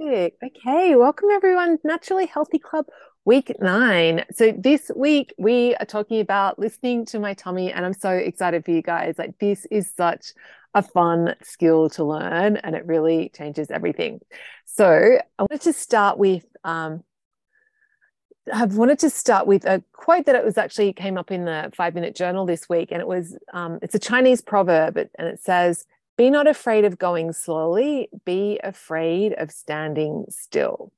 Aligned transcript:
Okay, 0.00 0.96
welcome 0.96 1.28
everyone. 1.30 1.78
Naturally 1.84 2.26
Healthy 2.26 2.58
Club 2.58 2.86
week 3.24 3.52
nine. 3.60 4.24
So 4.32 4.50
this 4.50 4.90
week 4.96 5.32
we 5.38 5.76
are 5.76 5.86
talking 5.86 6.18
about 6.18 6.58
listening 6.58 7.06
to 7.06 7.20
my 7.20 7.34
tummy, 7.34 7.70
and 7.70 7.86
I'm 7.86 7.94
so 7.94 8.10
excited 8.10 8.64
for 8.64 8.72
you 8.72 8.82
guys. 8.82 9.14
Like 9.18 9.38
this 9.38 9.66
is 9.70 9.92
such 9.96 10.32
a 10.74 10.82
fun 10.82 11.36
skill 11.42 11.90
to 11.90 12.02
learn, 12.02 12.56
and 12.56 12.74
it 12.74 12.84
really 12.86 13.30
changes 13.36 13.70
everything. 13.70 14.18
So 14.64 15.18
I 15.38 15.42
wanted 15.42 15.60
to 15.60 15.72
start 15.72 16.18
with 16.18 16.44
um, 16.64 17.04
I've 18.52 18.76
wanted 18.76 18.98
to 18.98 19.10
start 19.10 19.46
with 19.46 19.64
a 19.64 19.80
quote 19.92 20.26
that 20.26 20.34
it 20.34 20.44
was 20.44 20.58
actually 20.58 20.92
came 20.92 21.16
up 21.16 21.30
in 21.30 21.44
the 21.44 21.70
five 21.72 21.94
minute 21.94 22.16
journal 22.16 22.46
this 22.46 22.68
week, 22.68 22.88
and 22.90 23.00
it 23.00 23.06
was 23.06 23.38
um, 23.52 23.78
it's 23.80 23.94
a 23.94 24.00
Chinese 24.00 24.40
proverb, 24.40 24.96
and 24.96 25.28
it 25.28 25.40
says 25.40 25.86
be 26.16 26.30
not 26.30 26.46
afraid 26.46 26.84
of 26.84 26.98
going 26.98 27.32
slowly, 27.32 28.08
be 28.24 28.60
afraid 28.62 29.32
of 29.34 29.50
standing 29.50 30.26
still. 30.28 30.92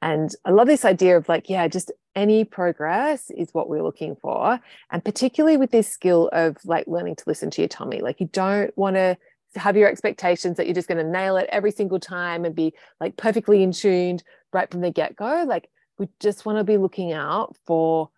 And 0.00 0.34
I 0.44 0.50
love 0.50 0.66
this 0.66 0.84
idea 0.84 1.16
of 1.16 1.28
like, 1.28 1.48
yeah, 1.48 1.68
just 1.68 1.92
any 2.14 2.44
progress 2.44 3.30
is 3.30 3.54
what 3.54 3.68
we're 3.68 3.82
looking 3.82 4.16
for. 4.16 4.58
And 4.90 5.04
particularly 5.04 5.56
with 5.56 5.70
this 5.70 5.88
skill 5.88 6.28
of 6.32 6.56
like 6.64 6.86
learning 6.86 7.16
to 7.16 7.24
listen 7.26 7.50
to 7.50 7.62
your 7.62 7.68
tummy, 7.68 8.00
like 8.00 8.20
you 8.20 8.28
don't 8.32 8.76
want 8.76 8.96
to 8.96 9.16
have 9.54 9.76
your 9.76 9.88
expectations 9.88 10.56
that 10.56 10.66
you're 10.66 10.74
just 10.74 10.88
going 10.88 11.04
to 11.04 11.10
nail 11.10 11.36
it 11.36 11.48
every 11.52 11.70
single 11.70 12.00
time 12.00 12.44
and 12.44 12.54
be 12.54 12.74
like 13.00 13.16
perfectly 13.16 13.62
in 13.62 13.72
tuned 13.72 14.22
right 14.52 14.70
from 14.70 14.80
the 14.80 14.90
get 14.90 15.14
go. 15.14 15.44
Like 15.46 15.68
we 15.98 16.08
just 16.20 16.44
want 16.44 16.58
to 16.58 16.64
be 16.64 16.78
looking 16.78 17.12
out 17.12 17.56
for 17.64 18.10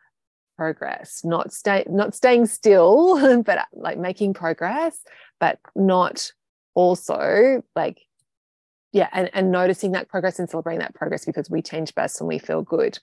progress, 0.57 1.23
not 1.25 1.53
stay, 1.53 1.85
not 1.89 2.15
staying 2.15 2.47
still, 2.47 3.43
but 3.43 3.67
like 3.73 3.99
making 3.99 4.35
progress, 4.35 4.99
but 5.39 5.59
not 5.75 6.33
also 6.75 7.63
like 7.75 8.01
yeah 8.93 9.09
and, 9.13 9.31
and 9.33 9.51
noticing 9.51 9.93
that 9.93 10.09
progress 10.09 10.39
and 10.39 10.49
celebrating 10.49 10.81
that 10.81 10.95
progress 10.95 11.25
because 11.25 11.51
we 11.51 11.63
change 11.63 11.95
best 11.95 12.21
when 12.21 12.29
we 12.29 12.39
feel 12.39 12.63
good. 12.63 12.99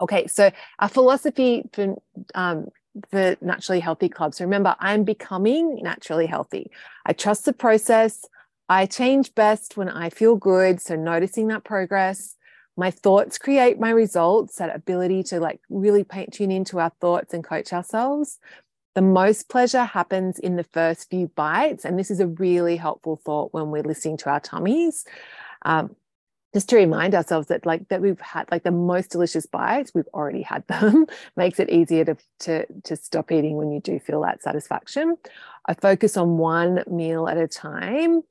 Okay 0.00 0.26
so 0.26 0.50
our 0.78 0.88
philosophy 0.88 1.64
for 1.72 1.96
um, 2.34 2.68
for 3.10 3.36
naturally 3.40 3.80
healthy 3.80 4.08
clubs 4.08 4.40
remember 4.40 4.76
i'm 4.80 5.04
becoming 5.04 5.80
naturally 5.82 6.26
healthy. 6.26 6.70
I 7.06 7.12
trust 7.12 7.44
the 7.44 7.52
process. 7.52 8.26
I 8.68 8.86
change 8.86 9.34
best 9.34 9.76
when 9.76 9.88
i 9.88 10.10
feel 10.10 10.36
good 10.36 10.80
so 10.80 10.96
noticing 10.96 11.48
that 11.48 11.64
progress. 11.64 12.36
My 12.74 12.90
thoughts 12.90 13.36
create 13.36 13.78
my 13.78 13.90
results 13.90 14.56
that 14.56 14.74
ability 14.74 15.24
to 15.24 15.40
like 15.40 15.60
really 15.68 16.04
paint 16.04 16.32
tune 16.32 16.50
into 16.50 16.80
our 16.80 16.90
thoughts 17.00 17.34
and 17.34 17.44
coach 17.44 17.72
ourselves 17.72 18.38
the 18.94 19.02
most 19.02 19.48
pleasure 19.48 19.84
happens 19.84 20.38
in 20.38 20.56
the 20.56 20.64
first 20.64 21.08
few 21.08 21.28
bites. 21.28 21.84
And 21.84 21.98
this 21.98 22.10
is 22.10 22.20
a 22.20 22.26
really 22.26 22.76
helpful 22.76 23.16
thought 23.16 23.52
when 23.52 23.70
we're 23.70 23.82
listening 23.82 24.18
to 24.18 24.30
our 24.30 24.40
tummies. 24.40 25.04
Um, 25.64 25.96
just 26.52 26.68
to 26.68 26.76
remind 26.76 27.14
ourselves 27.14 27.48
that 27.48 27.64
like 27.64 27.88
that 27.88 28.02
we've 28.02 28.20
had 28.20 28.50
like 28.50 28.62
the 28.62 28.70
most 28.70 29.10
delicious 29.10 29.46
bites 29.46 29.92
we've 29.94 30.08
already 30.12 30.42
had 30.42 30.66
them 30.66 31.06
makes 31.36 31.58
it 31.58 31.70
easier 31.70 32.04
to, 32.04 32.16
to 32.40 32.66
to 32.84 32.96
stop 32.96 33.32
eating 33.32 33.56
when 33.56 33.72
you 33.72 33.80
do 33.80 33.98
feel 33.98 34.20
that 34.20 34.42
satisfaction 34.42 35.16
i 35.66 35.74
focus 35.74 36.16
on 36.16 36.36
one 36.36 36.82
meal 36.90 37.28
at 37.28 37.38
a 37.38 37.48
time 37.48 38.22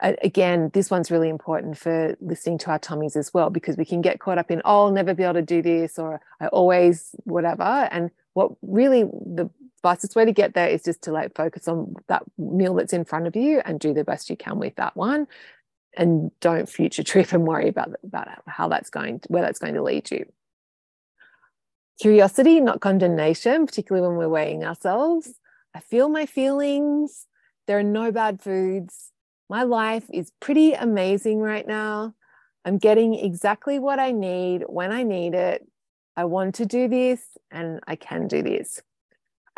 again 0.00 0.70
this 0.74 0.90
one's 0.90 1.10
really 1.10 1.30
important 1.30 1.78
for 1.78 2.14
listening 2.20 2.58
to 2.58 2.70
our 2.70 2.78
tummies 2.78 3.16
as 3.16 3.32
well 3.32 3.48
because 3.48 3.78
we 3.78 3.84
can 3.86 4.02
get 4.02 4.20
caught 4.20 4.36
up 4.36 4.50
in 4.50 4.60
oh 4.66 4.84
i'll 4.84 4.92
never 4.92 5.14
be 5.14 5.22
able 5.22 5.32
to 5.32 5.40
do 5.40 5.62
this 5.62 5.98
or 5.98 6.20
i 6.40 6.46
always 6.48 7.14
whatever 7.24 7.62
and 7.62 8.10
what 8.34 8.52
really 8.60 9.04
the 9.04 9.48
fastest 9.86 10.16
way 10.16 10.24
to 10.24 10.32
get 10.32 10.54
there 10.54 10.68
is 10.68 10.82
just 10.82 11.02
to 11.02 11.12
like 11.12 11.36
focus 11.36 11.68
on 11.68 11.94
that 12.08 12.24
meal 12.36 12.74
that's 12.74 12.92
in 12.92 13.04
front 13.04 13.28
of 13.28 13.36
you 13.36 13.62
and 13.64 13.78
do 13.78 13.94
the 13.94 14.02
best 14.02 14.28
you 14.28 14.36
can 14.36 14.58
with 14.58 14.74
that 14.74 14.96
one. 14.96 15.28
And 15.96 16.32
don't 16.40 16.68
future 16.68 17.04
trip 17.04 17.32
and 17.32 17.46
worry 17.46 17.68
about 17.68 17.94
about 18.02 18.26
how 18.48 18.66
that's 18.68 18.90
going 18.90 19.20
where 19.28 19.42
that's 19.42 19.60
going 19.60 19.74
to 19.74 19.82
lead 19.82 20.10
you. 20.10 20.26
Curiosity 22.00 22.60
not 22.60 22.80
condemnation 22.80 23.64
particularly 23.64 24.06
when 24.06 24.16
we're 24.16 24.28
weighing 24.28 24.64
ourselves. 24.64 25.34
I 25.72 25.78
feel 25.78 26.08
my 26.08 26.26
feelings. 26.26 27.26
There 27.68 27.78
are 27.78 27.84
no 28.00 28.10
bad 28.10 28.42
foods. 28.42 29.12
My 29.48 29.62
life 29.62 30.10
is 30.12 30.32
pretty 30.40 30.72
amazing 30.72 31.38
right 31.38 31.66
now. 31.66 32.14
I'm 32.64 32.78
getting 32.78 33.14
exactly 33.14 33.78
what 33.78 34.00
i 34.00 34.10
need 34.10 34.64
when 34.66 34.90
i 34.90 35.04
need 35.04 35.34
it. 35.34 35.64
I 36.16 36.24
want 36.24 36.56
to 36.56 36.66
do 36.66 36.88
this 36.88 37.20
and 37.52 37.78
i 37.86 37.94
can 37.94 38.26
do 38.26 38.42
this 38.42 38.82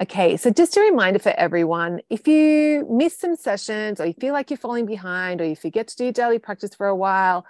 Okay, 0.00 0.36
so 0.36 0.50
just 0.50 0.76
a 0.76 0.80
reminder 0.80 1.18
for 1.18 1.30
everyone 1.36 2.00
if 2.08 2.28
you 2.28 2.86
miss 2.88 3.18
some 3.18 3.34
sessions 3.34 4.00
or 4.00 4.06
you 4.06 4.12
feel 4.12 4.32
like 4.32 4.48
you're 4.48 4.56
falling 4.56 4.86
behind 4.86 5.40
or 5.40 5.44
you 5.44 5.56
forget 5.56 5.88
to 5.88 5.96
do 5.96 6.12
daily 6.12 6.38
practice 6.38 6.72
for 6.72 6.86
a 6.86 6.94
while, 6.94 7.44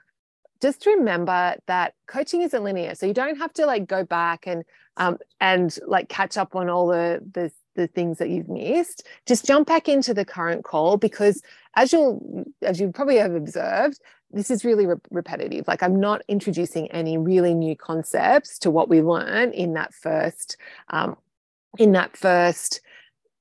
just 0.62 0.86
remember 0.86 1.56
that 1.66 1.92
coaching 2.06 2.40
isn't 2.40 2.64
linear. 2.64 2.94
So 2.94 3.04
you 3.04 3.12
don't 3.12 3.36
have 3.36 3.52
to 3.54 3.66
like 3.66 3.86
go 3.86 4.02
back 4.02 4.46
and 4.46 4.64
um, 4.96 5.18
and 5.40 5.78
like 5.86 6.08
catch 6.08 6.36
up 6.38 6.56
on 6.56 6.70
all 6.70 6.86
the, 6.88 7.20
the 7.32 7.52
the 7.76 7.86
things 7.86 8.16
that 8.18 8.30
you've 8.30 8.48
missed. 8.48 9.06
Just 9.26 9.44
jump 9.44 9.68
back 9.68 9.86
into 9.86 10.14
the 10.14 10.24
current 10.24 10.64
call 10.64 10.96
because 10.96 11.42
as 11.76 11.92
you'll 11.92 12.46
as 12.62 12.80
you 12.80 12.90
probably 12.90 13.16
have 13.16 13.34
observed, 13.34 14.00
this 14.30 14.50
is 14.50 14.64
really 14.64 14.86
re- 14.86 14.96
repetitive. 15.10 15.68
Like 15.68 15.82
I'm 15.82 16.00
not 16.00 16.22
introducing 16.28 16.90
any 16.92 17.18
really 17.18 17.52
new 17.52 17.76
concepts 17.76 18.58
to 18.60 18.70
what 18.70 18.88
we 18.88 19.02
learn 19.02 19.52
in 19.52 19.74
that 19.74 19.92
first 19.92 20.56
um, 20.88 21.16
in 21.76 21.92
that 21.92 22.16
first 22.16 22.80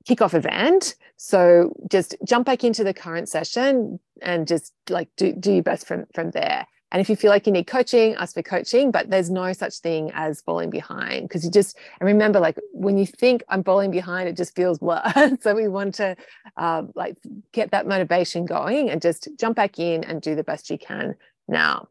kickoff 0.07 0.33
event. 0.33 0.95
So 1.17 1.73
just 1.89 2.15
jump 2.25 2.45
back 2.45 2.63
into 2.63 2.83
the 2.83 2.93
current 2.93 3.29
session 3.29 3.99
and 4.21 4.47
just 4.47 4.73
like 4.89 5.09
do, 5.17 5.33
do 5.33 5.53
your 5.53 5.63
best 5.63 5.87
from, 5.87 6.05
from 6.13 6.31
there. 6.31 6.67
And 6.91 7.01
if 7.01 7.09
you 7.09 7.17
feel 7.17 7.31
like 7.31 7.45
you 7.45 7.51
need 7.51 7.67
coaching, 7.67 8.15
ask 8.15 8.33
for 8.33 8.41
coaching, 8.41 8.91
but 8.91 9.09
there's 9.09 9.29
no 9.29 9.51
such 9.51 9.79
thing 9.79 10.09
as 10.13 10.41
falling 10.41 10.69
behind 10.69 11.27
because 11.27 11.43
you 11.43 11.51
just, 11.51 11.77
and 11.99 12.07
remember, 12.07 12.39
like 12.39 12.57
when 12.71 12.97
you 12.97 13.05
think 13.05 13.43
I'm 13.49 13.63
falling 13.63 13.91
behind, 13.91 14.29
it 14.29 14.37
just 14.37 14.55
feels 14.55 14.79
blur. 14.79 15.03
so 15.41 15.53
we 15.53 15.67
want 15.67 15.95
to 15.95 16.15
um, 16.55 16.91
like 16.95 17.17
get 17.51 17.71
that 17.71 17.87
motivation 17.87 18.45
going 18.45 18.89
and 18.89 19.01
just 19.01 19.27
jump 19.37 19.57
back 19.57 19.79
in 19.79 20.05
and 20.05 20.21
do 20.21 20.33
the 20.33 20.45
best 20.45 20.69
you 20.69 20.77
can 20.77 21.15
now. 21.49 21.89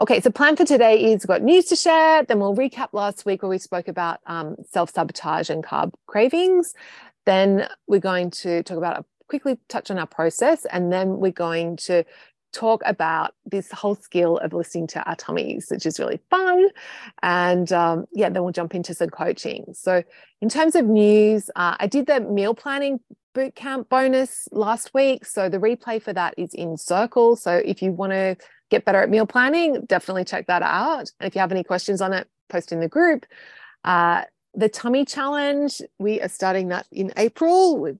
Okay, 0.00 0.20
so 0.20 0.28
the 0.28 0.32
plan 0.32 0.54
for 0.54 0.64
today 0.64 1.12
is 1.12 1.22
we've 1.22 1.26
got 1.26 1.42
news 1.42 1.64
to 1.66 1.76
share. 1.76 2.22
Then 2.22 2.38
we'll 2.38 2.54
recap 2.54 2.90
last 2.92 3.26
week 3.26 3.42
where 3.42 3.48
we 3.48 3.58
spoke 3.58 3.88
about 3.88 4.20
um, 4.26 4.54
self 4.70 4.90
sabotage 4.90 5.50
and 5.50 5.64
carb 5.64 5.92
cravings. 6.06 6.72
Then 7.26 7.66
we're 7.88 7.98
going 7.98 8.30
to 8.30 8.62
talk 8.62 8.78
about 8.78 9.00
a, 9.00 9.04
quickly 9.26 9.58
touch 9.68 9.90
on 9.90 9.98
our 9.98 10.06
process, 10.06 10.64
and 10.66 10.92
then 10.92 11.18
we're 11.18 11.32
going 11.32 11.78
to 11.78 12.04
talk 12.52 12.80
about 12.86 13.34
this 13.44 13.72
whole 13.72 13.96
skill 13.96 14.38
of 14.38 14.52
listening 14.52 14.86
to 14.86 15.02
our 15.02 15.16
tummies, 15.16 15.66
which 15.68 15.84
is 15.84 15.98
really 15.98 16.20
fun. 16.30 16.68
And 17.22 17.72
um, 17.72 18.04
yeah, 18.12 18.28
then 18.28 18.44
we'll 18.44 18.52
jump 18.52 18.76
into 18.76 18.94
some 18.94 19.10
coaching. 19.10 19.64
So, 19.72 20.04
in 20.40 20.48
terms 20.48 20.76
of 20.76 20.84
news, 20.86 21.50
uh, 21.56 21.74
I 21.80 21.88
did 21.88 22.06
the 22.06 22.20
meal 22.20 22.54
planning 22.54 23.00
bootcamp 23.34 23.88
bonus 23.88 24.48
last 24.52 24.92
week. 24.94 25.24
So, 25.26 25.48
the 25.48 25.58
replay 25.58 26.02
for 26.02 26.12
that 26.12 26.34
is 26.36 26.54
in 26.54 26.76
Circle. 26.76 27.36
So, 27.36 27.52
if 27.52 27.82
you 27.82 27.92
want 27.92 28.12
to 28.12 28.36
get 28.70 28.84
better 28.84 29.02
at 29.02 29.10
meal 29.10 29.26
planning, 29.26 29.84
definitely 29.86 30.24
check 30.24 30.46
that 30.46 30.62
out. 30.62 31.10
And 31.20 31.26
if 31.26 31.34
you 31.34 31.40
have 31.40 31.52
any 31.52 31.64
questions 31.64 32.00
on 32.00 32.12
it, 32.12 32.28
post 32.48 32.72
in 32.72 32.80
the 32.80 32.88
group. 32.88 33.26
Uh, 33.84 34.22
the 34.54 34.68
tummy 34.68 35.04
challenge, 35.04 35.80
we 35.98 36.20
are 36.20 36.28
starting 36.28 36.68
that 36.68 36.86
in 36.90 37.12
April 37.16 37.78
with 37.78 37.98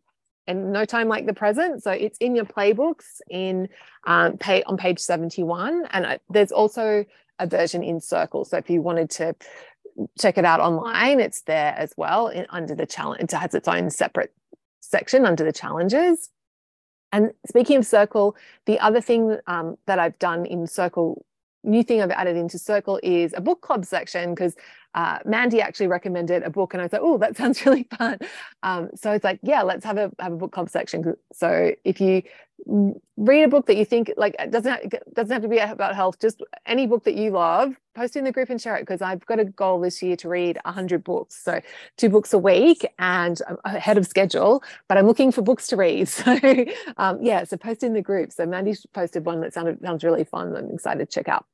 and 0.48 0.72
no 0.72 0.84
time 0.84 1.08
like 1.08 1.26
the 1.26 1.34
present. 1.34 1.82
So 1.82 1.92
it's 1.92 2.18
in 2.18 2.34
your 2.34 2.46
playbooks 2.46 3.20
in 3.28 3.68
um, 4.06 4.38
pay, 4.38 4.62
on 4.62 4.78
page 4.78 4.98
71. 4.98 5.86
And 5.90 6.18
there's 6.30 6.50
also 6.50 7.04
a 7.38 7.46
version 7.46 7.84
in 7.84 8.00
Circle. 8.00 8.46
So 8.46 8.56
if 8.56 8.70
you 8.70 8.80
wanted 8.80 9.10
to 9.10 9.36
check 10.18 10.38
it 10.38 10.44
out 10.44 10.60
online, 10.60 11.20
it's 11.20 11.42
there 11.42 11.74
as 11.76 11.92
well 11.96 12.28
in, 12.28 12.46
under 12.48 12.74
the 12.74 12.86
challenge. 12.86 13.22
It 13.22 13.32
has 13.32 13.54
its 13.54 13.68
own 13.68 13.90
separate 13.90 14.32
section 14.88 15.26
under 15.26 15.44
the 15.44 15.52
challenges. 15.52 16.30
And 17.12 17.32
speaking 17.46 17.76
of 17.76 17.86
Circle, 17.86 18.36
the 18.66 18.78
other 18.80 19.00
thing 19.00 19.38
um, 19.46 19.76
that 19.86 19.98
I've 19.98 20.18
done 20.18 20.46
in 20.46 20.66
Circle, 20.66 21.24
new 21.64 21.82
thing 21.82 22.02
I've 22.02 22.10
added 22.10 22.36
into 22.36 22.58
Circle 22.58 23.00
is 23.02 23.32
a 23.36 23.40
book 23.40 23.60
club 23.60 23.84
section 23.84 24.34
because 24.34 24.56
uh, 24.94 25.18
Mandy 25.24 25.60
actually 25.60 25.88
recommended 25.88 26.42
a 26.42 26.50
book, 26.50 26.74
and 26.74 26.82
I 26.82 26.88
said, 26.88 27.00
"Oh, 27.02 27.18
that 27.18 27.36
sounds 27.38 27.64
really 27.64 27.86
fun." 27.96 28.18
Um, 28.62 28.90
so 28.94 29.12
it's 29.12 29.24
like, 29.24 29.40
yeah, 29.42 29.62
let's 29.62 29.84
have 29.84 29.98
a 29.98 30.10
have 30.18 30.32
a 30.32 30.36
book 30.36 30.52
club 30.52 30.70
section. 30.70 31.14
So 31.32 31.72
if 31.84 32.00
you 32.00 32.22
read 33.16 33.44
a 33.44 33.48
book 33.48 33.66
that 33.66 33.76
you 33.76 33.84
think 33.84 34.12
like 34.16 34.36
doesn't 34.50 34.70
have, 34.70 35.14
doesn't 35.14 35.32
have 35.32 35.42
to 35.42 35.48
be 35.48 35.58
about 35.58 35.94
health, 35.94 36.18
just 36.20 36.42
any 36.66 36.86
book 36.86 37.04
that 37.04 37.14
you 37.14 37.30
love, 37.30 37.74
post 37.94 38.16
in 38.16 38.24
the 38.24 38.32
group 38.32 38.50
and 38.50 38.60
share 38.60 38.76
it 38.76 38.80
because 38.80 39.00
I've 39.00 39.24
got 39.26 39.38
a 39.40 39.44
goal 39.44 39.80
this 39.80 40.02
year 40.02 40.16
to 40.16 40.28
read 40.28 40.58
100 40.64 41.04
books, 41.04 41.42
so 41.42 41.60
two 41.96 42.08
books 42.08 42.32
a 42.32 42.38
week, 42.38 42.86
and 42.98 43.40
I'm 43.48 43.58
ahead 43.64 43.96
of 43.96 44.06
schedule. 44.06 44.62
But 44.88 44.98
I'm 44.98 45.06
looking 45.06 45.32
for 45.32 45.42
books 45.42 45.68
to 45.68 45.76
read, 45.76 46.08
so 46.08 46.38
um, 46.96 47.18
yeah, 47.22 47.44
so 47.44 47.56
post 47.56 47.82
in 47.82 47.92
the 47.92 48.02
group. 48.02 48.32
So 48.32 48.44
Mandy 48.44 48.74
posted 48.92 49.24
one 49.24 49.40
that 49.40 49.54
sounded 49.54 49.80
sounds 49.80 50.04
really 50.04 50.24
fun. 50.24 50.56
I'm 50.56 50.70
excited 50.70 51.10
to 51.10 51.14
check 51.14 51.28
out. 51.28 51.46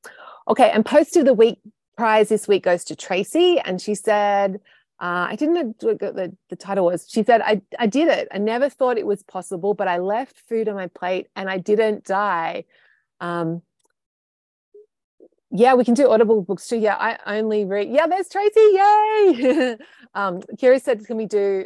Okay, 0.47 0.69
and 0.71 0.85
post 0.85 1.15
of 1.17 1.25
the 1.25 1.33
week 1.33 1.59
prize 1.97 2.29
this 2.29 2.47
week 2.47 2.63
goes 2.63 2.83
to 2.85 2.95
Tracy, 2.95 3.59
and 3.59 3.81
she 3.81 3.95
said, 3.95 4.59
uh, 4.99 5.27
I 5.29 5.35
didn't 5.35 5.55
know 5.55 5.75
what 5.81 5.99
the, 5.99 6.35
the 6.49 6.55
title 6.55 6.85
was. 6.85 7.05
She 7.09 7.23
said, 7.23 7.41
I, 7.41 7.61
I 7.77 7.87
did 7.87 8.07
it. 8.07 8.29
I 8.31 8.37
never 8.37 8.69
thought 8.69 8.97
it 8.97 9.05
was 9.05 9.23
possible, 9.23 9.73
but 9.73 9.89
I 9.89 9.97
left 9.97 10.41
food 10.47 10.69
on 10.69 10.75
my 10.75 10.87
plate 10.87 11.27
and 11.35 11.49
I 11.49 11.57
didn't 11.57 12.05
die. 12.05 12.63
Um, 13.19 13.61
yeah, 15.51 15.73
we 15.73 15.83
can 15.83 15.95
do 15.95 16.09
Audible 16.09 16.41
books 16.41 16.67
too. 16.67 16.77
Yeah, 16.77 16.95
I 16.95 17.17
only 17.37 17.65
read. 17.65 17.89
Yeah, 17.89 18.07
there's 18.07 18.29
Tracy. 18.29 18.59
Yay! 18.59 19.77
um, 20.15 20.39
Kira 20.57 20.81
said, 20.81 21.05
can 21.05 21.17
we 21.17 21.25
do 21.25 21.65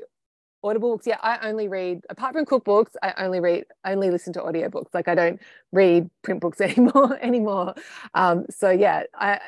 Audible 0.63 0.93
books? 0.93 1.05
Yeah, 1.05 1.17
I 1.21 1.47
only 1.47 1.67
read. 1.67 2.01
Apart 2.09 2.33
from 2.33 2.45
cookbooks, 2.45 2.95
I 3.03 3.13
only 3.17 3.39
read. 3.39 3.65
Only 3.85 4.09
listen 4.09 4.33
to 4.33 4.41
audiobooks. 4.41 4.93
Like 4.93 5.07
I 5.07 5.13
don't 5.13 5.39
read 5.71 6.09
print 6.23 6.41
books 6.41 6.59
anymore. 6.61 7.17
anymore. 7.21 7.75
Um, 8.15 8.45
so 8.49 8.71
yeah, 8.71 9.03
I 9.13 9.39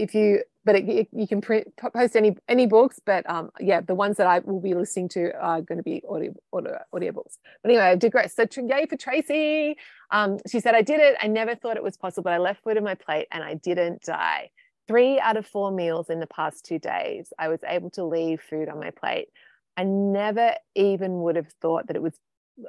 if 0.00 0.14
you 0.14 0.42
but 0.64 0.76
it, 0.76 0.88
it, 0.88 1.08
you 1.12 1.26
can 1.26 1.40
print 1.40 1.68
post 1.94 2.16
any 2.16 2.36
any 2.48 2.66
books 2.66 3.00
but 3.04 3.28
um 3.28 3.50
yeah 3.60 3.80
the 3.80 3.94
ones 3.94 4.16
that 4.16 4.26
i 4.26 4.38
will 4.40 4.60
be 4.60 4.74
listening 4.74 5.08
to 5.08 5.32
are 5.40 5.62
going 5.62 5.78
to 5.78 5.82
be 5.84 6.02
audio 6.08 6.32
audio 6.52 6.78
audiobooks. 6.94 7.38
But 7.62 7.70
anyway 7.70 7.84
i 7.84 7.94
did 7.94 8.12
great. 8.12 8.30
So 8.30 8.46
yay 8.56 8.86
for 8.86 8.96
tracy! 8.96 9.76
Um 10.10 10.38
she 10.50 10.60
said 10.60 10.74
i 10.74 10.82
did 10.82 11.00
it. 11.00 11.16
I 11.20 11.26
never 11.26 11.54
thought 11.54 11.76
it 11.76 11.82
was 11.82 11.96
possible 11.96 12.24
but 12.24 12.32
i 12.32 12.38
left 12.38 12.62
food 12.62 12.76
on 12.76 12.84
my 12.84 12.94
plate 12.94 13.28
and 13.30 13.42
i 13.42 13.54
didn't 13.54 14.02
die. 14.02 14.50
Three 14.88 15.20
out 15.20 15.36
of 15.36 15.46
four 15.46 15.70
meals 15.70 16.10
in 16.10 16.20
the 16.20 16.26
past 16.26 16.64
two 16.64 16.78
days 16.78 17.32
i 17.38 17.48
was 17.48 17.60
able 17.66 17.90
to 17.90 18.04
leave 18.04 18.40
food 18.40 18.68
on 18.68 18.78
my 18.78 18.90
plate. 18.90 19.28
I 19.76 19.84
never 19.84 20.54
even 20.74 21.20
would 21.22 21.36
have 21.36 21.52
thought 21.62 21.86
that 21.86 21.96
it 21.96 22.02
was 22.02 22.14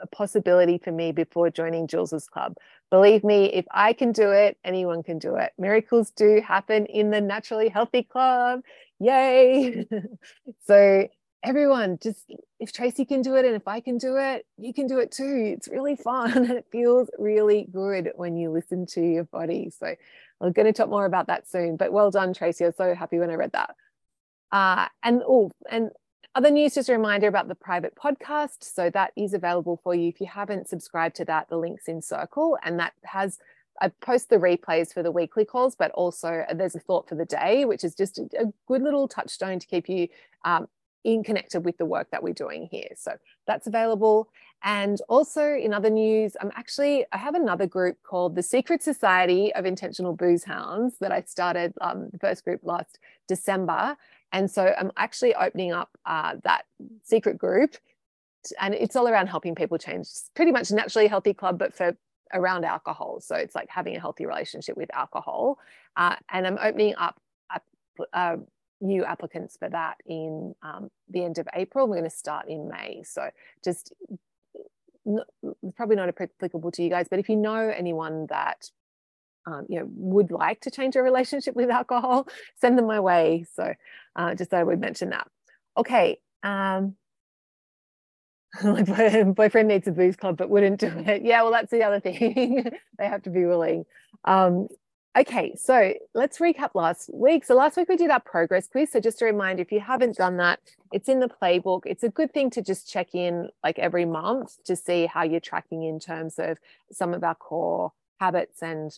a 0.02 0.08
possibility 0.08 0.78
for 0.78 0.92
me 0.92 1.12
before 1.12 1.50
joining 1.50 1.88
Jules's 1.88 2.28
club. 2.28 2.56
Believe 2.90 3.24
me, 3.24 3.46
if 3.46 3.66
I 3.72 3.94
can 3.94 4.12
do 4.12 4.32
it, 4.32 4.58
anyone 4.64 5.04
can 5.04 5.20
do 5.20 5.36
it. 5.36 5.52
Miracles 5.58 6.12
do 6.12 6.42
happen 6.42 6.86
in 6.86 7.10
the 7.10 7.22
Naturally 7.22 7.70
Healthy 7.70 8.04
Club. 8.04 8.62
Yay! 9.00 9.86
so, 10.68 11.08
everyone, 11.44 11.98
just 12.02 12.32
if 12.60 12.72
Tracy 12.72 13.06
can 13.06 13.22
do 13.22 13.36
it 13.36 13.46
and 13.46 13.56
if 13.56 13.68
I 13.68 13.80
can 13.80 13.98
do 13.98 14.18
it, 14.18 14.46
you 14.58 14.74
can 14.74 14.88
do 14.88 15.00
it 15.00 15.12
too. 15.12 15.54
It's 15.56 15.68
really 15.68 15.96
fun 15.96 16.32
and 16.38 16.52
it 16.52 16.66
feels 16.72 17.10
really 17.18 17.68
good 17.72 18.12
when 18.16 18.38
you 18.38 18.52
listen 18.52 18.86
to 18.88 19.02
your 19.02 19.24
body. 19.24 19.72
So, 19.78 19.96
I'm 20.42 20.52
going 20.52 20.66
to 20.66 20.74
talk 20.74 20.90
more 20.90 21.06
about 21.06 21.28
that 21.28 21.50
soon. 21.50 21.78
But 21.78 21.94
well 21.94 22.12
done, 22.12 22.34
Tracy. 22.34 22.66
I 22.66 22.68
was 22.68 22.76
so 22.76 22.96
happy 22.96 23.20
when 23.20 23.30
I 23.30 23.36
read 23.36 23.54
that. 23.54 23.76
Uh, 24.52 24.88
and 25.02 25.22
oh, 25.26 25.52
and 25.70 25.92
other 26.34 26.52
news, 26.52 26.76
just 26.76 26.90
a 26.90 26.94
reminder 26.94 27.28
about 27.28 27.48
the 27.48 27.56
private 27.56 27.96
podcast. 27.96 28.64
So 28.64 28.90
that 28.92 29.12
is 29.16 29.34
available 29.34 29.80
for 29.84 29.94
you. 29.94 30.08
If 30.08 30.22
you 30.22 30.28
haven't 30.28 30.70
subscribed 30.70 31.16
to 31.18 31.26
that, 31.26 31.50
the 31.50 31.58
link's 31.58 31.88
in 31.88 32.02
Circle, 32.02 32.58
and 32.64 32.80
that 32.80 32.94
has 33.04 33.40
I 33.82 33.90
post 34.02 34.30
the 34.30 34.38
replays 34.38 34.94
for 34.94 35.02
the 35.02 35.12
weekly 35.12 35.44
calls, 35.44 35.76
but 35.76 35.92
also 35.92 36.46
there's 36.54 36.76
a 36.76 36.80
thought 36.80 37.10
for 37.10 37.16
the 37.16 37.26
day, 37.26 37.66
which 37.66 37.84
is 37.84 37.96
just 37.96 38.20
a, 38.20 38.54
good 38.68 38.84
little 38.84 39.08
touchstone 39.08 39.60
to 39.60 39.68
keep 39.68 39.90
you 39.90 40.08
um, 40.46 40.68
in 41.04 41.24
connected 41.24 41.62
with 41.62 41.78
the 41.78 41.86
work 41.86 42.10
that 42.12 42.22
we're 42.22 42.34
doing 42.34 42.68
here. 42.70 42.90
So 42.96 43.14
that's 43.48 43.66
available. 43.66 44.30
And 44.64 45.02
also 45.10 45.56
in 45.56 45.74
other 45.74 45.90
news, 45.90 46.38
I'm 46.40 46.52
actually, 46.56 47.06
I 47.12 47.18
have 47.18 47.34
another 47.34 47.66
group 47.66 47.98
called 48.04 48.36
the 48.36 48.44
Secret 48.44 48.84
Society 48.84 49.52
of 49.56 49.66
Intentional 49.66 50.14
Booze 50.14 50.44
Hounds 50.44 51.00
that 51.00 51.12
I 51.12 51.22
started 51.22 51.74
um, 51.82 52.10
the 52.12 52.20
first 52.20 52.44
group 52.44 52.62
last 52.64 53.00
December. 53.28 53.98
And 54.32 54.50
so 54.50 54.74
I'm 54.78 54.92
actually 54.98 55.36
opening 55.36 55.72
up 55.72 55.90
uh, 56.06 56.36
that 56.44 56.64
secret 57.04 57.38
group. 57.38 57.76
And 58.60 58.74
it's 58.74 58.96
all 58.96 59.08
around 59.08 59.28
helping 59.28 59.54
people 59.54 59.78
change 59.78 60.08
It's 60.08 60.32
pretty 60.36 60.52
much 60.52 60.72
naturally 60.72 61.08
healthy 61.08 61.34
club, 61.34 61.60
but 61.60 61.76
for 61.76 61.96
around 62.34 62.66
alcohol. 62.66 63.20
So 63.22 63.36
it's 63.36 63.56
like 63.56 63.70
having 63.70 63.96
a 63.96 64.00
healthy 64.00 64.26
relationship 64.26 64.78
with 64.78 64.94
alcohol. 64.96 65.60
Uh, 65.96 66.16
and 66.30 66.48
I'm 66.48 66.58
opening 66.62 66.96
up 66.98 67.20
uh, 68.14 68.38
new 68.80 69.06
applicants 69.06 69.58
for 69.58 69.70
that 69.70 69.98
in 70.06 70.56
um, 70.64 70.90
the 71.10 71.24
end 71.24 71.38
of 71.38 71.48
April. 71.54 71.88
We're 71.88 71.98
going 71.98 72.10
to 72.10 72.16
start 72.16 72.48
in 72.48 72.68
May. 72.68 73.04
So 73.04 73.30
just 73.64 73.94
probably 75.76 75.96
not 75.96 76.10
applicable 76.10 76.72
to 76.72 76.84
you 76.84 76.90
guys, 76.90 77.08
but 77.10 77.20
if 77.20 77.30
you 77.30 77.36
know 77.36 77.72
anyone 77.76 78.28
that 78.30 78.70
um, 79.46 79.66
you 79.70 79.80
know 79.80 79.88
would 79.90 80.32
like 80.32 80.62
to 80.62 80.72
change 80.72 80.96
a 80.96 81.02
relationship 81.02 81.56
with 81.56 81.70
alcohol, 81.70 82.28
send 82.60 82.78
them 82.78 82.88
my 82.88 83.00
way. 83.00 83.46
So 83.54 83.74
uh, 84.16 84.36
just 84.36 84.52
thought 84.52 84.60
I 84.60 84.64
would 84.64 84.80
mention 84.80 85.10
that. 85.10 85.28
Okay. 85.78 86.20
Um, 86.44 86.96
my 88.64 89.24
boyfriend 89.24 89.70
needs 89.70 89.88
a 89.88 89.92
booze 89.92 90.16
club 90.16 90.38
but 90.38 90.50
wouldn't 90.50 90.80
do 90.80 90.88
it. 90.88 91.24
Yeah, 91.24 91.42
well, 91.44 91.52
that's 91.52 91.72
the 91.72 91.84
other 91.84 92.00
thing. 92.00 92.66
they 92.98 93.08
have 93.08 93.24
to 93.24 93.30
be 93.30 93.46
willing. 93.46 93.86
Um, 94.26 94.68
okay, 95.18 95.56
so 95.56 95.94
let's 96.14 96.40
recap 96.40 96.72
last 96.74 97.10
week. 97.14 97.46
So 97.46 97.56
last 97.56 97.78
week 97.78 97.88
we 97.88 97.96
did 97.96 98.10
our 98.10 98.20
progress 98.20 98.68
quiz. 98.68 98.92
So 98.92 99.00
just 99.00 99.22
a 99.22 99.26
reminder, 99.26 99.62
if 99.62 99.72
you 99.72 99.80
haven't 99.80 100.18
done 100.18 100.38
that, 100.38 100.60
it's 100.92 101.08
in 101.08 101.22
the 101.22 101.30
playbook. 101.30 101.84
It's 101.86 102.04
a 102.04 102.10
good 102.10 102.34
thing 102.34 102.50
to 102.52 102.62
just 102.62 102.90
check 102.90 103.16
in 103.16 103.50
like 103.64 103.80
every 103.80 104.06
month 104.06 104.62
to 104.66 104.76
see 104.76 105.06
how 105.06 105.24
you're 105.24 105.40
tracking 105.40 105.84
in 105.84 106.00
terms 106.00 106.38
of 106.38 106.58
some 106.92 107.14
of 107.14 107.24
our 107.24 107.36
core 107.36 107.94
habits 108.20 108.62
and 108.62 108.92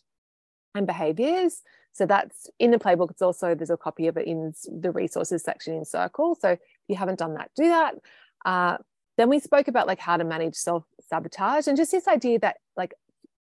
and 0.75 0.87
behaviors. 0.87 1.61
So 1.91 2.05
that's 2.05 2.49
in 2.59 2.71
the 2.71 2.79
playbook. 2.79 3.11
It's 3.11 3.21
also, 3.21 3.53
there's 3.53 3.69
a 3.69 3.77
copy 3.77 4.07
of 4.07 4.17
it 4.17 4.27
in 4.27 4.53
the 4.67 4.91
resources 4.91 5.43
section 5.43 5.75
in 5.75 5.85
Circle. 5.85 6.35
So 6.41 6.49
if 6.49 6.59
you 6.87 6.95
haven't 6.95 7.19
done 7.19 7.35
that, 7.35 7.51
do 7.55 7.65
that. 7.65 7.95
Uh, 8.45 8.77
then 9.17 9.29
we 9.29 9.39
spoke 9.39 9.67
about 9.67 9.87
like 9.87 9.99
how 9.99 10.17
to 10.17 10.23
manage 10.23 10.55
self 10.55 10.85
sabotage 11.07 11.67
and 11.67 11.77
just 11.77 11.91
this 11.91 12.07
idea 12.07 12.39
that 12.39 12.57
like 12.75 12.93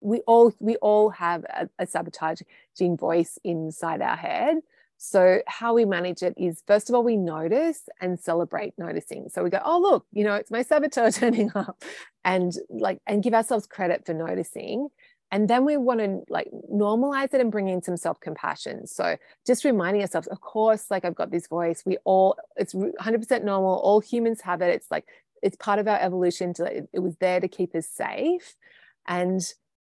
we 0.00 0.20
all 0.20 0.52
we 0.60 0.76
all 0.76 1.10
have 1.10 1.44
a, 1.44 1.68
a 1.78 1.86
sabotaging 1.86 2.96
voice 2.98 3.38
inside 3.42 4.02
our 4.02 4.16
head. 4.16 4.58
So 4.98 5.40
how 5.46 5.74
we 5.74 5.84
manage 5.84 6.22
it 6.22 6.34
is 6.36 6.62
first 6.66 6.88
of 6.88 6.94
all 6.94 7.02
we 7.02 7.16
notice 7.16 7.88
and 8.00 8.20
celebrate 8.20 8.74
noticing. 8.78 9.28
So 9.30 9.42
we 9.42 9.50
go, 9.50 9.60
oh 9.64 9.80
look, 9.80 10.06
you 10.12 10.24
know, 10.24 10.34
it's 10.34 10.50
my 10.50 10.62
saboteur 10.62 11.10
turning 11.12 11.50
up, 11.54 11.82
and 12.24 12.52
like 12.68 13.00
and 13.06 13.22
give 13.22 13.34
ourselves 13.34 13.66
credit 13.66 14.04
for 14.04 14.14
noticing 14.14 14.88
and 15.34 15.50
then 15.50 15.64
we 15.64 15.76
want 15.76 15.98
to 15.98 16.22
like 16.28 16.48
normalize 16.72 17.34
it 17.34 17.40
and 17.40 17.50
bring 17.50 17.66
in 17.66 17.82
some 17.82 17.96
self-compassion. 17.96 18.86
So 18.86 19.16
just 19.44 19.64
reminding 19.64 20.02
ourselves 20.02 20.28
of 20.28 20.40
course 20.40 20.92
like 20.92 21.04
i've 21.04 21.16
got 21.16 21.32
this 21.32 21.48
voice. 21.48 21.82
We 21.84 21.98
all 22.04 22.38
it's 22.54 22.72
100% 22.72 23.42
normal. 23.42 23.74
All 23.80 23.98
humans 23.98 24.42
have 24.42 24.62
it. 24.62 24.70
It's 24.72 24.88
like 24.92 25.06
it's 25.42 25.56
part 25.56 25.80
of 25.80 25.88
our 25.88 25.98
evolution 25.98 26.54
to 26.54 26.86
it 26.92 27.00
was 27.00 27.16
there 27.16 27.40
to 27.40 27.48
keep 27.48 27.74
us 27.74 27.88
safe. 27.88 28.54
And 29.08 29.42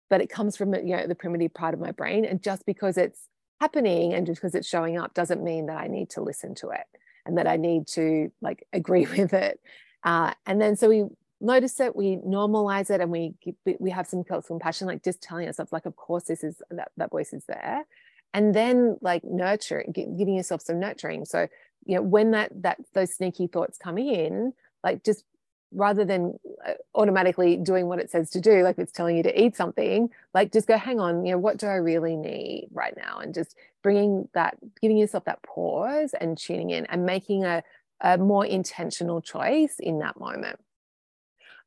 but 0.09 0.21
it 0.21 0.29
comes 0.29 0.55
from 0.55 0.73
you 0.73 0.95
know 0.95 1.05
the 1.05 1.15
primitive 1.15 1.53
part 1.53 1.73
of 1.73 1.81
my 1.81 1.91
brain. 1.91 2.23
And 2.23 2.41
just 2.41 2.65
because 2.65 2.97
it's 2.97 3.27
happening 3.59 4.13
and 4.13 4.25
just 4.25 4.39
because 4.39 4.55
it's 4.55 4.69
showing 4.69 4.97
up 4.97 5.13
doesn't 5.13 5.43
mean 5.43 5.65
that 5.65 5.77
i 5.77 5.87
need 5.87 6.09
to 6.11 6.21
listen 6.21 6.55
to 6.55 6.69
it 6.69 6.85
and 7.25 7.37
that 7.37 7.47
i 7.47 7.57
need 7.57 7.87
to 7.87 8.31
like 8.41 8.65
agree 8.73 9.05
with 9.05 9.33
it. 9.33 9.59
Uh, 10.01 10.33
and 10.45 10.61
then 10.61 10.77
so 10.77 10.87
we 10.87 11.03
notice 11.41 11.79
it, 11.79 11.95
we 11.95 12.17
normalize 12.17 12.89
it, 12.89 13.01
and 13.01 13.11
we 13.11 13.33
we 13.79 13.89
have 13.91 14.07
some 14.07 14.23
compassion, 14.23 14.87
like 14.87 15.03
just 15.03 15.21
telling 15.21 15.47
ourselves, 15.47 15.71
like, 15.71 15.85
of 15.85 15.95
course, 15.95 16.23
this 16.23 16.43
is 16.43 16.61
that 16.71 16.91
that 16.97 17.11
voice 17.11 17.33
is 17.33 17.45
there, 17.45 17.85
and 18.33 18.53
then 18.53 18.97
like 19.01 19.23
nurturing, 19.23 19.91
giving 19.91 20.35
yourself 20.35 20.61
some 20.61 20.79
nurturing. 20.79 21.25
So 21.25 21.47
you 21.85 21.95
know, 21.95 22.01
when 22.01 22.31
that 22.31 22.51
that 22.63 22.77
those 22.93 23.13
sneaky 23.13 23.47
thoughts 23.47 23.77
come 23.77 23.97
in, 23.97 24.53
like 24.83 25.03
just 25.03 25.23
rather 25.71 26.05
than 26.05 26.39
uh, 26.65 26.73
automatically 26.93 27.57
doing 27.57 27.87
what 27.87 27.99
it 27.99 28.09
says 28.09 28.29
to 28.31 28.39
do, 28.39 28.63
like 28.63 28.77
it's 28.77 28.91
telling 28.91 29.17
you 29.17 29.23
to 29.23 29.41
eat 29.41 29.55
something, 29.55 30.09
like 30.33 30.51
just 30.51 30.67
go, 30.67 30.77
hang 30.77 30.99
on, 30.99 31.25
you 31.25 31.31
know, 31.33 31.37
what 31.37 31.57
do 31.57 31.67
I 31.67 31.75
really 31.75 32.15
need 32.15 32.69
right 32.71 32.95
now? 32.95 33.19
And 33.19 33.33
just 33.33 33.55
bringing 33.83 34.29
that, 34.33 34.57
giving 34.81 34.97
yourself 34.97 35.25
that 35.25 35.43
pause 35.43 36.13
and 36.19 36.37
tuning 36.37 36.69
in 36.69 36.85
and 36.85 37.05
making 37.05 37.43
a, 37.43 37.61
a 38.01 38.17
more 38.17 38.45
intentional 38.45 39.21
choice 39.21 39.75
in 39.79 39.99
that 39.99 40.19
moment. 40.19 40.59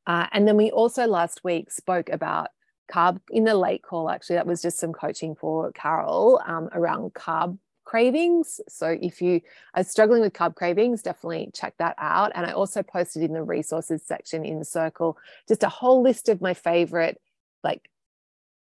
Uh, 0.09 0.25
and 0.31 0.47
then 0.47 0.57
we 0.57 0.71
also 0.71 1.05
last 1.05 1.43
week 1.43 1.69
spoke 1.69 2.09
about 2.09 2.47
carb 2.91 3.19
in 3.29 3.43
the 3.43 3.53
late 3.53 3.83
call, 3.83 4.09
actually, 4.09 4.37
that 4.37 4.47
was 4.47 4.59
just 4.59 4.79
some 4.79 4.91
coaching 4.91 5.35
for 5.35 5.71
Carol 5.73 6.41
um, 6.47 6.67
around 6.71 7.13
carb 7.13 7.59
cravings. 7.83 8.59
So 8.67 8.97
if 8.99 9.21
you 9.21 9.41
are 9.75 9.83
struggling 9.83 10.21
with 10.21 10.33
carb 10.33 10.55
cravings, 10.55 11.03
definitely 11.03 11.51
check 11.53 11.75
that 11.77 11.93
out. 11.99 12.31
And 12.33 12.47
I 12.47 12.53
also 12.53 12.81
posted 12.81 13.21
in 13.21 13.33
the 13.33 13.43
resources 13.43 14.01
section 14.03 14.43
in 14.43 14.57
the 14.57 14.65
circle 14.65 15.15
just 15.47 15.61
a 15.61 15.69
whole 15.69 16.01
list 16.01 16.27
of 16.27 16.41
my 16.41 16.55
favorite 16.55 17.21
like 17.63 17.87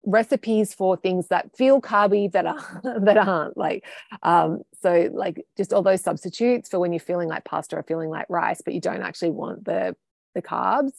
recipes 0.05 0.75
for 0.75 0.97
things 0.97 1.29
that 1.29 1.57
feel 1.57 1.81
carby 1.81 2.31
that 2.33 2.47
are 2.47 2.81
that 3.01 3.17
aren't 3.19 3.57
like 3.57 3.85
um 4.23 4.63
so 4.81 5.11
like 5.13 5.45
just 5.57 5.73
all 5.73 5.83
those 5.83 6.01
substitutes 6.01 6.69
for 6.69 6.79
when 6.79 6.93
you're 6.93 7.01
feeling 7.01 7.29
like 7.29 7.45
pasta 7.45 7.77
or 7.77 7.83
feeling 7.83 8.09
like 8.09 8.27
rice 8.29 8.63
but 8.65 8.73
you 8.73 8.81
don't 8.81 9.03
actually 9.03 9.33
want 9.33 9.65
the 9.65 9.97
the 10.37 10.43
carbs 10.43 10.93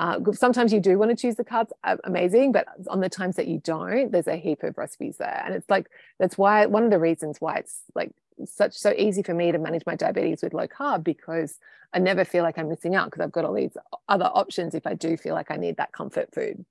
uh, 0.00 0.18
sometimes 0.32 0.72
you 0.72 0.80
do 0.80 0.98
want 0.98 1.10
to 1.10 1.16
choose 1.16 1.36
the 1.36 1.44
carbs, 1.44 1.72
amazing, 2.04 2.52
but 2.52 2.66
on 2.88 3.00
the 3.00 3.08
times 3.10 3.36
that 3.36 3.46
you 3.46 3.60
don't, 3.62 4.10
there's 4.10 4.26
a 4.26 4.36
heap 4.36 4.62
of 4.62 4.78
recipes 4.78 5.18
there. 5.18 5.42
And 5.44 5.54
it's 5.54 5.68
like, 5.68 5.90
that's 6.18 6.38
why 6.38 6.64
one 6.64 6.84
of 6.84 6.90
the 6.90 6.98
reasons 6.98 7.36
why 7.38 7.56
it's 7.56 7.82
like 7.94 8.10
such 8.46 8.72
so 8.72 8.94
easy 8.96 9.22
for 9.22 9.34
me 9.34 9.52
to 9.52 9.58
manage 9.58 9.82
my 9.84 9.94
diabetes 9.94 10.42
with 10.42 10.54
low 10.54 10.66
carb 10.66 11.04
because 11.04 11.58
I 11.92 11.98
never 11.98 12.24
feel 12.24 12.42
like 12.42 12.56
I'm 12.56 12.70
missing 12.70 12.94
out 12.94 13.10
because 13.10 13.22
I've 13.22 13.30
got 13.30 13.44
all 13.44 13.52
these 13.52 13.76
other 14.08 14.24
options 14.24 14.74
if 14.74 14.86
I 14.86 14.94
do 14.94 15.18
feel 15.18 15.34
like 15.34 15.50
I 15.50 15.56
need 15.56 15.76
that 15.76 15.92
comfort 15.92 16.32
food. 16.34 16.64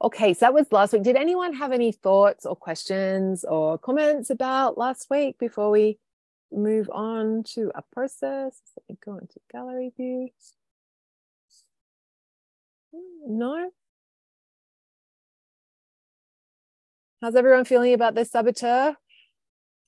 Okay, 0.00 0.32
so 0.32 0.46
that 0.46 0.54
was 0.54 0.70
last 0.70 0.92
week. 0.92 1.02
Did 1.02 1.16
anyone 1.16 1.54
have 1.54 1.72
any 1.72 1.90
thoughts 1.90 2.46
or 2.46 2.54
questions 2.54 3.42
or 3.42 3.78
comments 3.78 4.30
about 4.30 4.78
last 4.78 5.08
week 5.10 5.40
before 5.40 5.72
we 5.72 5.98
move 6.52 6.88
on 6.92 7.42
to 7.54 7.72
a 7.74 7.82
process? 7.92 8.60
Let 8.76 8.88
me 8.88 8.98
go 9.04 9.18
into 9.18 9.40
gallery 9.50 9.92
view. 9.96 10.28
No? 12.92 13.70
How's 17.20 17.36
everyone 17.36 17.64
feeling 17.64 17.94
about 17.94 18.14
this 18.14 18.30
saboteur? 18.30 18.96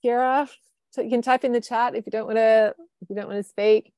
Kira. 0.05 0.49
So 0.91 1.03
you 1.03 1.11
can 1.11 1.23
type 1.23 1.45
in 1.45 1.53
the 1.53 1.61
chat 1.61 1.97
if 1.97 2.07
you 2.07 2.13
don't 2.13 2.27
want 2.27 2.37
to 2.39 2.75
if 3.03 3.11
you 3.11 3.17
don't 3.17 3.27
want 3.27 3.43
to 3.43 3.49
speak. 3.49 3.93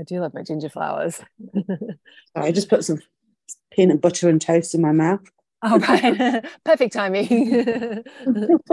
I 0.00 0.04
do 0.04 0.18
love 0.20 0.32
my 0.32 0.42
ginger 0.42 0.70
flowers. 0.70 1.20
I 2.34 2.52
just 2.52 2.70
put 2.70 2.84
some 2.84 3.00
peanut 3.70 4.00
butter 4.00 4.30
and 4.30 4.40
toast 4.40 4.74
in 4.74 4.80
my 4.80 4.92
mouth. 4.92 5.20
Oh 5.62 5.78
right, 5.78 6.42
perfect 6.64 6.94
timing. 6.94 8.02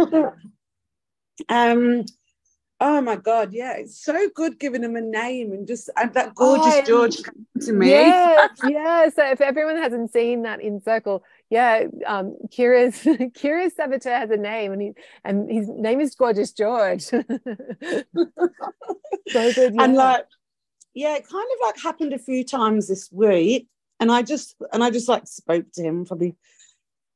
um, 1.49 2.05
oh 2.79 3.01
my 3.01 3.15
god, 3.15 3.53
yeah, 3.53 3.73
it's 3.73 4.03
so 4.03 4.29
good 4.33 4.59
giving 4.59 4.83
him 4.83 4.95
a 4.95 5.01
name 5.01 5.51
and 5.51 5.67
just 5.67 5.89
and 5.97 6.13
that 6.13 6.35
gorgeous 6.35 6.75
oh, 6.75 6.81
George 6.83 7.17
to 7.61 7.73
me. 7.73 7.89
Yes, 7.89 8.51
yeah. 8.67 9.09
So 9.09 9.29
if 9.31 9.41
everyone 9.41 9.77
hasn't 9.77 10.11
seen 10.11 10.43
that 10.43 10.61
in 10.61 10.81
circle, 10.81 11.23
yeah, 11.49 11.85
um, 12.05 12.35
Kira's 12.49 12.95
Kira's 13.33 13.73
saboteur 13.77 14.17
has 14.17 14.29
a 14.29 14.37
name, 14.37 14.71
and 14.73 14.81
he 14.81 14.91
and 15.23 15.49
his 15.51 15.67
name 15.67 15.99
is 15.99 16.15
Gorgeous 16.15 16.51
George. 16.51 17.03
so 17.03 17.23
good, 17.23 18.05
yeah. 19.75 19.83
and 19.83 19.95
like, 19.95 20.25
yeah, 20.93 21.15
it 21.15 21.27
kind 21.27 21.47
of 21.53 21.59
like 21.65 21.81
happened 21.81 22.13
a 22.13 22.19
few 22.19 22.43
times 22.43 22.87
this 22.87 23.09
week, 23.11 23.67
and 23.99 24.11
I 24.11 24.21
just 24.21 24.55
and 24.71 24.83
I 24.83 24.91
just 24.91 25.09
like 25.09 25.27
spoke 25.27 25.65
to 25.73 25.83
him 25.83 26.05
probably 26.05 26.35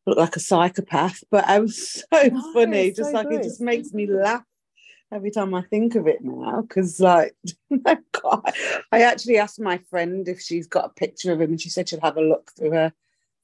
looked 0.07 0.19
like 0.19 0.35
a 0.35 0.39
psychopath, 0.39 1.23
but 1.29 1.45
I 1.45 1.59
was 1.59 2.03
so 2.13 2.27
no, 2.27 2.53
funny, 2.53 2.91
just 2.91 3.11
so 3.11 3.15
like 3.15 3.29
good. 3.29 3.41
it 3.41 3.43
just 3.43 3.61
makes 3.61 3.93
me 3.93 4.07
laugh 4.07 4.43
every 5.11 5.31
time 5.31 5.53
I 5.53 5.61
think 5.63 5.95
of 5.95 6.07
it 6.07 6.23
now. 6.23 6.61
Because 6.61 6.99
like, 6.99 7.35
God, 7.83 8.53
I 8.91 9.01
actually 9.01 9.37
asked 9.37 9.59
my 9.59 9.77
friend 9.89 10.27
if 10.27 10.41
she's 10.41 10.67
got 10.67 10.85
a 10.85 10.89
picture 10.89 11.31
of 11.31 11.41
him, 11.41 11.51
and 11.51 11.61
she 11.61 11.69
said 11.69 11.89
she'd 11.89 11.99
have 12.01 12.17
a 12.17 12.21
look 12.21 12.51
through 12.57 12.71
her 12.71 12.93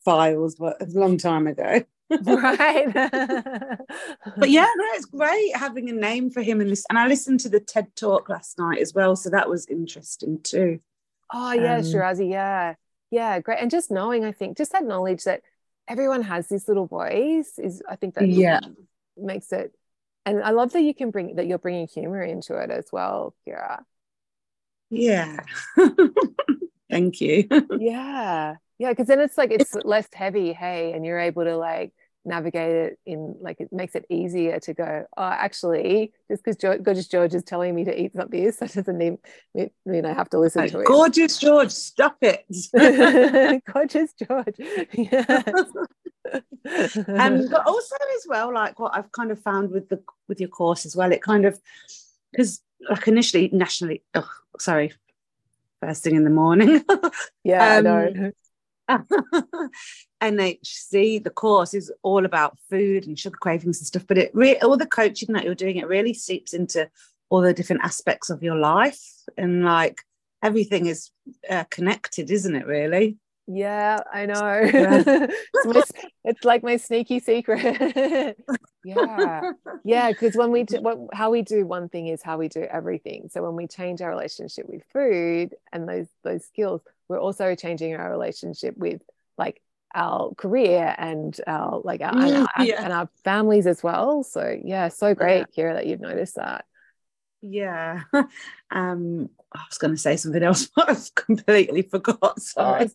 files, 0.03 0.55
but 0.55 0.81
a 0.81 0.85
long 0.87 1.17
time 1.17 1.47
ago. 1.47 1.83
right. 2.09 2.93
but 2.93 4.49
yeah, 4.49 4.67
no, 4.75 4.85
it's 4.93 5.05
great 5.05 5.55
having 5.55 5.89
a 5.89 5.93
name 5.93 6.29
for 6.29 6.41
him 6.41 6.61
in 6.61 6.69
this. 6.69 6.85
And 6.89 6.97
I 6.97 7.07
listened 7.07 7.41
to 7.41 7.49
the 7.49 7.59
TED 7.59 7.95
talk 7.95 8.29
last 8.29 8.57
night 8.57 8.79
as 8.79 8.93
well, 8.93 9.15
so 9.15 9.29
that 9.29 9.49
was 9.49 9.65
interesting 9.67 10.39
too. 10.41 10.79
Oh 11.33 11.51
yeah, 11.51 11.77
um, 11.77 11.81
Shirzad, 11.81 12.29
yeah, 12.29 12.75
yeah, 13.11 13.39
great. 13.41 13.59
And 13.59 13.69
just 13.69 13.91
knowing, 13.91 14.23
I 14.23 14.31
think, 14.31 14.55
just 14.57 14.71
that 14.71 14.85
knowledge 14.85 15.25
that 15.25 15.41
everyone 15.89 16.21
has 16.23 16.47
this 16.47 16.67
little 16.69 16.87
voice 16.87 17.59
is, 17.59 17.83
I 17.89 17.97
think 17.97 18.15
that 18.15 18.27
yeah 18.27 18.61
makes 19.17 19.51
it. 19.51 19.73
And 20.27 20.43
I 20.43 20.49
love 20.49 20.73
that 20.73 20.81
you 20.81 20.93
can 20.93 21.09
bring 21.09 21.35
that 21.35 21.47
you're 21.47 21.57
bringing 21.57 21.87
humor 21.87 22.21
into 22.21 22.57
it 22.57 22.69
as 22.69 22.87
well, 22.91 23.33
Kira. 23.47 23.79
Yeah. 24.89 25.37
Thank 26.89 27.21
you. 27.21 27.47
yeah 27.79 28.55
yeah 28.77 28.89
because 28.89 29.07
then 29.07 29.19
it's 29.19 29.37
like 29.37 29.51
it's 29.51 29.73
less 29.83 30.07
heavy 30.13 30.53
hey 30.53 30.93
and 30.93 31.05
you're 31.05 31.19
able 31.19 31.43
to 31.43 31.57
like 31.57 31.93
navigate 32.27 32.75
it 32.75 32.99
in 33.05 33.35
like 33.41 33.59
it 33.59 33.71
makes 33.71 33.95
it 33.95 34.05
easier 34.09 34.59
to 34.59 34.73
go 34.73 35.05
oh 35.17 35.23
actually 35.23 36.11
just 36.29 36.43
because 36.43 36.57
george, 36.57 36.83
gorgeous 36.83 37.07
george 37.07 37.33
is 37.33 37.43
telling 37.43 37.73
me 37.73 37.83
to 37.83 38.01
eat 38.01 38.13
something 38.13 38.43
this 38.43 38.57
that 38.59 38.73
doesn't 38.73 38.97
mean, 38.97 39.17
mean 39.85 40.05
i 40.05 40.13
have 40.13 40.29
to 40.29 40.37
listen 40.37 40.61
like, 40.61 40.71
to 40.71 40.79
it. 40.79 40.85
Gorgeous 40.85 41.37
george 41.37 41.71
stop 41.71 42.17
it. 42.21 42.45
Gorgeous 43.73 44.13
george 44.13 44.55
yeah. 44.93 45.43
Um, 47.07 47.47
but 47.49 47.65
also 47.65 47.95
as 48.17 48.25
well 48.27 48.53
like 48.53 48.77
what 48.79 48.93
i've 48.93 49.11
kind 49.13 49.31
of 49.31 49.41
found 49.41 49.71
with 49.71 49.87
the 49.87 50.03
with 50.27 50.41
your 50.41 50.49
course 50.49 50.85
as 50.85 50.95
well 50.95 51.11
it 51.13 51.21
kind 51.21 51.45
of 51.45 51.59
because 52.31 52.61
like 52.89 53.07
initially 53.07 53.49
nationally 53.53 54.03
oh 54.13 54.29
sorry 54.59 54.91
first 55.79 56.03
thing 56.03 56.15
in 56.15 56.23
the 56.23 56.29
morning. 56.29 56.83
Yeah 57.43 57.77
um, 57.77 57.77
I 57.77 57.89
know 57.89 58.31
NHC, 60.21 61.23
the 61.23 61.29
course 61.29 61.73
is 61.73 61.91
all 62.03 62.25
about 62.25 62.57
food 62.69 63.05
and 63.05 63.17
sugar 63.17 63.37
cravings 63.39 63.79
and 63.79 63.87
stuff, 63.87 64.05
but 64.07 64.17
it 64.17 64.31
really 64.33 64.59
all 64.61 64.77
the 64.77 64.85
coaching 64.85 65.33
that 65.33 65.43
you're 65.43 65.55
doing, 65.55 65.77
it 65.77 65.87
really 65.87 66.13
seeps 66.13 66.53
into 66.53 66.89
all 67.29 67.41
the 67.41 67.53
different 67.53 67.83
aspects 67.83 68.29
of 68.29 68.41
your 68.41 68.55
life 68.55 69.01
and 69.37 69.65
like 69.65 70.01
everything 70.41 70.85
is 70.85 71.11
uh, 71.49 71.65
connected, 71.69 72.31
isn't 72.31 72.55
it? 72.55 72.65
Really? 72.65 73.17
Yeah, 73.47 73.99
I 74.13 74.25
know. 74.25 74.59
Yeah. 74.73 75.03
it's, 75.07 75.65
my, 75.65 75.83
it's, 76.25 76.43
like 76.43 76.63
my 76.63 76.75
sneaky 76.75 77.19
secret. 77.19 78.37
yeah, 78.85 79.51
yeah. 79.85 80.11
Because 80.11 80.35
when 80.35 80.51
we 80.51 80.63
do, 80.63 80.81
what, 80.81 80.97
how 81.13 81.31
we 81.31 81.41
do 81.41 81.65
one 81.65 81.87
thing 81.87 82.07
is 82.07 82.21
how 82.21 82.37
we 82.37 82.49
do 82.49 82.63
everything. 82.63 83.29
So 83.31 83.41
when 83.41 83.55
we 83.55 83.65
change 83.65 84.01
our 84.01 84.09
relationship 84.09 84.67
with 84.67 84.83
food 84.91 85.55
and 85.71 85.87
those 85.87 86.07
those 86.23 86.45
skills, 86.45 86.81
we're 87.07 87.21
also 87.21 87.55
changing 87.55 87.95
our 87.95 88.11
relationship 88.11 88.75
with 88.77 89.01
like 89.37 89.61
our 89.95 90.33
career 90.35 90.93
and 90.97 91.39
our 91.47 91.79
like 91.83 92.01
our, 92.01 92.15
and, 92.15 92.35
our 92.35 92.47
and 92.57 92.93
our 92.93 93.09
families 93.23 93.65
as 93.65 93.81
well 93.81 94.21
so 94.21 94.59
yeah 94.63 94.89
so 94.89 95.15
great 95.15 95.45
yeah. 95.53 95.63
kira 95.63 95.73
that 95.73 95.87
you've 95.87 96.01
noticed 96.01 96.35
that 96.35 96.65
yeah 97.41 98.01
um 98.71 99.29
i 99.53 99.61
was 99.69 99.77
going 99.77 99.93
to 99.93 99.99
say 99.99 100.17
something 100.17 100.43
else 100.43 100.69
but 100.75 100.89
i've 100.89 101.15
completely 101.15 101.81
forgot 101.81 102.39
sorry 102.41 102.89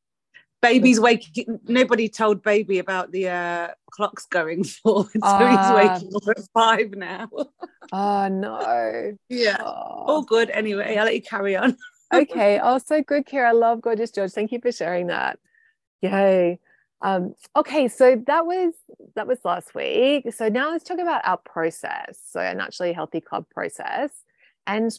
baby's 0.62 0.98
waking 0.98 1.60
nobody 1.68 2.08
told 2.08 2.42
baby 2.42 2.80
about 2.80 3.12
the 3.12 3.28
uh 3.28 3.68
clocks 3.92 4.26
going 4.26 4.64
forward 4.64 5.06
so 5.12 5.20
uh, 5.22 5.48
he's 5.48 5.58
ah. 5.60 5.74
waking 5.76 6.10
up 6.16 6.28
at 6.28 6.44
five 6.52 6.90
now 6.92 7.28
oh 7.92 8.28
no 8.28 9.16
yeah 9.28 9.56
oh. 9.60 9.64
all 9.64 10.22
good 10.22 10.50
anyway 10.50 10.96
i'll 10.96 11.04
let 11.04 11.14
you 11.14 11.22
carry 11.22 11.56
on 11.56 11.76
okay. 12.12 12.60
Oh, 12.62 12.78
so 12.78 13.02
good, 13.02 13.26
Kira. 13.26 13.48
I 13.48 13.52
love 13.52 13.80
Gorgeous 13.80 14.10
George. 14.10 14.32
Thank 14.32 14.52
you 14.52 14.60
for 14.60 14.72
sharing 14.72 15.08
that. 15.08 15.38
Yay. 16.00 16.58
Um, 17.00 17.34
okay, 17.54 17.86
so 17.88 18.20
that 18.26 18.44
was 18.46 18.74
that 19.14 19.26
was 19.26 19.38
last 19.44 19.74
week. 19.74 20.32
So 20.32 20.48
now 20.48 20.70
let's 20.70 20.84
talk 20.84 20.98
about 20.98 21.22
our 21.24 21.36
process. 21.36 22.18
So 22.30 22.40
naturally 22.52 22.92
healthy 22.92 23.20
club 23.20 23.46
process. 23.50 24.10
And 24.66 24.90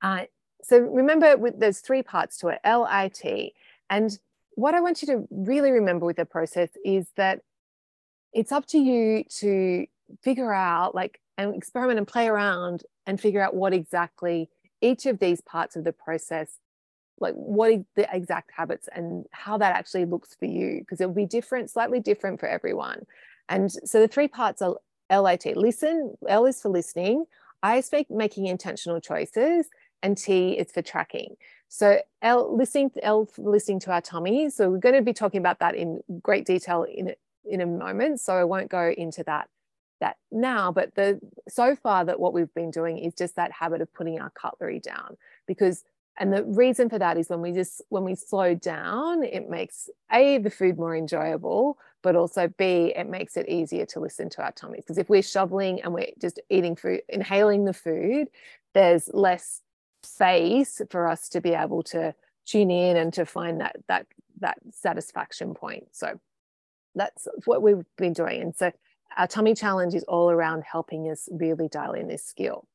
uh, 0.00 0.24
so 0.62 0.78
remember 0.78 1.36
with, 1.36 1.60
there's 1.60 1.80
three 1.80 2.02
parts 2.02 2.38
to 2.38 2.48
it, 2.48 2.60
LIT. 2.64 3.52
And 3.90 4.18
what 4.54 4.74
I 4.74 4.80
want 4.80 5.02
you 5.02 5.06
to 5.08 5.28
really 5.30 5.70
remember 5.70 6.06
with 6.06 6.16
the 6.16 6.24
process 6.24 6.70
is 6.84 7.06
that 7.16 7.40
it's 8.32 8.52
up 8.52 8.66
to 8.66 8.78
you 8.78 9.24
to 9.38 9.86
figure 10.22 10.52
out 10.52 10.94
like 10.94 11.20
and 11.38 11.54
experiment 11.54 11.98
and 11.98 12.08
play 12.08 12.28
around 12.28 12.84
and 13.06 13.20
figure 13.20 13.40
out 13.40 13.54
what 13.54 13.72
exactly 13.72 14.48
each 14.80 15.06
of 15.06 15.18
these 15.18 15.40
parts 15.40 15.76
of 15.76 15.84
the 15.84 15.92
process 15.92 16.58
like 17.22 17.34
what 17.34 17.80
the 17.96 18.06
exact 18.14 18.50
habits 18.54 18.88
and 18.94 19.24
how 19.30 19.56
that 19.58 19.74
actually 19.74 20.04
looks 20.04 20.34
for 20.34 20.46
you? 20.46 20.80
Because 20.80 21.00
it 21.00 21.06
will 21.06 21.14
be 21.14 21.26
different 21.26 21.70
slightly 21.70 22.00
different 22.00 22.40
for 22.40 22.48
everyone. 22.48 23.06
And 23.48 23.72
so 23.72 24.00
the 24.00 24.08
three 24.08 24.28
parts 24.28 24.60
are 24.62 24.76
lit 25.10 25.56
listen 25.56 26.14
l 26.28 26.46
is 26.46 26.60
for 26.62 26.70
listening 26.70 27.26
i 27.62 27.76
is 27.76 27.90
for 27.90 28.02
making 28.08 28.46
intentional 28.46 28.98
choices 28.98 29.66
and 30.02 30.16
t 30.16 30.52
is 30.52 30.72
for 30.72 30.82
tracking. 30.82 31.36
So 31.68 32.00
l 32.22 32.56
listening 32.56 32.90
l 33.02 33.28
listening 33.38 33.80
to 33.80 33.92
our 33.92 34.00
tummy. 34.00 34.50
So 34.50 34.70
we're 34.70 34.78
going 34.78 34.94
to 34.94 35.02
be 35.02 35.12
talking 35.12 35.38
about 35.38 35.60
that 35.60 35.74
in 35.74 36.00
great 36.20 36.44
detail 36.44 36.84
in 36.84 37.14
in 37.44 37.60
a 37.60 37.66
moment. 37.66 38.20
So 38.20 38.34
i 38.34 38.44
won't 38.44 38.68
go 38.68 38.92
into 38.96 39.22
that 39.24 39.48
that 40.00 40.16
now 40.32 40.72
but 40.72 40.94
the 40.96 41.20
so 41.48 41.76
far 41.76 42.04
that 42.04 42.18
what 42.18 42.32
we've 42.32 42.52
been 42.54 42.72
doing 42.72 42.98
is 42.98 43.14
just 43.14 43.36
that 43.36 43.52
habit 43.52 43.80
of 43.80 43.92
putting 43.94 44.20
our 44.20 44.30
cutlery 44.30 44.80
down. 44.80 45.16
Because 45.46 45.84
and 46.18 46.32
the 46.32 46.44
reason 46.44 46.90
for 46.90 46.98
that 46.98 47.16
is 47.16 47.28
when 47.28 47.40
we 47.40 47.52
just 47.52 47.82
when 47.88 48.04
we 48.04 48.14
slow 48.14 48.54
down 48.54 49.22
it 49.24 49.48
makes 49.48 49.88
a 50.12 50.38
the 50.38 50.50
food 50.50 50.78
more 50.78 50.96
enjoyable 50.96 51.78
but 52.02 52.16
also 52.16 52.48
b 52.58 52.92
it 52.96 53.08
makes 53.08 53.36
it 53.36 53.48
easier 53.48 53.86
to 53.86 54.00
listen 54.00 54.28
to 54.28 54.42
our 54.42 54.52
tummies. 54.52 54.82
Because 54.84 54.98
if 54.98 55.08
we're 55.08 55.22
shoveling 55.22 55.80
and 55.82 55.94
we're 55.94 56.10
just 56.20 56.40
eating 56.50 56.76
food 56.76 57.02
inhaling 57.08 57.64
the 57.64 57.72
food 57.72 58.28
there's 58.74 59.08
less 59.12 59.62
space 60.02 60.80
for 60.90 61.08
us 61.08 61.28
to 61.30 61.40
be 61.40 61.50
able 61.50 61.82
to 61.82 62.14
tune 62.46 62.70
in 62.70 62.96
and 62.96 63.12
to 63.14 63.24
find 63.24 63.60
that 63.60 63.76
that 63.88 64.06
that 64.40 64.58
satisfaction 64.72 65.54
point. 65.54 65.84
So 65.92 66.18
that's 66.94 67.26
what 67.46 67.62
we've 67.62 67.84
been 67.96 68.12
doing. 68.12 68.42
And 68.42 68.56
so 68.56 68.72
our 69.16 69.26
tummy 69.26 69.54
challenge 69.54 69.94
is 69.94 70.04
all 70.04 70.30
around 70.30 70.64
helping 70.64 71.10
us 71.10 71.28
really 71.30 71.68
dial 71.68 71.92
in 71.92 72.08
this 72.08 72.24
skill. 72.24 72.66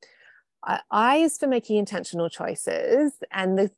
I 0.92 1.18
is 1.18 1.38
for 1.38 1.48
making 1.48 1.78
intentional 1.78 2.30
choices, 2.30 3.14
and 3.32 3.58
the 3.58 3.72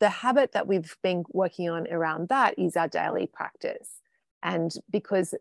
the 0.00 0.08
habit 0.08 0.52
that 0.52 0.66
we've 0.66 0.96
been 1.02 1.24
working 1.30 1.70
on 1.70 1.86
around 1.90 2.28
that 2.28 2.58
is 2.58 2.76
our 2.76 2.88
daily 2.88 3.26
practice. 3.26 4.00
And 4.42 4.74
because 4.90 5.34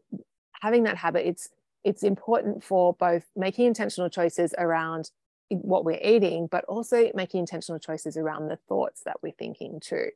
having 0.62 0.84
that 0.84 0.98
habit, 0.98 1.28
it's 1.28 1.50
it's 1.84 2.04
important 2.04 2.63
for 2.63 2.94
both 2.94 3.25
making 3.36 3.66
intentional 3.66 4.10
choices 4.10 4.54
around 4.58 5.12
what 5.50 5.84
we're 5.84 6.00
eating, 6.02 6.48
but 6.48 6.63
also 6.66 7.12
making 7.13 7.42
intentional 7.42 7.80
choices 7.80 8.16
around 8.18 8.48
the 8.48 8.58
thoughts 8.70 9.04
that 9.04 9.18
we're 9.22 9.34
thinking 9.34 9.80
too. 9.82 10.10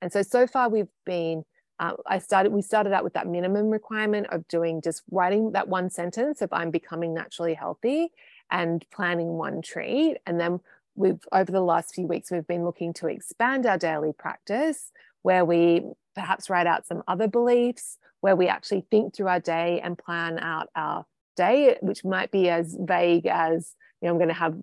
And 0.00 0.12
so 0.12 0.22
so 0.22 0.46
far 0.46 0.68
we've 0.68 0.88
been 1.04 1.44
uh, 1.80 1.92
I 2.06 2.18
started, 2.18 2.52
we 2.52 2.62
started 2.62 2.92
out 2.92 3.04
with 3.04 3.12
that 3.12 3.28
minimum 3.28 3.70
requirement 3.70 4.26
of 4.30 4.46
doing 4.48 4.80
just 4.82 5.02
writing 5.12 5.52
that 5.52 5.68
one 5.68 5.90
sentence 5.90 6.42
of 6.42 6.52
I'm 6.52 6.72
becoming 6.72 7.14
naturally 7.14 7.54
healthy 7.54 8.10
and 8.50 8.84
planning 8.90 9.28
one 9.28 9.62
treat. 9.62 10.18
And 10.26 10.40
then 10.40 10.60
we've, 10.94 11.20
over 11.32 11.50
the 11.50 11.60
last 11.60 11.94
few 11.94 12.06
weeks, 12.06 12.30
we've 12.30 12.46
been 12.46 12.64
looking 12.64 12.92
to 12.94 13.06
expand 13.08 13.66
our 13.66 13.78
daily 13.78 14.12
practice 14.12 14.90
where 15.22 15.44
we 15.44 15.82
perhaps 16.14 16.50
write 16.50 16.66
out 16.66 16.86
some 16.86 17.02
other 17.06 17.28
beliefs 17.28 17.98
where 18.20 18.36
we 18.36 18.48
actually 18.48 18.84
think 18.90 19.14
through 19.14 19.28
our 19.28 19.40
day 19.40 19.80
and 19.80 19.96
plan 19.96 20.38
out 20.38 20.68
our 20.74 21.04
day, 21.36 21.76
which 21.80 22.04
might 22.04 22.30
be 22.30 22.48
as 22.48 22.76
vague 22.78 23.26
as, 23.26 23.74
you 24.00 24.06
know, 24.08 24.12
I'm 24.12 24.18
going 24.18 24.28
to 24.28 24.34
have 24.34 24.56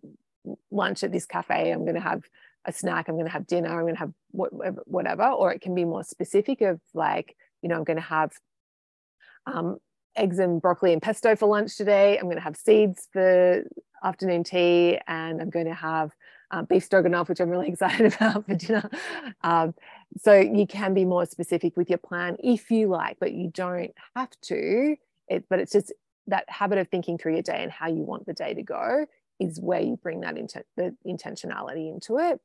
lunch 0.71 1.03
at 1.03 1.11
this 1.11 1.25
cafe, 1.25 1.71
I'm 1.71 1.83
going 1.83 1.95
to 1.95 2.01
have 2.01 2.23
a 2.65 2.73
snack, 2.73 3.07
I'm 3.07 3.15
going 3.15 3.25
to 3.25 3.31
have 3.31 3.47
dinner, 3.47 3.69
I'm 3.69 3.83
going 3.83 3.95
to 3.95 3.99
have 3.99 4.13
whatever. 4.31 5.27
Or 5.27 5.53
it 5.53 5.61
can 5.61 5.73
be 5.75 5.85
more 5.85 6.03
specific 6.03 6.61
of 6.61 6.81
like, 6.93 7.35
you 7.61 7.69
know, 7.69 7.75
I'm 7.75 7.83
going 7.83 7.97
to 7.97 8.03
have 8.03 8.31
um, 9.45 9.77
eggs 10.15 10.39
and 10.39 10.61
broccoli 10.61 10.93
and 10.93 11.01
pesto 11.01 11.35
for 11.35 11.47
lunch 11.47 11.77
today. 11.77 12.17
I'm 12.17 12.25
going 12.25 12.37
to 12.37 12.41
have 12.41 12.55
seeds 12.55 13.07
for 13.11 13.63
afternoon 14.03 14.43
tea, 14.43 14.99
and 15.07 15.41
I'm 15.41 15.49
going 15.49 15.65
to 15.65 15.73
have 15.73 16.11
um, 16.51 16.65
beef 16.65 16.83
stroganoff, 16.83 17.29
which 17.29 17.39
I'm 17.39 17.49
really 17.49 17.67
excited 17.69 18.13
about 18.13 18.45
for 18.45 18.55
dinner. 18.55 18.89
Um, 19.43 19.73
so 20.21 20.33
you 20.33 20.67
can 20.67 20.93
be 20.93 21.05
more 21.05 21.25
specific 21.25 21.75
with 21.77 21.89
your 21.89 21.99
plan 21.99 22.37
if 22.43 22.71
you 22.71 22.87
like, 22.87 23.17
but 23.19 23.33
you 23.33 23.49
don't 23.53 23.91
have 24.15 24.29
to. 24.43 24.95
It, 25.27 25.45
but 25.49 25.59
it's 25.59 25.71
just 25.71 25.91
that 26.27 26.45
habit 26.49 26.77
of 26.77 26.87
thinking 26.87 27.17
through 27.17 27.33
your 27.33 27.41
day 27.41 27.61
and 27.61 27.71
how 27.71 27.87
you 27.87 28.01
want 28.01 28.25
the 28.25 28.33
day 28.33 28.53
to 28.53 28.63
go 28.63 29.05
is 29.39 29.59
where 29.59 29.81
you 29.81 29.97
bring 29.97 30.21
that 30.21 30.35
the 30.77 30.95
intentionality 31.05 31.91
into 31.91 32.17
it. 32.17 32.39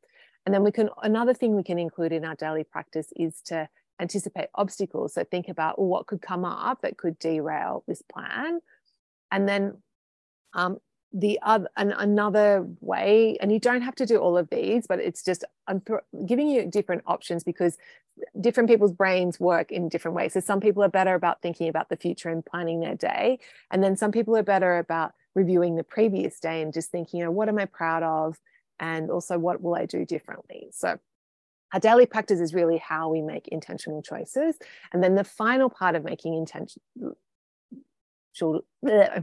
And 0.45 0.55
then 0.55 0.65
we 0.65 0.73
can 0.73 0.89
another 1.03 1.35
thing 1.35 1.55
we 1.55 1.63
can 1.63 1.79
include 1.79 2.13
in 2.13 2.25
our 2.25 2.35
daily 2.35 2.65
practice 2.65 3.13
is 3.17 3.41
to 3.47 3.69
anticipate 4.01 4.49
obstacles. 4.55 5.15
So 5.15 5.25
think 5.25 5.49
about 5.49 5.79
well, 5.79 5.89
what 5.89 6.07
could 6.07 6.23
come 6.23 6.45
up 6.45 6.83
that 6.83 6.97
could 6.97 7.19
derail 7.19 7.85
this 7.87 8.03
plan. 8.03 8.61
And 9.31 9.49
then 9.49 9.79
um, 10.55 10.79
the 11.13 11.39
other 11.43 11.69
and 11.77 11.93
another 11.97 12.67
way, 12.81 13.37
and 13.41 13.53
you 13.53 13.59
don't 13.59 13.83
have 13.83 13.97
to 13.97 14.07
do 14.07 14.19
all 14.19 14.39
of 14.39 14.49
these, 14.51 14.87
but 14.87 15.01
it's 15.01 15.25
just 15.25 15.45
I'm 15.67 15.83
giving 16.27 16.49
you 16.49 16.67
different 16.67 17.03
options 17.07 17.45
because 17.45 17.77
different 18.41 18.69
people's 18.69 18.93
brains 18.93 19.41
work 19.41 19.73
in 19.73 19.89
different 19.89 20.17
ways. 20.17 20.33
So 20.33 20.41
some 20.41 20.61
people 20.61 20.83
are 20.83 20.89
better 20.89 21.15
about 21.15 21.43
thinking 21.43 21.69
about 21.69 21.89
the 21.89 21.97
future 21.97 22.29
and 22.29 22.45
planning 22.45 22.81
their 22.81 22.95
day, 22.95 23.39
and 23.71 23.83
then 23.83 23.97
some 23.97 24.13
people 24.13 24.37
are 24.37 24.43
better 24.43 24.79
about 24.79 25.13
reviewing 25.35 25.77
the 25.77 25.85
previous 25.85 26.41
day 26.41 26.61
and 26.61 26.73
just 26.73 26.91
thinking, 26.91 27.21
you 27.21 27.25
know, 27.25 27.31
what 27.31 27.49
am 27.49 27.59
I 27.59 27.67
proud 27.67 28.03
of, 28.03 28.39
and 28.79 29.11
also 29.11 29.39
what 29.39 29.63
will 29.63 29.75
I 29.75 29.87
do 29.87 30.05
differently. 30.05 30.69
So 30.73 30.99
our 31.73 31.81
daily 31.81 32.07
practice 32.07 32.41
is 32.41 32.55
really 32.55 32.79
how 32.79 33.09
we 33.09 33.23
make 33.23 33.49
intentional 33.49 34.03
choices. 34.03 34.57
And 34.93 35.03
then 35.03 35.15
the 35.15 35.25
final 35.25 35.71
part 35.71 35.95
of 35.95 36.05
making 36.05 36.35
intention 36.35 36.83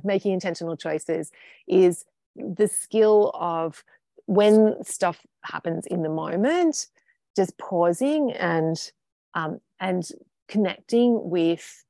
making 0.03 0.33
intentional 0.33 0.75
choices 0.75 1.31
is 1.67 2.05
the 2.35 2.67
skill 2.67 3.31
of 3.33 3.83
when 4.25 4.75
stuff 4.83 5.25
happens 5.43 5.87
in 5.87 6.03
the 6.03 6.09
moment, 6.09 6.87
just 7.35 7.57
pausing 7.57 8.31
and 8.33 8.91
um, 9.33 9.59
and 9.79 10.09
connecting 10.47 11.29
with 11.29 11.85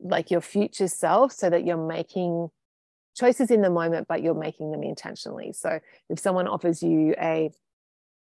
like 0.00 0.30
your 0.30 0.40
future 0.40 0.88
self 0.88 1.32
so 1.32 1.48
that 1.50 1.64
you're 1.64 1.76
making 1.76 2.48
choices 3.14 3.50
in 3.50 3.60
the 3.60 3.70
moment 3.70 4.08
but 4.08 4.22
you're 4.22 4.34
making 4.34 4.72
them 4.72 4.82
intentionally 4.82 5.52
so 5.52 5.78
if 6.08 6.18
someone 6.18 6.48
offers 6.48 6.82
you 6.82 7.14
a 7.20 7.52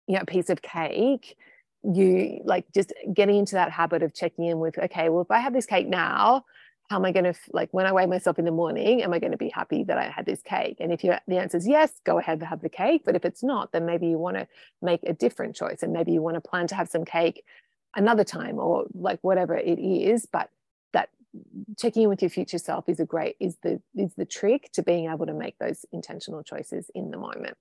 you 0.09 0.17
know 0.17 0.25
piece 0.27 0.51
of 0.51 0.63
cake 0.63 1.37
you 1.85 2.41
like 2.45 2.65
just 2.73 2.93
getting 3.13 3.37
into 3.37 3.55
that 3.55 3.71
habit 3.71 4.03
of 4.03 4.15
checking 4.15 4.45
in 4.45 4.59
with 4.59 4.79
okay 4.79 5.09
well 5.09 5.23
if 5.23 5.31
i 5.31 5.39
have 5.39 5.53
this 5.53 5.67
cake 5.67 5.89
now 5.89 6.45
how 6.89 6.97
am 6.97 7.05
i 7.05 7.13
going 7.13 7.25
to 7.25 7.35
like 7.53 7.69
when 7.73 7.87
i 7.87 7.93
weigh 7.93 8.07
myself 8.07 8.39
in 8.39 8.45
the 8.45 8.51
morning 8.53 9.03
am 9.03 9.13
i 9.13 9.19
going 9.19 9.33
to 9.33 9.39
be 9.39 9.49
happy 9.49 9.83
that 9.83 9.99
i 9.99 10.05
had 10.05 10.27
this 10.27 10.43
cake? 10.43 10.77
And 10.81 10.93
if 10.93 11.03
you 11.03 11.15
the 11.27 11.39
answer 11.39 11.57
is 11.57 11.67
yes 11.67 11.93
go 12.05 12.19
ahead 12.19 12.39
and 12.39 12.49
have 12.49 12.61
the 12.61 12.69
cake. 12.69 13.03
But 13.05 13.17
if 13.17 13.25
it's 13.25 13.43
not 13.43 13.73
then 13.73 13.87
maybe 13.87 14.07
you 14.07 14.19
want 14.19 14.37
to 14.37 14.47
make 14.81 15.01
a 15.05 15.13
different 15.13 15.57
choice 15.57 15.83
and 15.83 15.93
maybe 15.93 16.13
you 16.13 16.23
want 16.23 16.37
to 16.37 16.41
plan 16.41 16.67
to 16.69 16.75
have 16.75 16.89
some 16.89 17.05
cake 17.05 17.45
another 17.95 18.25
time 18.25 18.59
or 18.59 18.85
like 18.95 19.19
whatever 19.23 19.57
it 19.57 19.79
is. 19.79 20.27
But 20.27 20.51
that 20.93 21.09
checking 21.79 22.05
in 22.05 22.09
with 22.09 22.23
your 22.23 22.31
future 22.31 22.59
self 22.59 22.89
is 22.89 23.01
a 23.01 23.07
great 23.07 23.37
is 23.41 23.57
the 23.63 23.81
is 23.95 24.15
the 24.15 24.25
trick 24.25 24.71
to 24.73 24.83
being 24.83 25.11
able 25.11 25.27
to 25.27 25.35
make 25.35 25.59
those 25.59 25.85
intentional 25.93 26.43
choices 26.43 26.91
in 26.95 27.11
the 27.11 27.19
moment 27.19 27.57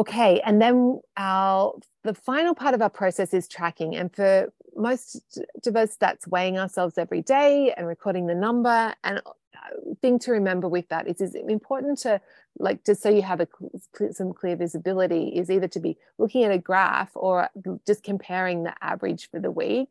Okay, 0.00 0.40
and 0.46 0.62
then 0.62 0.98
our 1.18 1.74
the 2.04 2.14
final 2.14 2.54
part 2.54 2.72
of 2.72 2.80
our 2.80 2.88
process 2.88 3.34
is 3.34 3.46
tracking. 3.46 3.94
And 3.94 4.10
for 4.10 4.50
most 4.74 5.38
of 5.66 5.76
us, 5.76 5.96
that's 5.96 6.26
weighing 6.26 6.58
ourselves 6.58 6.96
every 6.96 7.20
day 7.20 7.74
and 7.76 7.86
recording 7.86 8.26
the 8.26 8.34
number. 8.34 8.94
And 9.04 9.18
uh, 9.18 9.92
thing 10.00 10.18
to 10.20 10.32
remember 10.32 10.68
with 10.68 10.88
that 10.88 11.06
is, 11.06 11.20
is 11.20 11.34
important 11.34 11.98
to 11.98 12.18
like 12.58 12.82
just 12.86 13.02
so 13.02 13.10
you 13.10 13.20
have 13.20 13.40
a 13.42 13.48
some 14.10 14.32
clear 14.32 14.56
visibility 14.56 15.34
is 15.36 15.50
either 15.50 15.68
to 15.68 15.80
be 15.80 15.98
looking 16.16 16.44
at 16.44 16.50
a 16.50 16.56
graph 16.56 17.10
or 17.14 17.50
just 17.86 18.02
comparing 18.02 18.62
the 18.62 18.72
average 18.80 19.28
for 19.30 19.38
the 19.38 19.50
week, 19.50 19.90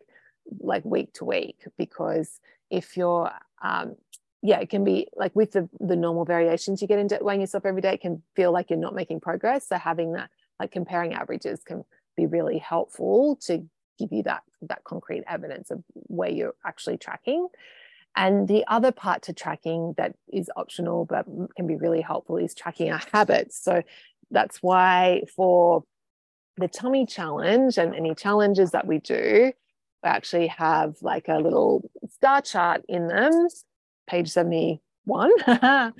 like 0.59 0.83
week 0.85 1.13
to 1.13 1.25
week. 1.25 1.67
Because 1.77 2.39
if 2.71 2.97
you're 2.97 3.31
um, 3.61 3.95
yeah, 4.41 4.59
it 4.59 4.69
can 4.69 4.83
be 4.83 5.07
like 5.15 5.35
with 5.35 5.51
the, 5.51 5.67
the 5.79 5.95
normal 5.95 6.25
variations 6.25 6.81
you 6.81 6.87
get 6.87 6.99
into 6.99 7.17
weighing 7.21 7.41
yourself 7.41 7.65
every 7.65 7.81
day, 7.81 7.93
it 7.93 8.01
can 8.01 8.23
feel 8.35 8.51
like 8.51 8.69
you're 8.69 8.79
not 8.79 8.95
making 8.95 9.19
progress. 9.19 9.67
So 9.67 9.77
having 9.77 10.13
that, 10.13 10.29
like 10.59 10.71
comparing 10.71 11.13
averages 11.13 11.61
can 11.65 11.83
be 12.15 12.25
really 12.25 12.57
helpful 12.57 13.37
to 13.47 13.65
give 13.97 14.11
you 14.11 14.23
that, 14.23 14.43
that 14.61 14.83
concrete 14.85 15.23
evidence 15.27 15.71
of 15.71 15.83
where 15.93 16.29
you're 16.29 16.55
actually 16.65 16.97
tracking. 16.97 17.47
And 18.15 18.47
the 18.47 18.65
other 18.67 18.91
part 18.91 19.23
to 19.23 19.33
tracking 19.33 19.93
that 19.97 20.15
is 20.31 20.49
optional 20.55 21.05
but 21.05 21.25
can 21.55 21.67
be 21.67 21.75
really 21.75 22.01
helpful 22.01 22.37
is 22.37 22.55
tracking 22.55 22.91
our 22.91 23.01
habits. 23.11 23.61
So 23.61 23.83
that's 24.31 24.63
why 24.63 25.23
for 25.35 25.83
the 26.57 26.67
tummy 26.67 27.05
challenge 27.05 27.77
and 27.77 27.93
any 27.93 28.15
challenges 28.15 28.71
that 28.71 28.87
we 28.87 28.99
do, 28.99 29.51
we 30.03 30.09
actually 30.09 30.47
have 30.47 30.95
like 31.01 31.27
a 31.27 31.39
little 31.39 31.89
star 32.09 32.41
chart 32.41 32.83
in 32.87 33.07
them 33.07 33.49
page 34.09 34.29
71. 34.29 35.31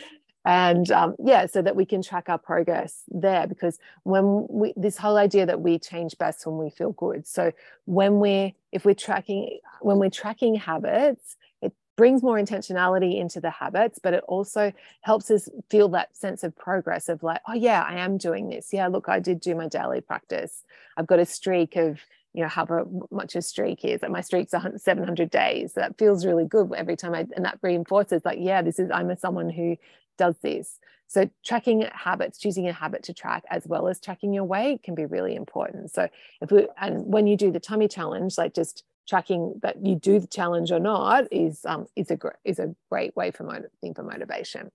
and 0.46 0.92
um, 0.92 1.16
yeah, 1.24 1.46
so 1.46 1.62
that 1.62 1.76
we 1.76 1.86
can 1.86 2.02
track 2.02 2.30
our 2.30 2.38
progress 2.38 3.04
there 3.10 3.46
because 3.48 3.78
when 4.04 4.48
we, 4.50 4.74
this 4.76 4.98
whole 4.98 5.18
idea 5.18 5.46
that 5.46 5.62
we 5.62 5.78
change 5.78 6.18
best 6.18 6.46
when 6.46 6.58
we 6.58 6.70
feel 6.70 6.92
good. 6.94 7.28
So 7.28 7.52
when 7.86 8.20
we're, 8.20 8.52
if 8.72 8.86
we're 8.86 8.96
tracking, 8.96 9.60
when 9.82 10.00
we're 10.00 10.10
tracking 10.10 10.56
habits, 10.56 11.38
it 11.62 11.74
brings 11.98 12.24
more 12.24 12.38
intentionality 12.40 13.20
into 13.20 13.42
the 13.42 13.52
habits, 13.52 14.00
but 14.02 14.14
it 14.14 14.24
also 14.28 14.72
helps 15.02 15.30
us 15.30 15.50
feel 15.70 15.90
that 15.90 16.16
sense 16.16 16.44
of 16.44 16.56
progress 16.58 17.10
of 17.10 17.22
like, 17.22 17.42
oh 17.48 17.54
yeah, 17.54 17.84
I 17.88 18.00
am 18.00 18.18
doing 18.18 18.50
this. 18.50 18.70
Yeah, 18.72 18.88
look, 18.88 19.10
I 19.10 19.20
did 19.20 19.42
do 19.42 19.54
my 19.56 19.68
daily 19.68 20.02
practice. 20.02 20.64
I've 20.98 21.08
got 21.08 21.20
a 21.20 21.26
streak 21.26 21.76
of 21.76 22.00
you 22.40 22.46
know 22.46 22.50
however 22.50 22.86
much 23.12 23.36
a 23.36 23.42
streak 23.42 23.84
is 23.84 24.02
and 24.02 24.14
my 24.14 24.22
streak's 24.22 24.54
700 24.78 25.30
days. 25.30 25.74
That 25.74 25.98
feels 25.98 26.26
really 26.26 26.46
good 26.46 26.72
every 26.74 26.96
time 26.96 27.14
i 27.14 27.28
and 27.36 27.44
that 27.44 27.60
reinforces 27.62 28.22
like 28.24 28.38
yeah 28.40 28.62
this 28.62 28.80
is 28.80 28.90
i'm 28.94 29.10
a 29.10 29.18
someone 29.18 29.50
who 29.50 29.76
does 30.18 30.36
this. 30.42 30.80
So 31.08 31.30
tracking 31.44 31.82
habits 31.92 32.40
choosing 32.40 32.66
a 32.70 32.72
habit 32.72 33.04
to 33.04 33.14
track 33.14 33.44
as 33.50 33.68
well 33.68 33.90
as 33.90 34.00
tracking 34.00 34.34
your 34.34 34.46
weight 34.46 34.84
can 34.84 34.96
be 34.96 35.06
really 35.06 35.36
important. 35.36 35.92
So 35.92 36.08
if 36.42 36.50
we 36.50 36.68
and 36.80 37.06
when 37.06 37.28
you 37.28 37.36
do 37.36 37.52
the 37.52 37.60
tummy 37.60 37.90
challenge 37.90 38.38
like 38.38 38.54
just 38.54 38.86
tracking 39.06 39.60
that 39.64 39.86
you 39.86 39.96
do 39.96 40.20
the 40.20 40.28
challenge 40.28 40.72
or 40.72 40.80
not 40.80 41.26
is 41.30 41.66
um 41.66 41.88
is 41.98 42.10
a 42.10 42.16
great 42.16 42.36
is 42.46 42.60
a 42.60 42.74
great 42.90 43.14
way 43.18 43.32
for 43.32 43.44
motivating 43.44 43.94
for 43.94 44.04
motivation. 44.04 44.72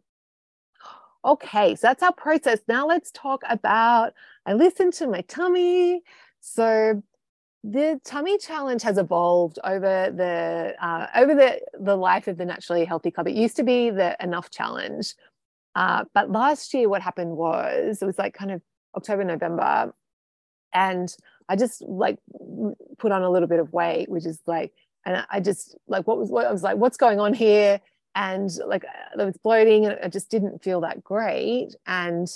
Okay 1.24 1.76
so 1.76 1.86
that's 1.86 2.02
our 2.02 2.12
process. 2.12 2.58
Now 2.68 2.86
let's 2.86 3.10
talk 3.10 3.42
about 3.48 4.12
i 4.44 4.52
listen 4.52 4.90
to 4.90 5.06
my 5.06 5.22
tummy. 5.22 6.02
So 6.40 7.02
the 7.66 7.98
tummy 8.04 8.36
challenge 8.36 8.82
has 8.82 8.98
evolved 8.98 9.58
over 9.64 10.12
the 10.14 10.74
uh, 10.80 11.06
over 11.16 11.34
the 11.34 11.58
the 11.80 11.96
life 11.96 12.28
of 12.28 12.36
the 12.36 12.44
naturally 12.44 12.84
healthy 12.84 13.10
club 13.10 13.26
it 13.26 13.34
used 13.34 13.56
to 13.56 13.62
be 13.62 13.88
the 13.88 14.14
enough 14.22 14.50
challenge 14.50 15.14
uh, 15.74 16.04
but 16.12 16.30
last 16.30 16.74
year 16.74 16.90
what 16.90 17.00
happened 17.00 17.34
was 17.34 18.02
it 18.02 18.04
was 18.04 18.18
like 18.18 18.34
kind 18.34 18.50
of 18.50 18.60
october 18.94 19.24
november 19.24 19.94
and 20.74 21.16
i 21.48 21.56
just 21.56 21.80
like 21.82 22.18
put 22.98 23.12
on 23.12 23.22
a 23.22 23.30
little 23.30 23.48
bit 23.48 23.58
of 23.58 23.72
weight 23.72 24.10
which 24.10 24.26
is 24.26 24.40
like 24.46 24.74
and 25.06 25.24
i 25.30 25.40
just 25.40 25.74
like 25.88 26.06
what 26.06 26.18
was 26.18 26.28
what 26.28 26.46
i 26.46 26.52
was 26.52 26.62
like 26.62 26.76
what's 26.76 26.98
going 26.98 27.18
on 27.18 27.32
here 27.32 27.80
and 28.14 28.50
like 28.66 28.84
there 29.16 29.26
was 29.26 29.38
bloating 29.38 29.86
and 29.86 29.94
it 29.94 30.12
just 30.12 30.30
didn't 30.30 30.62
feel 30.62 30.82
that 30.82 31.02
great 31.02 31.74
and 31.86 32.28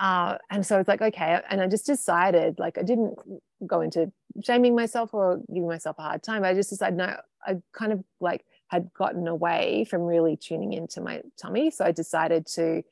uh, 0.00 0.38
and 0.48 0.64
so 0.64 0.76
I 0.76 0.78
was 0.78 0.86
like, 0.86 1.02
okay. 1.02 1.40
And 1.50 1.60
I 1.60 1.66
just 1.66 1.84
decided, 1.84 2.60
like, 2.60 2.78
I 2.78 2.82
didn't 2.82 3.18
go 3.66 3.80
into 3.80 4.12
shaming 4.42 4.74
myself 4.74 5.12
or 5.12 5.40
giving 5.48 5.68
myself 5.68 5.96
a 5.98 6.02
hard 6.02 6.22
time. 6.22 6.44
I 6.44 6.54
just 6.54 6.70
decided, 6.70 6.96
no, 6.96 7.16
I 7.44 7.56
kind 7.72 7.92
of 7.92 8.04
like 8.20 8.44
had 8.68 8.90
gotten 8.94 9.26
away 9.26 9.86
from 9.88 10.02
really 10.02 10.36
tuning 10.36 10.72
into 10.72 11.00
my 11.00 11.22
tummy. 11.40 11.70
So 11.70 11.84
I 11.84 11.92
decided 11.92 12.46
to 12.54 12.82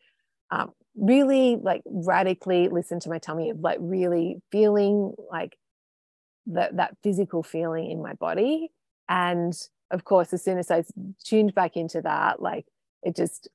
um, 0.50 0.72
really 0.96 1.56
like 1.56 1.82
radically 1.84 2.68
listen 2.68 3.00
to 3.00 3.10
my 3.10 3.18
tummy 3.18 3.50
of 3.50 3.60
like 3.60 3.78
really 3.80 4.40
feeling 4.50 5.14
like 5.30 5.56
that, 6.46 6.76
that 6.76 6.96
physical 7.02 7.42
feeling 7.42 7.90
in 7.90 8.02
my 8.02 8.14
body. 8.14 8.70
And 9.08 9.54
of 9.90 10.04
course, 10.04 10.32
as 10.32 10.42
soon 10.42 10.58
as 10.58 10.70
I 10.70 10.84
tuned 11.22 11.54
back 11.54 11.76
into 11.76 12.02
that, 12.02 12.40
like 12.40 12.66
it 13.02 13.14
just 13.14 13.48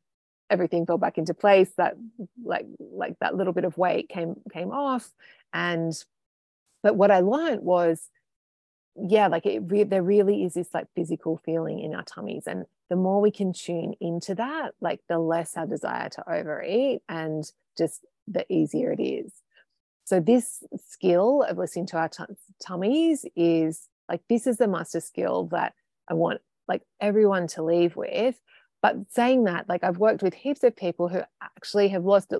everything 0.49 0.85
fell 0.85 0.97
back 0.97 1.17
into 1.17 1.33
place 1.33 1.71
that 1.77 1.95
like 2.43 2.65
like 2.79 3.17
that 3.19 3.35
little 3.35 3.53
bit 3.53 3.63
of 3.63 3.77
weight 3.77 4.09
came 4.09 4.35
came 4.51 4.69
off 4.69 5.09
and 5.53 5.93
but 6.83 6.95
what 6.95 7.11
i 7.11 7.19
learned 7.19 7.61
was 7.61 8.09
yeah, 8.95 9.27
like 9.27 9.45
it 9.45 9.61
re- 9.65 9.83
there 9.83 10.03
really 10.03 10.43
is 10.43 10.53
this 10.53 10.73
like 10.73 10.87
physical 10.95 11.41
feeling 11.45 11.79
in 11.79 11.95
our 11.95 12.03
tummies. 12.03 12.43
And 12.45 12.65
the 12.89 12.95
more 12.95 13.21
we 13.21 13.31
can 13.31 13.53
tune 13.53 13.93
into 14.01 14.35
that, 14.35 14.71
like 14.81 14.99
the 15.07 15.17
less 15.17 15.55
our 15.55 15.65
desire 15.65 16.09
to 16.09 16.31
overeat 16.31 17.01
and 17.07 17.43
just 17.77 18.05
the 18.27 18.45
easier 18.51 18.91
it 18.91 19.01
is. 19.01 19.31
So, 20.03 20.19
this 20.19 20.63
skill 20.89 21.43
of 21.43 21.57
listening 21.57 21.87
to 21.87 21.97
our 21.97 22.09
t- 22.09 22.23
tummies 22.65 23.25
is 23.35 23.87
like, 24.09 24.21
this 24.27 24.45
is 24.45 24.57
the 24.57 24.67
master 24.67 24.99
skill 24.99 25.45
that 25.51 25.73
I 26.09 26.13
want 26.13 26.41
like 26.67 26.81
everyone 26.99 27.47
to 27.47 27.63
leave 27.63 27.95
with. 27.95 28.39
But 28.81 28.95
saying 29.11 29.43
that, 29.45 29.69
like, 29.69 29.83
I've 29.83 29.99
worked 29.99 30.23
with 30.23 30.33
heaps 30.33 30.63
of 30.63 30.75
people 30.75 31.07
who 31.07 31.21
actually 31.41 31.89
have 31.89 32.03
lost 32.03 32.33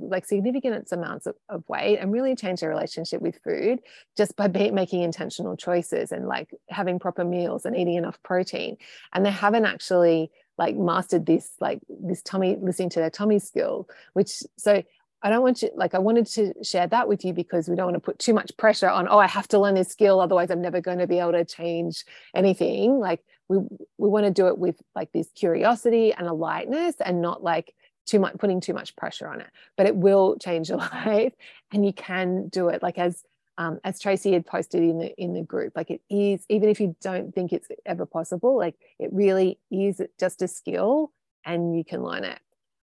like 0.00 0.26
significant 0.26 0.90
amounts 0.92 1.26
of, 1.26 1.36
of 1.48 1.64
weight 1.68 1.98
and 1.98 2.12
really 2.12 2.34
change 2.34 2.60
their 2.60 2.70
relationship 2.70 3.20
with 3.20 3.38
food 3.42 3.80
just 4.16 4.36
by 4.36 4.48
be, 4.48 4.70
making 4.70 5.02
intentional 5.02 5.56
choices 5.56 6.12
and 6.12 6.26
like 6.26 6.54
having 6.68 6.98
proper 6.98 7.24
meals 7.24 7.64
and 7.64 7.76
eating 7.76 7.94
enough 7.94 8.22
protein. 8.22 8.76
And 9.12 9.24
they 9.24 9.30
haven't 9.30 9.64
actually 9.64 10.30
like 10.58 10.76
mastered 10.76 11.24
this 11.24 11.52
like 11.60 11.80
this 11.88 12.20
tummy 12.22 12.56
listening 12.60 12.90
to 12.90 12.98
their 12.98 13.10
tummy 13.10 13.38
skill 13.38 13.88
which 14.14 14.42
so 14.56 14.82
I 15.22 15.30
don't 15.30 15.42
want 15.42 15.62
you 15.62 15.70
like 15.74 15.94
I 15.94 15.98
wanted 15.98 16.26
to 16.26 16.52
share 16.62 16.86
that 16.88 17.08
with 17.08 17.24
you 17.24 17.32
because 17.32 17.68
we 17.68 17.76
don't 17.76 17.86
want 17.86 17.96
to 17.96 18.00
put 18.00 18.18
too 18.18 18.34
much 18.34 18.56
pressure 18.56 18.88
on 18.88 19.08
oh 19.08 19.18
I 19.18 19.26
have 19.26 19.48
to 19.48 19.58
learn 19.58 19.74
this 19.74 19.88
skill 19.88 20.20
otherwise 20.20 20.50
I'm 20.50 20.60
never 20.60 20.80
going 20.80 20.98
to 20.98 21.06
be 21.06 21.18
able 21.18 21.32
to 21.32 21.44
change 21.44 22.04
anything. 22.34 22.98
Like 22.98 23.24
we 23.48 23.58
we 23.96 24.08
want 24.08 24.26
to 24.26 24.30
do 24.30 24.46
it 24.46 24.58
with 24.58 24.76
like 24.94 25.10
this 25.12 25.28
curiosity 25.34 26.12
and 26.12 26.28
a 26.28 26.32
lightness 26.32 26.96
and 27.04 27.20
not 27.20 27.42
like 27.42 27.74
too 28.08 28.18
much 28.18 28.36
putting 28.38 28.60
too 28.60 28.74
much 28.74 28.96
pressure 28.96 29.28
on 29.28 29.40
it 29.40 29.48
but 29.76 29.86
it 29.86 29.94
will 29.94 30.36
change 30.38 30.68
your 30.68 30.78
life 31.04 31.32
and 31.72 31.84
you 31.84 31.92
can 31.92 32.48
do 32.48 32.68
it. 32.68 32.82
Like 32.82 32.98
as 32.98 33.24
um, 33.58 33.80
as 33.82 33.98
Tracy 33.98 34.32
had 34.32 34.46
posted 34.46 34.82
in 34.82 34.98
the 34.98 35.14
in 35.20 35.34
the 35.34 35.42
group 35.42 35.72
like 35.74 35.90
it 35.90 36.00
is 36.08 36.44
even 36.48 36.68
if 36.68 36.80
you 36.80 36.94
don't 37.00 37.34
think 37.34 37.52
it's 37.52 37.68
ever 37.84 38.06
possible 38.06 38.56
like 38.56 38.76
it 38.98 39.12
really 39.12 39.58
is 39.70 40.00
just 40.18 40.42
a 40.42 40.48
skill 40.48 41.12
and 41.44 41.76
you 41.76 41.84
can 41.84 42.02
learn 42.02 42.24
it. 42.24 42.38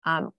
Um, 0.05 0.33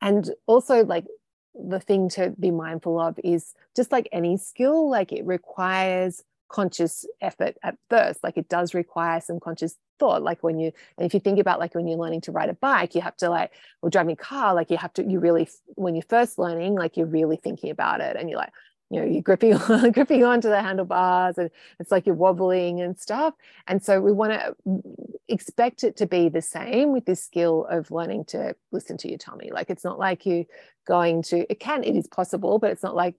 and 0.00 0.30
also 0.46 0.84
like 0.84 1.06
the 1.54 1.78
thing 1.80 2.08
to 2.10 2.34
be 2.38 2.50
mindful 2.50 2.98
of 3.00 3.18
is 3.22 3.54
just 3.76 3.92
like 3.92 4.08
any 4.12 4.36
skill 4.36 4.90
like 4.90 5.12
it 5.12 5.24
requires 5.24 6.24
conscious 6.48 7.06
effort 7.20 7.56
at 7.62 7.76
first. 7.90 8.22
Like 8.22 8.36
it 8.36 8.48
does 8.48 8.74
require 8.74 9.20
some 9.20 9.40
conscious 9.40 9.76
thought 9.98 10.22
like 10.22 10.42
when 10.42 10.58
you 10.58 10.72
and 10.98 11.06
if 11.06 11.14
you 11.14 11.20
think 11.20 11.38
about 11.38 11.58
like 11.60 11.74
when 11.74 11.86
you're 11.86 11.98
learning 11.98 12.20
to 12.20 12.32
ride 12.32 12.48
a 12.48 12.54
bike 12.54 12.94
you 12.94 13.00
have 13.00 13.16
to 13.16 13.28
like 13.28 13.52
or 13.82 13.90
driving 13.90 14.12
a 14.12 14.16
car 14.16 14.54
like 14.54 14.70
you 14.70 14.76
have 14.76 14.92
to 14.92 15.04
you 15.04 15.18
really 15.18 15.48
when 15.76 15.94
you're 15.94 16.02
first 16.08 16.38
learning 16.38 16.74
like 16.74 16.96
you're 16.96 17.06
really 17.06 17.36
thinking 17.36 17.70
about 17.70 18.00
it 18.00 18.16
and 18.16 18.28
you're 18.28 18.38
like 18.38 18.52
you 18.90 19.00
know 19.00 19.06
you're 19.06 19.22
gripping 19.22 19.54
on 19.68 19.90
gripping 19.92 20.24
onto 20.24 20.48
the 20.48 20.60
handlebars 20.60 21.38
and 21.38 21.50
it's 21.80 21.90
like 21.90 22.06
you're 22.06 22.14
wobbling 22.14 22.80
and 22.80 22.98
stuff. 22.98 23.34
And 23.66 23.82
so 23.82 24.00
we 24.00 24.12
want 24.12 24.32
to 24.32 24.54
expect 25.26 25.84
it 25.84 25.96
to 25.96 26.06
be 26.06 26.28
the 26.28 26.42
same 26.42 26.92
with 26.92 27.06
this 27.06 27.22
skill 27.22 27.66
of 27.70 27.90
learning 27.90 28.26
to 28.26 28.54
listen 28.72 28.96
to 28.98 29.08
your 29.08 29.18
tummy. 29.18 29.50
Like 29.50 29.70
it's 29.70 29.84
not 29.84 29.98
like 29.98 30.26
you 30.26 30.44
going 30.86 31.22
to 31.22 31.50
it 31.50 31.60
can 31.60 31.82
it 31.82 31.96
is 31.96 32.06
possible 32.06 32.58
but 32.58 32.70
it's 32.70 32.82
not 32.82 32.94
like 32.94 33.14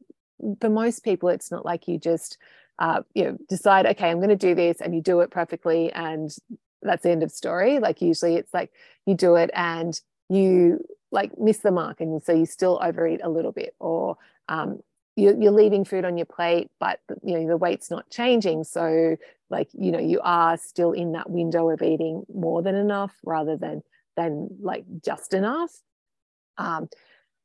for 0.61 0.69
most 0.69 1.03
people 1.03 1.29
it's 1.29 1.51
not 1.51 1.65
like 1.65 1.87
you 1.87 1.97
just 1.97 2.37
uh, 2.77 3.01
you 3.13 3.23
know 3.23 3.37
decide 3.47 3.85
okay 3.85 4.09
i'm 4.09 4.17
going 4.17 4.29
to 4.29 4.35
do 4.35 4.53
this 4.53 4.81
and 4.81 4.93
you 4.93 5.01
do 5.01 5.21
it 5.21 5.31
perfectly 5.31 5.91
and 5.93 6.35
that's 6.85 7.03
the 7.03 7.11
end 7.11 7.23
of 7.23 7.31
story. 7.31 7.79
Like 7.79 8.01
usually 8.01 8.35
it's 8.35 8.53
like 8.53 8.71
you 9.05 9.15
do 9.15 9.35
it 9.35 9.49
and 9.53 9.99
you 10.29 10.85
like 11.11 11.37
miss 11.37 11.59
the 11.59 11.71
mark 11.71 12.01
and 12.01 12.21
so 12.23 12.33
you 12.33 12.45
still 12.45 12.79
overeat 12.81 13.21
a 13.23 13.29
little 13.29 13.51
bit 13.51 13.75
or 13.79 14.17
um, 14.49 14.79
you're, 15.15 15.39
you're 15.39 15.51
leaving 15.51 15.85
food 15.85 16.03
on 16.03 16.17
your 16.17 16.25
plate 16.25 16.69
but 16.79 16.99
you 17.23 17.39
know 17.39 17.47
the 17.47 17.57
weight's 17.57 17.89
not 17.89 18.09
changing. 18.09 18.63
So 18.63 19.15
like 19.49 19.69
you 19.73 19.91
know 19.91 19.99
you 19.99 20.19
are 20.23 20.57
still 20.57 20.91
in 20.91 21.13
that 21.13 21.29
window 21.29 21.69
of 21.69 21.81
eating 21.81 22.23
more 22.33 22.61
than 22.61 22.75
enough 22.75 23.13
rather 23.23 23.55
than 23.55 23.83
than 24.17 24.49
like 24.61 24.85
just 25.03 25.33
enough. 25.33 25.71
Um, 26.57 26.89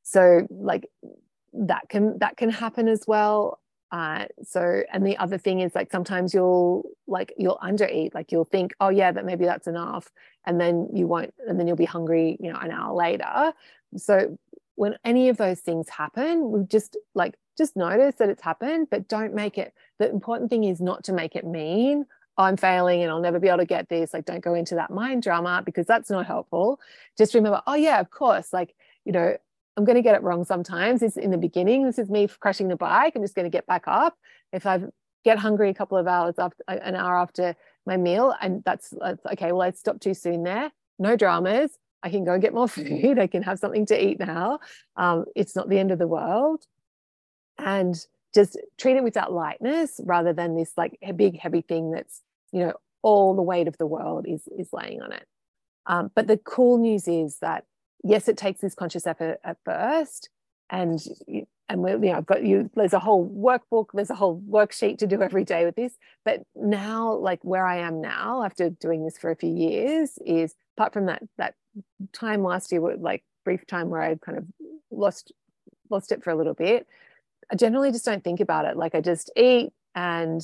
so 0.03 0.47
like 0.51 0.89
that 1.53 1.89
can 1.89 2.19
that 2.19 2.37
can 2.37 2.51
happen 2.51 2.89
as 2.89 3.05
well 3.07 3.60
uh, 3.93 4.27
so 4.43 4.83
and 4.93 5.05
the 5.05 5.17
other 5.19 5.39
thing 5.39 5.61
is 5.61 5.75
like 5.75 5.91
sometimes 5.91 6.33
you'll 6.33 6.89
like 7.07 7.33
you'll 7.37 7.59
undereat 7.59 8.15
like 8.15 8.31
you'll 8.31 8.45
think 8.45 8.73
oh 8.81 8.89
yeah 8.89 9.11
that 9.11 9.25
maybe 9.25 9.45
that's 9.45 9.67
enough 9.67 10.11
and 10.47 10.61
then 10.61 10.89
you 10.93 11.07
won't 11.07 11.35
and 11.49 11.59
then 11.59 11.67
you'll 11.67 11.77
be 11.77 11.85
hungry 11.85 12.37
you 12.41 12.53
know 12.53 12.59
an 12.59 12.71
hour 12.71 12.95
later. 12.95 13.53
So 13.97 14.39
when 14.77 14.97
any 15.05 15.29
of 15.29 15.37
those 15.37 15.61
things 15.61 15.89
happen 15.89 16.51
we 16.51 16.65
just 16.65 16.97
like 17.15 17.35
just 17.59 17.77
notice 17.77 18.15
that 18.15 18.31
it's 18.31 18.43
happened 18.43 18.89
but 18.91 19.09
don't 19.09 19.35
make 19.35 19.59
it 19.59 19.75
the 19.99 20.09
important 20.09 20.49
thing 20.49 20.65
is 20.65 20.81
not 20.81 21.05
to 21.05 21.13
make 21.13 21.37
it 21.37 21.45
mean 21.45 22.07
i'm 22.39 22.57
failing 22.57 23.03
and 23.03 23.11
i'll 23.11 23.21
never 23.21 23.39
be 23.39 23.49
able 23.49 23.59
to 23.59 23.67
get 23.67 23.91
this 23.91 24.15
like 24.15 24.25
don't 24.25 24.41
go 24.41 24.55
into 24.55 24.77
that 24.77 24.91
mind 24.91 25.23
drama 25.23 25.63
because 25.67 25.87
that's 25.87 26.09
not 26.09 26.25
helpful. 26.27 26.81
Just 27.19 27.35
remember 27.35 27.61
oh 27.67 27.75
yeah 27.75 28.01
of 28.01 28.11
course 28.11 28.53
like 28.53 28.75
you 29.05 29.13
know 29.13 29.37
I'm 29.81 29.87
going 29.87 29.97
to 29.97 30.03
get 30.03 30.15
it 30.15 30.23
wrong 30.23 30.45
sometimes. 30.45 31.03
It's 31.03 31.17
in 31.17 31.31
the 31.31 31.39
beginning. 31.39 31.87
This 31.87 31.99
is 31.99 32.11
me 32.11 32.29
crashing 32.29 32.69
the 32.69 32.77
bike. 32.77 33.15
I'm 33.17 33.23
just 33.23 33.35
going 33.35 33.47
to 33.47 33.51
get 33.51 33.67
back 33.67 33.85
up. 33.87 34.15
If 34.53 34.67
I 34.67 34.83
get 35.25 35.39
hungry 35.39 35.71
a 35.71 35.75
couple 35.75 35.97
of 35.97 36.07
hours 36.07 36.35
after 36.39 36.63
an 36.69 36.95
hour 36.95 37.17
after 37.17 37.57
my 37.87 37.97
meal, 37.97 38.35
and 38.43 38.63
that's, 38.63 38.93
that's 39.01 39.25
okay. 39.25 39.53
Well, 39.53 39.63
I 39.63 39.71
stopped 39.71 40.03
too 40.03 40.13
soon 40.13 40.43
there. 40.43 40.71
No 40.99 41.17
dramas. 41.17 41.79
I 42.03 42.11
can 42.11 42.27
go 42.27 42.35
and 42.35 42.43
get 42.43 42.53
more 42.53 42.69
food. 42.79 43.19
I 43.19 43.27
can 43.27 43.43
have 43.43 43.59
something 43.59 43.87
to 43.87 44.05
eat 44.05 44.21
now. 44.21 44.59
Um, 44.97 45.25
it's 45.35 45.57
not 45.57 45.71
the 45.71 45.79
end 45.79 45.93
of 45.93 45.99
the 45.99 46.07
world. 46.07 46.67
And 47.57 47.97
just 48.35 48.59
treat 48.79 48.99
it 48.99 49.03
with 49.03 49.15
that 49.15 49.33
lightness 49.33 49.99
rather 50.05 50.35
than 50.35 50.57
this 50.57 50.73
like 50.77 50.99
big 51.17 51.41
heavy 51.41 51.63
thing 51.63 51.91
that's 51.91 52.21
you 52.53 52.61
know 52.61 52.75
all 53.03 53.35
the 53.35 53.43
weight 53.43 53.67
of 53.67 53.77
the 53.79 53.87
world 53.87 54.27
is 54.29 54.43
is 54.59 54.69
laying 54.75 55.01
on 55.01 55.13
it. 55.13 55.27
Um, 55.87 56.11
but 56.15 56.27
the 56.27 56.37
cool 56.37 56.77
news 56.77 57.09
is 57.09 57.39
that 57.39 57.65
yes, 58.05 58.29
it 58.29 58.37
takes 58.37 58.61
this 58.61 58.75
conscious 58.75 59.07
effort 59.07 59.41
at 59.45 59.59
first, 59.65 60.31
and 60.69 61.01
and 61.71 61.89
you 61.89 62.11
know, 62.11 62.13
I've 62.17 62.27
got 62.27 62.45
you. 62.45 62.69
There's 62.75 62.93
a 62.93 62.99
whole 62.99 63.29
workbook. 63.29 63.87
There's 63.95 64.11
a 64.11 64.15
whole 64.15 64.41
worksheet 64.41 64.99
to 64.99 65.07
do 65.07 65.23
every 65.23 65.45
day 65.45 65.65
with 65.65 65.77
this. 65.77 65.97
But 66.25 66.43
now, 66.57 67.15
like 67.15 67.39
where 67.43 67.65
I 67.65 67.79
am 67.79 68.01
now, 68.01 68.43
after 68.43 68.71
doing 68.71 69.05
this 69.05 69.17
for 69.17 69.31
a 69.31 69.37
few 69.37 69.55
years, 69.55 70.19
is 70.27 70.55
apart 70.77 70.93
from 70.93 71.07
that 71.07 71.23
that 71.39 71.55
time 72.13 72.43
last 72.43 72.73
year, 72.73 72.81
like 72.97 73.23
brief 73.45 73.67
time 73.67 73.89
where 73.89 74.03
I 74.03 74.17
kind 74.17 74.39
of 74.39 74.45
lost 74.91 75.33
lost 75.91 76.13
it 76.13 76.25
for 76.25 76.31
a 76.31 76.37
little 76.37 76.55
bit. 76.55 76.87
I 77.53 77.57
generally 77.57 77.93
just 77.93 78.05
don't 78.05 78.23
think 78.23 78.41
about 78.41 78.65
it. 78.65 78.77
Like 78.77 78.95
I 78.95 79.01
just 79.01 79.31
eat 79.37 79.73
and 79.95 80.43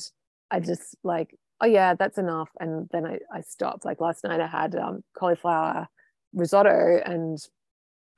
I 0.51 0.59
just 0.59 0.95
like, 1.03 1.35
oh 1.61 1.65
yeah, 1.65 1.93
that's 1.95 2.17
enough. 2.17 2.49
And 2.59 2.89
then 2.91 3.05
I, 3.05 3.19
I 3.33 3.41
stop. 3.41 3.85
Like 3.85 4.01
last 4.01 4.23
night 4.23 4.41
I 4.41 4.47
had 4.47 4.75
um, 4.75 5.03
cauliflower 5.17 5.87
risotto 6.33 7.01
and 7.05 7.39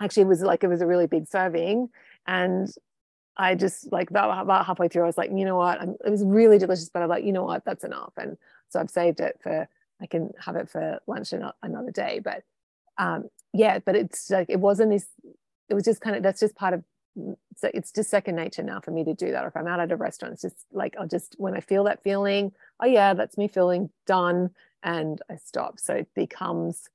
actually 0.02 0.24
it 0.24 0.28
was 0.28 0.42
like 0.42 0.64
it 0.64 0.68
was 0.68 0.82
a 0.82 0.88
really 0.88 1.08
big 1.08 1.28
serving. 1.28 1.90
And 2.28 2.70
I 3.38 3.56
just 3.56 3.92
like 3.92 4.10
about, 4.10 4.42
about 4.42 4.66
halfway 4.66 4.88
through 4.88 5.04
I 5.04 5.08
was 5.08 5.18
like 5.18 5.32
you 5.32 5.46
know 5.46 5.58
what? 5.58 5.82
I'm, 5.82 5.96
it 6.06 6.10
was 6.10 6.24
really 6.24 6.58
delicious 6.58 6.90
but 6.90 7.02
I'm 7.02 7.10
like 7.10 7.24
you 7.24 7.32
know 7.34 7.44
what? 7.44 7.66
That's 7.66 7.84
enough. 7.84 8.14
And 8.18 8.38
so 8.70 8.80
I've 8.80 8.90
saved 8.90 9.20
it 9.20 9.40
for 9.42 9.68
I 10.02 10.06
can 10.06 10.32
have 10.40 10.56
it 10.56 10.70
for 10.70 11.00
lunch 11.08 11.34
another 11.62 11.92
day. 11.92 12.22
But 12.24 12.44
um 12.98 13.30
yeah 13.54 13.80
but 13.80 13.96
it's 13.96 14.30
like 14.30 14.50
it 14.50 14.60
wasn't 14.60 14.92
this 14.92 15.08
it 15.70 15.74
was 15.74 15.84
just 15.84 16.02
kind 16.02 16.16
of 16.16 16.24
that's 16.24 16.40
just 16.40 16.56
part 16.56 16.74
of 16.74 16.84
so 17.56 17.70
it's 17.74 17.92
just 17.92 18.10
second 18.10 18.36
nature 18.36 18.64
now 18.64 18.80
for 18.80 18.92
me 18.92 19.04
to 19.04 19.14
do 19.14 19.32
that. 19.32 19.44
Or 19.44 19.48
if 19.48 19.58
I'm 19.58 19.68
out 19.68 19.80
at 19.80 19.92
a 19.92 19.96
restaurant 19.96 20.34
it's 20.34 20.42
just 20.44 20.66
like 20.72 20.96
I'll 21.00 21.08
just 21.08 21.36
when 21.38 21.56
I 21.56 21.60
feel 21.62 21.84
that 21.86 22.04
feeling 22.04 22.52
oh 22.82 22.86
yeah 22.86 23.14
that's 23.14 23.38
me 23.38 23.48
feeling 23.48 23.90
done 24.06 24.52
and 24.84 25.22
I 25.30 25.36
stop. 25.36 25.80
So 25.80 25.96
it 25.96 26.08
becomes 26.14 26.90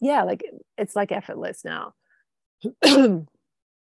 yeah 0.00 0.22
like 0.22 0.44
it's 0.78 0.96
like 0.96 1.12
effortless 1.12 1.64
now. 1.64 1.94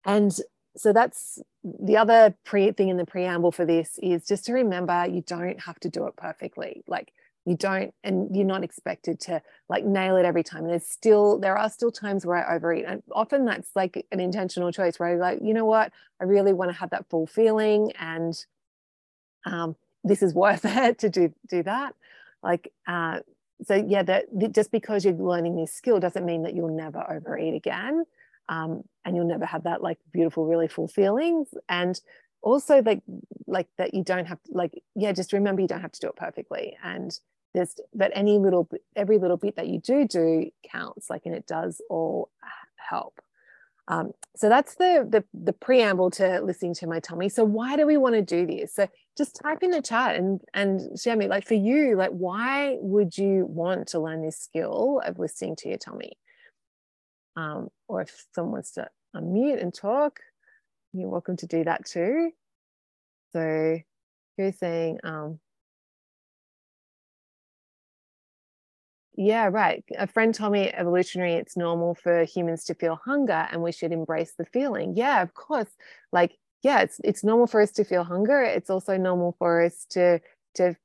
And 0.06 0.38
so 0.78 0.94
that's 0.94 1.40
the 1.64 1.98
other 1.98 2.36
pre 2.46 2.72
thing 2.72 2.90
in 2.90 2.98
the 2.98 3.06
preamble 3.06 3.52
for 3.52 3.66
this 3.66 4.00
is 4.02 4.26
just 4.26 4.46
to 4.46 4.54
remember 4.54 5.06
you 5.08 5.22
don't 5.22 5.60
have 5.62 5.80
to 5.82 5.90
do 5.90 6.06
it 6.06 6.16
perfectly. 6.16 6.84
Like 6.88 7.12
you 7.46 7.56
don't 7.56 7.94
and 8.04 8.36
you're 8.36 8.46
not 8.46 8.64
expected 8.64 9.20
to 9.22 9.42
like 9.70 9.84
nail 9.84 10.16
it 10.18 10.26
every 10.26 10.44
time. 10.44 10.68
There's 10.68 10.86
still 10.86 11.40
there 11.40 11.58
are 11.58 11.70
still 11.70 11.92
times 11.92 12.26
where 12.26 12.38
i 12.38 12.56
overeat 12.56 12.86
and 12.86 13.04
often 13.12 13.46
that's 13.46 13.70
like 13.76 14.06
an 14.12 14.20
intentional 14.20 14.72
choice 14.72 15.00
where 15.00 15.10
i'm 15.14 15.20
like 15.20 15.40
you 15.42 15.54
know 15.54 15.66
what? 15.66 15.92
I 16.22 16.26
really 16.26 16.54
want 16.54 16.72
to 16.72 16.78
have 16.78 16.92
that 16.92 17.10
full 17.10 17.28
feeling 17.28 17.92
and 18.00 18.34
um, 19.46 19.76
this 20.04 20.22
is 20.22 20.34
worth 20.34 20.62
it 20.66 21.00
to 21.00 21.10
do 21.10 21.34
do 21.50 21.64
that. 21.64 21.96
Like 22.44 22.72
uh, 22.88 23.20
so 23.64 23.76
yeah 23.76 24.04
that 24.04 24.26
just 24.52 24.72
because 24.72 25.06
you're 25.06 25.14
learning 25.14 25.56
this 25.56 25.74
skill 25.74 26.00
doesn't 26.00 26.26
mean 26.26 26.44
that 26.44 26.56
you'll 26.56 26.76
never 26.76 27.04
overeat 27.10 27.56
again 27.56 28.06
um, 28.50 28.84
and 29.04 29.16
you'll 29.16 29.28
never 29.28 29.46
have 29.46 29.64
that 29.64 29.82
like 29.82 29.98
beautiful 30.12 30.46
really 30.46 30.68
full 30.68 30.88
feelings. 30.88 31.50
And 31.70 32.00
also 32.42 32.82
like 32.82 33.02
like 33.48 33.68
that 33.78 33.94
you 33.94 34.04
don't 34.04 34.26
have 34.26 34.42
to 34.44 34.52
like 34.54 34.72
yeah 34.96 35.12
just 35.12 35.34
remember 35.34 35.62
you 35.62 35.68
don't 35.68 35.82
have 35.82 35.92
to 35.92 36.00
do 36.00 36.08
it 36.08 36.16
perfectly. 36.16 36.78
And 36.84 37.18
there's 37.54 37.76
but 37.94 38.12
any 38.14 38.38
little 38.38 38.70
every 38.96 39.18
little 39.18 39.38
bit 39.38 39.56
that 39.56 39.68
you 39.68 39.80
do 39.80 40.08
do 40.08 40.50
counts 40.70 41.10
like 41.10 41.24
and 41.26 41.36
it 41.36 41.48
does 41.48 41.82
all 41.90 42.30
help. 42.76 43.20
Um, 43.88 44.14
so 44.36 44.50
that's 44.50 44.76
the, 44.76 45.08
the 45.10 45.24
the 45.34 45.54
preamble 45.54 46.12
to 46.12 46.42
listening 46.42 46.74
to 46.76 46.88
my 46.88 47.00
tummy. 47.00 47.30
So 47.30 47.44
why 47.44 47.76
do 47.78 47.86
we 47.86 47.98
want 47.98 48.16
to 48.16 48.22
do 48.22 48.46
this? 48.46 48.76
So 48.76 48.88
just 49.18 49.40
type 49.42 49.64
in 49.64 49.72
the 49.72 49.82
chat 49.82 50.16
and 50.16 50.42
and 50.54 51.00
share 51.00 51.16
me 51.16 51.28
like 51.28 51.48
for 51.48 51.54
you 51.54 51.96
like 51.96 52.12
why 52.12 52.78
would 52.82 53.18
you 53.18 53.46
want 53.46 53.88
to 53.88 54.00
learn 54.00 54.22
this 54.22 54.38
skill 54.38 55.02
of 55.06 55.20
listening 55.20 55.56
to 55.58 55.70
your 55.70 55.78
tummy? 55.78 56.14
Um, 57.38 57.70
or 57.88 58.02
if 58.02 58.26
someone 58.34 58.54
wants 58.54 58.72
to 58.74 58.90
unmute 59.16 59.62
and 59.62 59.74
talk 59.74 60.20
you're 60.96 61.10
welcome 61.10 61.36
to 61.38 61.48
do 61.48 61.64
that 61.64 61.86
too. 61.86 62.32
So 63.34 63.80
you're 64.38 64.52
saying 64.54 65.00
um, 65.04 65.40
yeah 69.18 69.48
right. 69.52 69.84
A 69.98 70.08
friend 70.08 70.34
told 70.34 70.54
me 70.54 70.72
evolutionary 70.72 71.34
it's 71.34 71.58
normal 71.58 71.96
for 71.96 72.24
humans 72.24 72.66
to 72.66 72.74
feel 72.74 73.00
hunger 73.04 73.48
and 73.52 73.62
we 73.62 73.72
should 73.72 73.92
embrace 73.92 74.34
the 74.38 74.46
feeling. 74.46 74.96
Yeah 74.96 75.22
of 75.22 75.34
course. 75.34 75.70
Like 76.12 76.38
yeah, 76.66 76.80
it's 76.82 77.00
it's 77.04 77.24
normal 77.24 77.46
for 77.46 77.62
us 77.62 77.72
to 77.74 77.84
feel 77.84 78.04
hunger. 78.04 78.42
It's 78.42 78.72
also 78.72 78.98
normal 78.98 79.36
for 79.38 79.62
us 79.62 79.86
to 79.92 80.20
to 80.56 80.76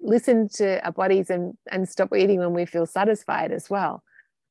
listen 0.00 0.48
to 0.54 0.82
our 0.86 0.92
bodies 0.92 1.28
and 1.28 1.52
and 1.70 1.86
stop 1.86 2.16
eating 2.16 2.38
when 2.38 2.54
we 2.54 2.64
feel 2.64 2.86
satisfied 2.86 3.52
as 3.52 3.68
well. 3.68 4.02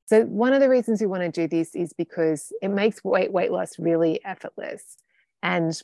So 0.06 0.26
one 0.26 0.54
of 0.54 0.60
the 0.60 0.70
reasons 0.70 1.02
we 1.02 1.08
want 1.08 1.24
to 1.24 1.32
do 1.32 1.48
this 1.48 1.74
is 1.74 1.94
because 1.94 2.52
it 2.62 2.68
makes 2.68 3.04
weight 3.04 3.34
weight 3.34 3.52
loss 3.52 3.80
really 3.80 4.24
effortless. 4.24 4.98
And 5.42 5.82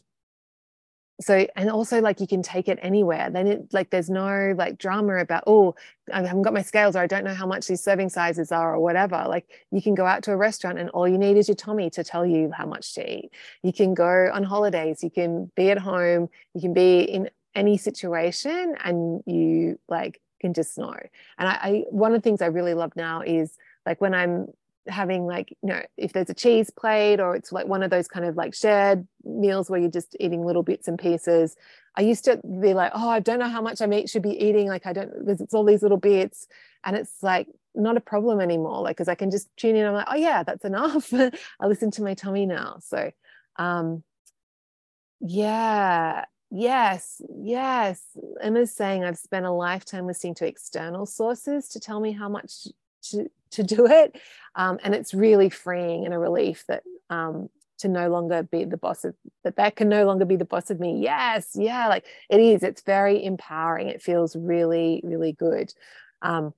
so 1.22 1.46
and 1.56 1.70
also 1.70 2.02
like 2.02 2.20
you 2.20 2.28
can 2.28 2.42
take 2.42 2.68
it 2.68 2.80
anywhere 2.82 3.30
then 3.30 3.46
it 3.46 3.72
like 3.72 3.90
there's 3.92 4.10
no 4.10 4.54
like 4.58 4.78
drama 4.80 5.18
about 5.18 5.44
oh 5.46 5.76
i 6.12 6.22
haven't 6.24 6.42
got 6.42 6.54
my 6.54 6.62
scales 6.62 6.96
or 6.96 7.00
i 7.00 7.08
don't 7.08 7.24
know 7.24 7.34
how 7.34 7.46
much 7.46 7.68
these 7.68 7.84
serving 7.84 8.10
sizes 8.10 8.52
are 8.52 8.74
or 8.76 8.80
whatever. 8.80 9.26
Like 9.28 9.48
you 9.72 9.82
can 9.82 9.96
go 9.96 10.06
out 10.06 10.24
to 10.24 10.32
a 10.32 10.38
restaurant 10.38 10.80
and 10.80 10.90
all 10.90 11.08
you 11.08 11.18
need 11.18 11.38
is 11.38 11.48
your 11.48 11.56
tummy 11.56 11.90
to 11.92 12.04
tell 12.04 12.26
you 12.26 12.52
how 12.52 12.66
much 12.66 12.94
to 12.96 13.18
eat. 13.18 13.32
You 13.62 13.74
can 13.74 13.94
go 13.94 14.30
on 14.34 14.44
holidays 14.44 15.04
you 15.04 15.10
can 15.10 15.52
be 15.56 15.70
at 15.72 15.78
home 15.78 16.30
you 16.54 16.62
can 16.62 16.74
be 16.74 17.02
in 17.02 17.30
any 17.56 17.78
situation 17.78 18.76
and 18.84 19.22
you 19.26 19.80
like 19.88 20.22
can 20.42 20.54
just 20.54 20.78
know 20.78 20.94
and 21.38 21.48
I, 21.50 21.52
I 21.52 21.84
one 21.90 22.14
of 22.14 22.22
the 22.22 22.24
things 22.24 22.42
i 22.42 22.48
really 22.48 22.74
love 22.74 22.94
now 22.96 23.22
is 23.22 23.56
like 23.86 24.02
when 24.02 24.14
i'm 24.14 24.48
having 24.88 25.26
like 25.26 25.50
you 25.62 25.70
know 25.70 25.82
if 25.98 26.12
there's 26.14 26.30
a 26.30 26.34
cheese 26.34 26.70
plate 26.70 27.20
or 27.20 27.36
it's 27.36 27.52
like 27.52 27.68
one 27.68 27.84
of 27.84 27.90
those 27.90 28.08
kind 28.08 28.26
of 28.26 28.36
like 28.36 28.54
shared 28.54 29.08
meals 29.24 29.70
where 29.70 29.80
you're 29.80 29.90
just 29.90 30.16
eating 30.20 30.46
little 30.46 30.64
bits 30.64 30.88
and 30.88 31.00
pieces 31.00 31.56
i 31.96 32.02
used 32.02 32.26
to 32.26 32.40
be 32.62 32.74
like 32.74 32.92
oh 32.94 33.10
i 33.10 33.20
don't 33.20 33.40
know 33.40 33.48
how 33.48 33.62
much 33.62 33.82
i 33.82 34.06
should 34.06 34.22
be 34.22 34.32
eating 34.32 34.68
like 34.68 34.86
i 34.86 34.92
don't 34.92 35.12
because 35.20 35.40
it's 35.40 35.54
all 35.54 35.64
these 35.64 35.82
little 35.82 35.98
bits 35.98 36.48
and 36.84 36.98
it's 36.98 37.24
like 37.24 37.48
not 37.76 37.98
a 37.98 38.02
problem 38.02 38.42
anymore 38.42 38.82
like 38.82 38.96
because 38.98 39.08
i 39.08 39.16
can 39.16 39.32
just 39.32 39.48
tune 39.56 39.76
in 39.76 39.86
i'm 39.86 39.94
like 39.94 40.08
oh 40.10 40.16
yeah 40.16 40.44
that's 40.44 40.66
enough. 40.66 41.12
I 41.14 41.66
listen 41.66 41.92
to 41.92 42.04
my 42.04 42.14
tummy 42.14 42.46
now 42.46 42.78
so 42.82 43.12
um 43.58 44.04
yeah 45.22 46.26
yes 46.52 47.22
yes. 47.42 48.02
Emma's 48.42 48.76
saying 48.76 49.04
i've 49.06 49.18
spent 49.18 49.46
a 49.46 49.52
lifetime 49.52 50.06
listening 50.06 50.36
to 50.36 50.46
external 50.46 51.06
sources 51.06 51.70
to 51.70 51.80
tell 51.80 52.02
me 52.02 52.12
how 52.12 52.28
much 52.28 52.68
to, 53.12 53.30
to 53.52 53.64
do 53.64 53.88
it. 53.88 54.20
Um, 54.56 54.80
and 54.84 54.94
it's 54.94 55.14
really 55.14 55.50
freeing 55.50 56.06
and 56.06 56.14
a 56.14 56.20
relief 56.20 56.64
that 56.68 56.84
um, 57.10 57.50
to 57.84 57.90
no 57.90 58.10
longer 58.10 58.44
be 58.44 58.64
the 58.64 58.78
boss 58.78 59.04
of 59.04 59.14
that 59.44 59.58
that 59.58 59.76
can 59.76 59.90
no 59.90 60.06
longer 60.06 60.24
be 60.24 60.38
the 60.38 60.46
boss 60.46 60.70
of 60.70 60.80
me. 60.80 61.02
Yes 61.02 61.50
yeah 61.54 61.88
like 61.90 62.06
it 62.30 62.40
is. 62.40 62.64
It's 62.64 62.82
very 62.82 63.24
empowering. 63.24 63.90
It 63.90 64.02
feels 64.02 64.36
really 64.36 65.02
really 65.04 65.34
good. 65.34 65.74
Um 66.22 66.54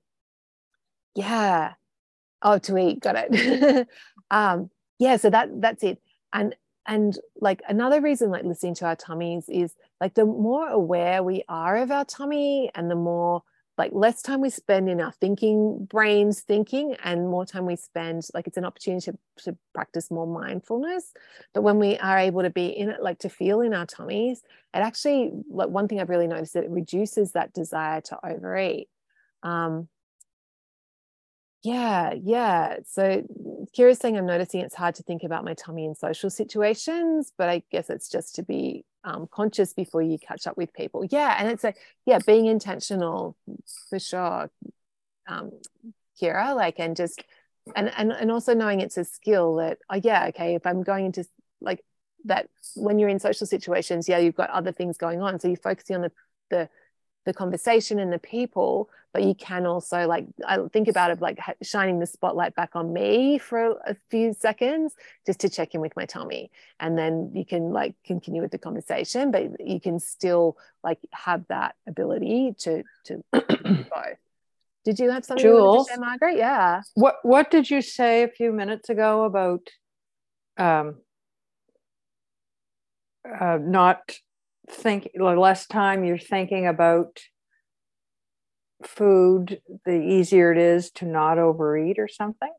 yeah. 1.16 1.74
Oh 2.42 2.60
to 2.60 2.78
eat. 2.78 3.00
Got 3.02 3.16
it. 3.18 3.88
Um 4.32 4.70
yeah 5.00 5.18
so 5.18 5.30
that 5.30 5.50
that's 5.62 5.84
it. 5.84 6.00
And 6.32 6.56
and 6.86 7.18
like 7.40 7.62
another 7.68 8.02
reason 8.02 8.30
like 8.30 8.44
listening 8.44 8.76
to 8.76 8.86
our 8.86 8.96
tummies 8.96 9.46
is 9.50 9.74
like 10.00 10.14
the 10.14 10.26
more 10.26 10.68
aware 10.68 11.24
we 11.24 11.44
are 11.50 11.78
of 11.78 11.90
our 11.92 12.06
tummy 12.06 12.70
and 12.76 12.90
the 12.90 12.96
more 12.96 13.42
like 13.78 13.92
less 13.94 14.22
time 14.22 14.42
we 14.42 14.50
spend 14.50 14.90
in 14.90 15.02
our 15.02 15.12
thinking 15.12 15.86
brains 15.86 16.42
thinking 16.42 16.96
and 17.04 17.30
more 17.30 17.46
time 17.46 17.66
we 17.66 17.76
spend 17.76 18.26
like 18.34 18.48
it's 18.48 18.58
an 18.58 18.66
opportunity 18.66 19.12
to, 19.12 19.18
to 19.38 19.58
practice 19.74 20.10
more 20.10 20.28
mindfulness. 20.28 21.14
But 21.54 21.64
when 21.64 21.80
we 21.80 21.98
are 21.98 22.18
able 22.18 22.44
to 22.44 22.50
be 22.50 22.68
in 22.68 22.90
it 22.90 23.02
like 23.02 23.20
to 23.20 23.30
feel 23.30 23.62
in 23.62 23.74
our 23.74 23.86
tummies 23.86 24.42
it 24.74 24.80
actually 24.80 25.32
like 25.50 25.70
one 25.70 25.88
thing 25.88 26.00
i've 26.00 26.10
really 26.10 26.28
noticed 26.28 26.54
that 26.54 26.64
it 26.64 26.70
reduces 26.70 27.34
that 27.34 27.54
desire 27.54 28.02
to 28.02 28.20
overeat. 28.26 28.88
Um 29.44 29.90
yeah 31.64 32.14
yeah. 32.14 32.78
So 32.86 33.24
Kira's 33.78 34.00
saying 34.00 34.18
i'm 34.18 34.26
noticing 34.26 34.62
it's 34.62 34.76
hard 34.76 34.96
to 34.96 35.04
think 35.04 35.24
about 35.24 35.44
my 35.44 35.54
tummy 35.54 35.86
in 35.86 35.96
social 35.96 36.30
situations 36.30 37.34
but 37.38 37.50
i 37.50 37.62
guess 37.72 37.90
it's 37.90 38.10
just 38.10 38.36
to 38.36 38.44
be 38.44 38.86
um, 39.06 39.28
conscious 39.32 39.74
before 39.74 40.02
you 40.02 40.18
catch 40.18 40.48
up 40.48 40.58
with 40.58 40.74
people. 40.74 41.06
Yeah, 41.06 41.36
and 41.40 41.50
it's 41.50 41.64
a 41.64 41.74
yeah, 42.06 42.20
being 42.26 42.48
intentional 42.48 43.38
for 43.90 44.00
sure, 44.00 44.50
um, 45.28 45.52
Kira. 46.20 46.56
Like, 46.56 46.80
and 46.80 46.96
just 46.96 47.24
and 47.76 47.92
and 47.96 48.12
and 48.12 48.32
also 48.32 48.54
knowing 48.54 48.82
it's 48.82 48.98
a 48.98 49.06
skill 49.06 49.56
that 49.56 49.78
oh 49.90 50.02
yeah, 50.04 50.28
okay, 50.30 50.56
if 50.56 50.66
I'm 50.66 50.84
going 50.84 51.06
into 51.06 51.26
like 51.62 51.86
that 52.26 52.50
when 52.76 53.00
you're 53.00 53.10
in 53.10 53.20
social 53.20 53.48
situations, 53.48 54.10
yeah, 54.10 54.18
you've 54.18 54.36
got 54.36 54.50
other 54.50 54.72
things 54.72 54.98
going 54.98 55.22
on, 55.22 55.40
so 55.40 55.48
you're 55.48 55.58
focusing 55.58 55.96
on 55.96 56.02
the 56.02 56.12
the 56.50 56.70
the 57.26 57.34
conversation 57.34 58.00
and 58.00 58.14
the 58.14 58.20
people 58.20 58.90
but 59.14 59.24
you 59.24 59.34
can 59.34 59.66
also 59.66 60.08
like 60.08 60.26
i 60.48 60.58
think 60.74 60.88
about 60.88 61.12
it 61.12 61.22
like 61.22 61.40
shining 61.62 62.00
the 62.00 62.06
spotlight 62.06 62.54
back 62.56 62.76
on 62.76 62.92
me 62.94 63.38
for 63.38 63.72
a 63.86 63.96
few 64.10 64.34
seconds 64.34 64.96
just 65.26 65.40
to 65.40 65.50
check 65.50 65.74
in 65.74 65.82
with 65.82 65.96
my 65.96 66.06
tummy. 66.06 66.52
And 66.80 66.98
then 66.98 67.32
you 67.34 67.46
can 67.46 67.72
like 67.72 67.96
continue 68.06 68.42
with 68.42 68.52
the 68.52 68.58
conversation 68.58 69.32
but 69.32 69.60
you 69.60 69.80
can 69.80 70.00
still 70.00 70.58
like 70.84 71.00
have 71.12 71.46
that 71.48 71.76
ability 71.88 72.56
to 72.60 72.84
to 73.06 73.24
both. 73.32 74.20
Did 74.84 75.00
you 75.00 75.10
have 75.10 75.26
something 75.26 75.44
Jules, 75.44 75.88
to 75.88 75.94
say, 75.94 76.00
margaret? 76.00 76.38
Yeah. 76.38 76.82
What 76.94 77.16
what 77.24 77.50
did 77.50 77.70
you 77.70 77.82
say 77.82 78.24
a 78.24 78.28
few 78.28 78.52
minutes 78.52 78.90
ago 78.90 79.24
about 79.24 79.68
um 80.58 80.98
uh, 83.28 83.58
not 83.60 84.12
think 84.70 85.10
the 85.14 85.24
less 85.24 85.68
time 85.68 86.04
you're 86.04 86.18
thinking 86.18 86.68
about 86.68 87.20
food, 88.84 89.62
the 89.86 90.02
easier 90.02 90.52
it 90.52 90.58
is 90.58 90.92
to 90.92 91.06
not 91.06 91.38
overeat 91.38 92.00
or 92.00 92.08
something? 92.08 92.52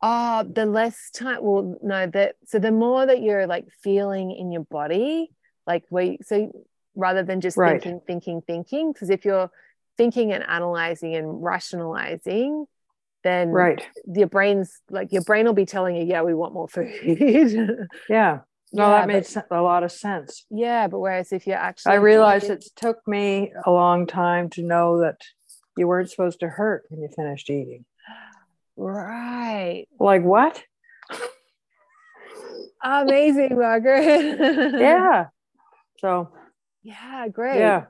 Oh, 0.00 0.44
the 0.44 0.66
less 0.66 1.10
time. 1.10 1.38
Well, 1.42 1.76
no, 1.82 2.06
that 2.06 2.36
so 2.46 2.58
the 2.58 2.70
more 2.70 3.04
that 3.04 3.20
you're 3.20 3.46
like 3.46 3.66
feeling 3.82 4.30
in 4.30 4.52
your 4.52 4.64
body, 4.64 5.30
like 5.66 5.84
we 5.90 6.18
so 6.22 6.52
rather 6.94 7.22
than 7.22 7.40
just 7.40 7.56
right. 7.56 7.82
thinking, 7.82 8.00
thinking, 8.06 8.42
thinking, 8.42 8.92
because 8.92 9.10
if 9.10 9.24
you're 9.24 9.50
thinking 9.96 10.32
and 10.32 10.44
analyzing 10.44 11.16
and 11.16 11.42
rationalizing, 11.42 12.66
then 13.24 13.48
right 13.48 13.82
your 14.06 14.28
brain's 14.28 14.80
like 14.88 15.12
your 15.12 15.22
brain 15.22 15.46
will 15.46 15.52
be 15.52 15.66
telling 15.66 15.96
you, 15.96 16.04
yeah, 16.04 16.22
we 16.22 16.34
want 16.34 16.54
more 16.54 16.68
food. 16.68 16.88
yeah. 18.08 18.38
No, 18.72 18.84
yeah, 18.84 19.00
that 19.00 19.06
made 19.08 19.26
but, 19.34 19.58
a 19.58 19.62
lot 19.62 19.82
of 19.82 19.92
sense. 19.92 20.44
Yeah, 20.50 20.88
but 20.88 20.98
whereas 20.98 21.32
if 21.32 21.46
you're 21.46 21.56
actually, 21.56 21.92
I 21.92 21.96
realized 21.96 22.50
it 22.50 22.64
took 22.76 23.06
me 23.06 23.52
a 23.64 23.70
long 23.70 24.06
time 24.06 24.50
to 24.50 24.62
know 24.62 25.00
that 25.00 25.20
you 25.76 25.86
weren't 25.86 26.10
supposed 26.10 26.40
to 26.40 26.48
hurt 26.48 26.84
when 26.88 27.00
you 27.00 27.08
finished 27.08 27.48
eating. 27.48 27.84
Right. 28.76 29.86
Like 29.98 30.22
what? 30.22 30.62
Amazing, 32.82 33.58
Margaret. 33.58 34.38
yeah. 34.78 35.26
So. 35.98 36.30
Yeah, 36.82 37.28
great. 37.28 37.58
Yeah. 37.58 37.86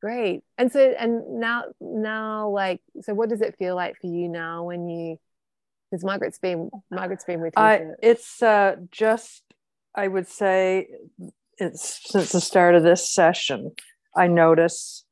Great. 0.00 0.42
And 0.58 0.70
so, 0.70 0.80
and 0.80 1.40
now, 1.40 1.64
now, 1.80 2.50
like, 2.50 2.80
so 3.00 3.14
what 3.14 3.30
does 3.30 3.40
it 3.40 3.56
feel 3.58 3.74
like 3.74 3.96
for 4.00 4.08
you 4.08 4.28
now 4.28 4.64
when 4.64 4.88
you? 4.88 5.18
Because 5.90 6.04
Margaret's 6.04 6.38
been 6.38 6.68
Margaret's 6.90 7.24
been 7.24 7.40
with 7.40 7.54
you. 7.56 7.62
I, 7.62 7.86
it's 8.02 8.42
uh, 8.42 8.76
just 8.90 9.42
I 9.96 10.08
would 10.08 10.28
say 10.28 10.88
it's 11.58 12.00
since 12.10 12.32
the 12.32 12.40
start 12.40 12.74
of 12.74 12.82
this 12.82 13.10
session, 13.10 13.72
I 14.14 14.26
notice 14.26 15.04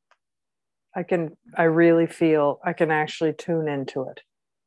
I 0.95 1.03
can 1.03 1.35
I 1.57 1.63
really 1.63 2.07
feel 2.07 2.59
I 2.63 2.73
can 2.73 2.91
actually 2.91 3.33
tune 3.33 3.67
into 3.67 4.03
it, 4.03 4.21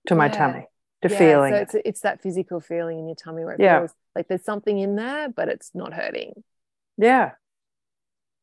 to 0.09 0.15
my 0.15 0.27
yeah. 0.27 0.33
tummy, 0.33 0.67
to 1.03 1.09
yeah, 1.09 1.19
feeling. 1.19 1.53
So 1.53 1.61
it's 1.61 1.75
it's 1.85 2.01
that 2.01 2.21
physical 2.23 2.61
feeling 2.61 2.99
in 2.99 3.07
your 3.07 3.17
tummy 3.17 3.45
where 3.45 3.55
it 3.55 3.61
yeah. 3.61 3.79
feels 3.79 3.95
like 4.15 4.29
there's 4.29 4.45
something 4.45 4.79
in 4.79 4.97
there, 4.97 5.29
but 5.29 5.49
it's 5.49 5.71
not 5.75 5.95
hurting. 5.95 6.43
Yeah. 6.97 7.33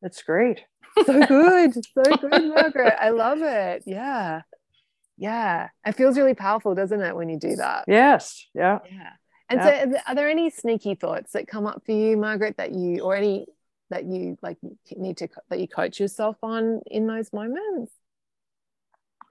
It's 0.02 0.22
great. 0.22 0.64
so 1.04 1.26
good. 1.26 1.74
So 1.74 2.16
good, 2.16 2.54
Margaret. 2.54 2.94
I 2.98 3.10
love 3.10 3.42
it. 3.42 3.82
Yeah. 3.86 4.42
Yeah. 5.18 5.68
It 5.86 5.92
feels 5.92 6.16
really 6.16 6.34
powerful, 6.34 6.74
doesn't 6.74 7.00
it, 7.00 7.14
when 7.14 7.28
you 7.28 7.38
do 7.38 7.56
that? 7.56 7.84
Yes. 7.86 8.46
Yeah. 8.54 8.78
Yeah. 8.90 9.10
And 9.48 9.60
yep. 9.60 9.92
so, 9.92 9.98
are 10.06 10.14
there 10.14 10.28
any 10.28 10.50
sneaky 10.50 10.94
thoughts 10.94 11.32
that 11.32 11.46
come 11.46 11.66
up 11.66 11.82
for 11.86 11.92
you, 11.92 12.16
Margaret, 12.16 12.56
that 12.56 12.72
you, 12.72 13.00
or 13.00 13.14
any 13.14 13.46
that 13.90 14.04
you 14.04 14.36
like 14.42 14.58
need 14.96 15.16
to, 15.18 15.28
that 15.48 15.60
you 15.60 15.68
coach 15.68 16.00
yourself 16.00 16.36
on 16.42 16.80
in 16.86 17.06
those 17.06 17.32
moments? 17.32 17.92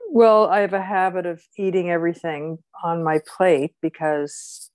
Well, 0.10 0.48
I 0.48 0.60
have 0.62 0.74
a 0.74 0.82
habit 0.82 1.26
of 1.26 1.42
eating 1.58 1.90
everything 1.90 2.60
on 2.84 3.04
my 3.04 3.20
plate 3.36 3.74
because 3.82 4.70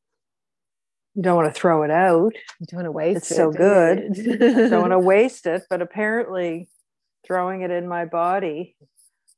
you 1.15 1.23
don't 1.23 1.37
want 1.37 1.53
to 1.53 1.59
throw 1.59 1.83
it 1.83 1.91
out. 1.91 2.35
You 2.61 2.67
don't 2.67 2.79
want 2.79 2.87
to 2.87 2.93
waste 2.93 3.17
It's 3.17 3.31
it. 3.31 3.35
It's 3.35 3.39
so 3.39 3.51
good. 3.51 4.71
don't 4.71 4.81
want 4.81 4.93
to 4.93 4.99
waste 5.15 5.47
it, 5.47 5.63
but 5.71 5.81
apparently 5.81 6.69
throwing 7.27 7.63
it 7.63 7.71
in 7.71 7.89
my 7.89 8.05
body 8.05 8.77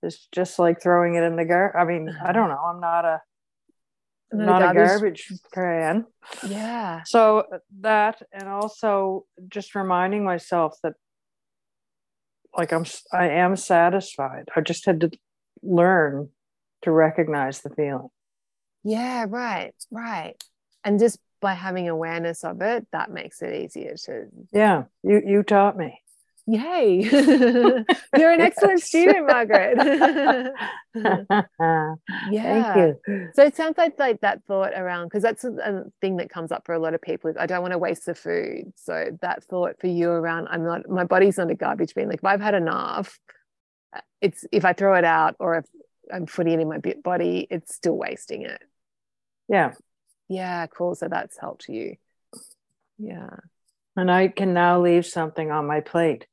is 0.02 0.26
just 0.32 0.58
like 0.58 0.82
throwing 0.82 1.14
it 1.14 1.22
in 1.22 1.36
the 1.36 1.44
gar. 1.44 1.76
I 1.76 1.84
mean, 1.84 2.08
I 2.08 2.12
uh-huh. 2.12 2.32
don't 2.32 2.48
know. 2.48 2.62
I'm 2.64 2.80
not 2.80 3.04
a 3.04 3.20
Not 4.32 4.62
a 4.62 4.74
garbage- 4.74 5.32
can. 5.52 6.06
Yeah. 6.46 7.02
So 7.04 7.44
that, 7.80 8.22
and 8.32 8.48
also 8.48 9.26
just 9.48 9.74
reminding 9.74 10.24
myself 10.24 10.76
that, 10.82 10.94
like 12.56 12.72
I'm, 12.72 12.84
I 13.12 13.28
am 13.28 13.56
satisfied. 13.56 14.48
I 14.54 14.60
just 14.60 14.86
had 14.86 15.00
to 15.00 15.10
learn 15.62 16.30
to 16.82 16.90
recognize 16.90 17.60
the 17.60 17.70
feeling. 17.70 18.08
Yeah, 18.84 19.26
right, 19.28 19.74
right. 19.90 20.42
And 20.84 20.98
just 20.98 21.18
by 21.40 21.54
having 21.54 21.88
awareness 21.88 22.44
of 22.44 22.60
it, 22.60 22.86
that 22.92 23.10
makes 23.10 23.42
it 23.42 23.54
easier 23.54 23.94
to 24.04 24.26
Yeah, 24.52 24.84
you 25.02 25.22
you 25.24 25.42
taught 25.42 25.76
me. 25.76 26.00
Yay. 26.46 27.02
You're 28.16 28.32
an 28.32 28.40
excellent 28.42 28.82
student, 28.82 29.26
Margaret. 29.26 29.76
Thank 30.94 31.46
yeah. 32.30 32.76
you. 32.76 33.28
So 33.34 33.44
it 33.44 33.56
sounds 33.56 33.78
like 33.78 33.98
like 33.98 34.20
that 34.20 34.44
thought 34.46 34.72
around 34.74 35.06
because 35.06 35.22
that's 35.22 35.44
a, 35.44 35.52
a 35.52 35.84
thing 36.00 36.16
that 36.16 36.30
comes 36.30 36.52
up 36.52 36.64
for 36.66 36.74
a 36.74 36.78
lot 36.78 36.94
of 36.94 37.02
people 37.02 37.30
is 37.30 37.36
I 37.38 37.46
don't 37.46 37.62
want 37.62 37.72
to 37.72 37.78
waste 37.78 38.06
the 38.06 38.14
food. 38.14 38.72
So 38.76 39.16
that 39.22 39.44
thought 39.44 39.80
for 39.80 39.86
you 39.86 40.10
around 40.10 40.48
I'm 40.50 40.64
not 40.64 40.88
my 40.88 41.04
body's 41.04 41.38
not 41.38 41.50
a 41.50 41.54
garbage 41.54 41.94
bin. 41.94 42.08
Like 42.08 42.18
if 42.18 42.24
I've 42.24 42.40
had 42.40 42.54
enough, 42.54 43.18
uh, 43.94 44.00
it's 44.20 44.44
if 44.52 44.64
I 44.64 44.72
throw 44.72 44.94
it 44.94 45.04
out 45.04 45.36
or 45.38 45.56
if 45.58 45.64
I'm 46.12 46.26
putting 46.26 46.54
it 46.54 46.60
in 46.60 46.68
my 46.68 46.78
body, 47.02 47.46
it's 47.50 47.74
still 47.74 47.96
wasting 47.96 48.42
it. 48.42 48.60
Yeah, 49.48 49.72
Yeah, 50.28 50.66
cool. 50.66 50.94
So 50.94 51.08
that's 51.08 51.38
helped 51.38 51.68
you. 51.68 51.96
Yeah. 52.98 53.30
and 53.96 54.10
I 54.10 54.28
can 54.28 54.54
now 54.54 54.80
leave 54.80 55.06
something 55.06 55.50
on 55.50 55.66
my 55.66 55.80
plate. 55.80 56.26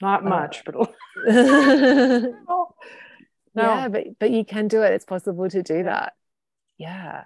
Not 0.00 0.24
Uh, 0.24 0.28
much, 0.28 0.62
but 0.64 0.74
yeah, 1.26 2.34
no. 3.54 3.88
but 3.88 4.18
but 4.18 4.30
you 4.30 4.44
can 4.44 4.68
do 4.68 4.82
it. 4.82 4.92
It's 4.92 5.04
possible 5.04 5.48
to 5.48 5.62
do 5.62 5.84
that. 5.84 6.14
Yeah. 6.78 7.24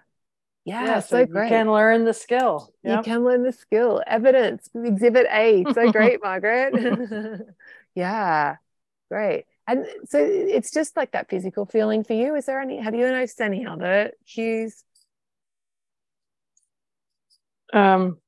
Yeah, 0.65 0.85
Yeah, 0.85 1.01
so, 1.01 1.19
you 1.21 1.27
great. 1.27 1.49
can 1.49 1.73
learn 1.73 2.05
the 2.05 2.13
skill. 2.15 2.73
You 2.85 3.03
can 3.03 3.25
learn 3.25 3.43
the 3.43 3.53
skill. 3.53 4.03
Evidence, 4.07 4.69
exhibit 4.75 5.27
A. 5.31 5.65
So 5.73 5.91
great, 5.93 6.23
Margaret. 6.23 7.47
yeah, 7.95 8.57
great. 9.11 9.47
And 9.67 9.87
so 10.05 10.19
it's 10.21 10.71
just 10.71 10.97
like 10.97 11.13
that 11.13 11.29
physical 11.31 11.65
feeling 11.65 12.05
for 12.05 12.13
you. 12.13 12.35
Is 12.35 12.47
there 12.47 12.61
any, 12.61 12.79
have 12.79 12.95
you 12.95 13.09
noticed 13.09 13.41
any 13.41 13.67
other 13.67 14.13
cues? 14.27 14.85
Um, 17.73 18.19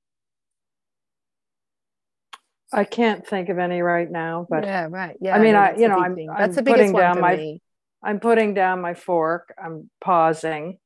I 2.72 2.85
can't 2.85 3.26
think 3.26 3.48
of 3.50 3.58
any 3.58 3.82
right 3.82 4.11
now, 4.11 4.46
but 4.48 4.64
yeah, 4.64 4.87
right. 4.90 5.16
Yeah. 5.20 5.37
I 5.37 5.38
mean, 5.40 5.54
I- 5.54 5.74
you 5.76 5.88
know, 5.88 5.98
I'm- 5.98 6.14
thing. 6.14 6.30
I'm 6.30 6.37
that's 6.38 6.56
the 6.56 6.62
biggest 6.62 6.78
putting 6.78 6.92
one 6.94 7.02
down 7.02 7.14
for 7.16 7.20
my- 7.20 7.37
me. 7.37 7.62
I'm 8.02 8.18
putting 8.18 8.54
down 8.54 8.80
my 8.80 8.94
fork. 8.94 9.54
I'm 9.62 9.90
pausing. 10.00 10.78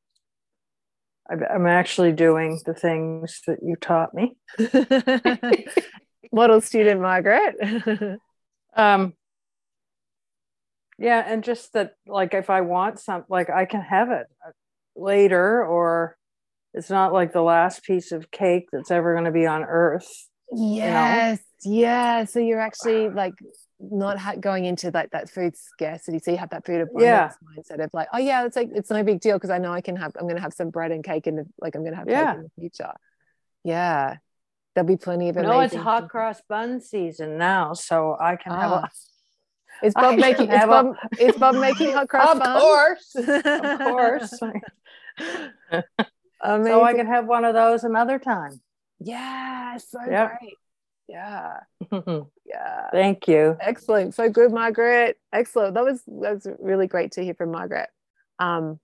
I'm 1.28 1.66
actually 1.66 2.12
doing 2.12 2.60
the 2.66 2.74
things 2.74 3.40
that 3.46 3.58
you 3.62 3.74
taught 3.76 4.14
me. 4.14 4.36
Model 6.32 6.60
student 6.60 7.00
Margaret. 7.00 7.56
Um, 8.78 9.14
yeah, 10.98 11.24
and 11.26 11.42
just 11.42 11.72
that, 11.72 11.94
like, 12.06 12.34
if 12.34 12.50
I 12.50 12.60
want 12.60 13.00
some, 13.00 13.24
like, 13.30 13.48
I 13.48 13.64
can 13.64 13.80
have 13.80 14.10
it 14.10 14.26
later, 14.94 15.64
or 15.64 16.18
it's 16.74 16.90
not 16.90 17.14
like 17.14 17.32
the 17.32 17.40
last 17.40 17.84
piece 17.84 18.12
of 18.12 18.30
cake 18.30 18.68
that's 18.70 18.90
ever 18.90 19.14
going 19.14 19.24
to 19.24 19.30
be 19.30 19.46
on 19.46 19.64
earth. 19.64 20.28
Yes. 20.52 21.40
Yeah. 21.64 22.24
So 22.24 22.38
you're 22.38 22.60
actually 22.60 23.08
like 23.08 23.34
not 23.80 24.18
ha- 24.18 24.36
going 24.36 24.64
into 24.64 24.90
like 24.92 25.10
that 25.10 25.28
food 25.30 25.56
scarcity. 25.56 26.18
So 26.18 26.30
you 26.30 26.36
have 26.38 26.50
that 26.50 26.64
food 26.64 26.80
abundance 26.82 27.02
Yeah. 27.04 27.30
mindset 27.58 27.84
of 27.84 27.90
like, 27.92 28.08
oh 28.12 28.18
yeah, 28.18 28.44
it's 28.46 28.56
like 28.56 28.70
it's 28.74 28.90
no 28.90 29.02
big 29.02 29.20
deal 29.20 29.36
because 29.36 29.50
I 29.50 29.58
know 29.58 29.72
I 29.72 29.80
can 29.80 29.96
have. 29.96 30.12
I'm 30.16 30.22
going 30.24 30.36
to 30.36 30.42
have 30.42 30.52
some 30.54 30.70
bread 30.70 30.92
and 30.92 31.02
cake 31.04 31.26
in 31.26 31.36
the 31.36 31.46
like 31.60 31.74
I'm 31.74 31.82
going 31.82 31.92
to 31.92 31.98
have 31.98 32.08
Yeah. 32.08 32.32
cake 32.32 32.36
in 32.36 32.42
the 32.44 32.50
future. 32.60 32.92
Yeah. 33.64 34.16
There'll 34.74 34.86
be 34.86 34.96
plenty 34.96 35.28
of 35.30 35.36
No, 35.36 35.60
it's 35.60 35.74
hot 35.74 36.00
things. 36.02 36.10
cross 36.10 36.42
bun 36.48 36.80
season 36.82 37.38
now, 37.38 37.72
so 37.72 38.16
I 38.20 38.36
can 38.36 38.52
have 38.52 38.70
Ah. 38.72 38.88
a. 39.82 39.86
Is 39.86 39.94
I 39.96 40.00
Bob 40.02 40.10
can 40.12 40.20
making? 40.20 40.50
Is 40.50 40.56
have 40.58 40.70
a- 40.70 40.94
is 41.18 41.36
Bob 41.36 41.54
making 41.56 41.92
hot 41.92 42.08
cross 42.08 42.38
bun. 42.38 42.42
Of 42.42 42.44
buns? 42.44 42.62
course, 42.62 43.14
of 43.16 43.78
course. 43.80 44.40
So 46.44 46.84
I 46.84 46.92
can 46.94 47.06
have 47.06 47.26
one 47.26 47.44
of 47.44 47.54
those 47.54 47.82
another 47.82 48.18
time. 48.18 48.60
Yeah. 48.98 49.76
So 49.78 49.98
Yep. 50.08 50.38
great. 50.40 50.54
Yeah. 51.08 51.60
Yeah. 52.48 52.90
Thank 52.92 53.26
you. 53.26 53.56
Excellent. 53.60 54.14
So 54.14 54.28
good, 54.30 54.52
Margaret. 54.52 55.18
Excellent. 55.32 55.74
That 55.74 55.84
was 55.84 56.00
that 56.06 56.34
was 56.34 56.46
really 56.60 56.86
great 56.86 57.12
to 57.12 57.24
hear 57.24 57.34
from 57.34 57.50
Margaret. 57.50 57.88
Um, 58.38 58.78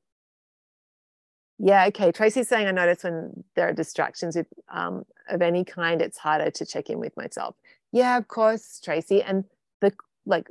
yeah, 1.58 1.86
okay. 1.86 2.10
Tracy's 2.10 2.48
saying 2.48 2.66
I 2.66 2.72
notice 2.72 3.04
when 3.04 3.44
there 3.54 3.68
are 3.68 3.72
distractions 3.72 4.34
with, 4.34 4.48
um, 4.68 5.04
of 5.28 5.42
any 5.42 5.64
kind, 5.64 6.02
it's 6.02 6.18
harder 6.18 6.50
to 6.50 6.66
check 6.66 6.90
in 6.90 6.98
with 6.98 7.16
myself. 7.16 7.54
Yeah, 7.92 8.18
of 8.18 8.26
course, 8.26 8.80
Tracy. 8.82 9.22
And 9.22 9.44
the 9.80 9.92
like, 10.26 10.48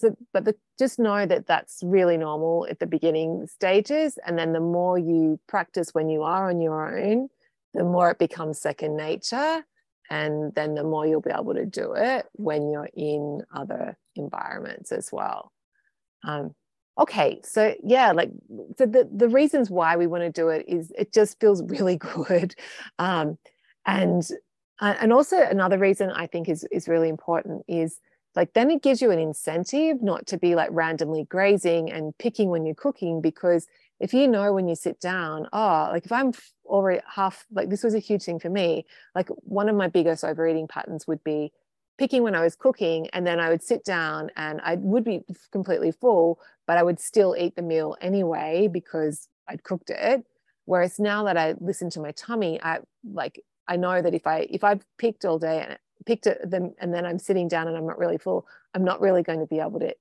so, 0.00 0.16
but 0.32 0.44
the, 0.44 0.56
just 0.76 0.98
know 0.98 1.26
that 1.26 1.46
that's 1.46 1.80
really 1.84 2.16
normal 2.16 2.66
at 2.68 2.80
the 2.80 2.86
beginning 2.86 3.46
stages. 3.46 4.18
And 4.26 4.36
then 4.36 4.52
the 4.52 4.60
more 4.60 4.98
you 4.98 5.38
practice 5.46 5.90
when 5.94 6.08
you 6.08 6.24
are 6.24 6.50
on 6.50 6.60
your 6.60 6.98
own, 6.98 7.28
the 7.74 7.84
more 7.84 8.10
it 8.10 8.18
becomes 8.18 8.58
second 8.58 8.96
nature 8.96 9.64
and 10.10 10.54
then 10.54 10.74
the 10.74 10.84
more 10.84 11.06
you'll 11.06 11.20
be 11.20 11.30
able 11.30 11.54
to 11.54 11.66
do 11.66 11.92
it 11.94 12.26
when 12.32 12.70
you're 12.70 12.88
in 12.94 13.42
other 13.54 13.96
environments 14.16 14.90
as 14.92 15.10
well. 15.12 15.52
Um, 16.24 16.54
okay 16.98 17.40
so 17.44 17.76
yeah 17.84 18.10
like 18.10 18.30
so 18.76 18.84
the, 18.84 19.08
the 19.14 19.28
reasons 19.28 19.70
why 19.70 19.96
we 19.96 20.08
want 20.08 20.24
to 20.24 20.32
do 20.32 20.48
it 20.48 20.64
is 20.66 20.92
it 20.98 21.12
just 21.12 21.38
feels 21.40 21.62
really 21.64 21.96
good. 22.24 22.54
Um, 22.98 23.38
and 23.86 24.28
uh, 24.80 24.94
and 25.00 25.12
also 25.12 25.40
another 25.40 25.78
reason 25.78 26.10
i 26.10 26.26
think 26.26 26.48
is 26.48 26.64
is 26.70 26.86
really 26.86 27.08
important 27.08 27.64
is 27.66 27.98
like 28.36 28.52
then 28.52 28.70
it 28.70 28.82
gives 28.82 29.02
you 29.02 29.10
an 29.10 29.18
incentive 29.18 30.02
not 30.02 30.26
to 30.26 30.38
be 30.38 30.54
like 30.54 30.68
randomly 30.70 31.24
grazing 31.24 31.90
and 31.90 32.16
picking 32.18 32.50
when 32.50 32.64
you're 32.64 32.74
cooking 32.74 33.20
because 33.20 33.66
if 34.00 34.14
you 34.14 34.28
know 34.28 34.52
when 34.52 34.68
you 34.68 34.74
sit 34.74 35.00
down 35.00 35.48
oh 35.52 35.88
like 35.90 36.04
if 36.04 36.12
i'm 36.12 36.32
already 36.64 37.00
half 37.14 37.46
like 37.50 37.68
this 37.70 37.82
was 37.82 37.94
a 37.94 37.98
huge 37.98 38.22
thing 38.22 38.38
for 38.38 38.50
me 38.50 38.84
like 39.14 39.28
one 39.42 39.68
of 39.68 39.76
my 39.76 39.88
biggest 39.88 40.24
overeating 40.24 40.68
patterns 40.68 41.06
would 41.06 41.22
be 41.24 41.52
picking 41.98 42.22
when 42.22 42.34
I 42.34 42.42
was 42.42 42.54
cooking 42.54 43.08
and 43.12 43.26
then 43.26 43.40
I 43.40 43.50
would 43.50 43.62
sit 43.62 43.84
down 43.84 44.30
and 44.36 44.60
I 44.62 44.76
would 44.76 45.04
be 45.04 45.22
completely 45.50 45.90
full 45.90 46.38
but 46.66 46.78
I 46.78 46.82
would 46.82 47.00
still 47.00 47.34
eat 47.36 47.56
the 47.56 47.62
meal 47.62 47.96
anyway 48.00 48.68
because 48.72 49.28
I'd 49.48 49.64
cooked 49.64 49.90
it. 49.90 50.24
Whereas 50.64 50.98
now 50.98 51.24
that 51.24 51.36
I 51.36 51.54
listen 51.60 51.90
to 51.90 52.00
my 52.00 52.12
tummy 52.12 52.62
I 52.62 52.78
like 53.12 53.44
I 53.66 53.76
know 53.76 54.00
that 54.00 54.14
if 54.14 54.26
I 54.26 54.46
if 54.48 54.64
I've 54.64 54.84
picked 54.96 55.24
all 55.24 55.38
day 55.38 55.64
and 55.68 55.78
picked 56.06 56.26
it 56.26 56.38
then 56.44 56.74
and 56.80 56.94
then 56.94 57.04
I'm 57.04 57.18
sitting 57.18 57.48
down 57.48 57.66
and 57.66 57.76
I'm 57.76 57.86
not 57.86 57.98
really 57.98 58.18
full 58.18 58.46
I'm 58.74 58.84
not 58.84 59.00
really 59.00 59.24
going 59.24 59.40
to 59.40 59.46
be 59.46 59.58
able 59.58 59.80
to 59.80 59.94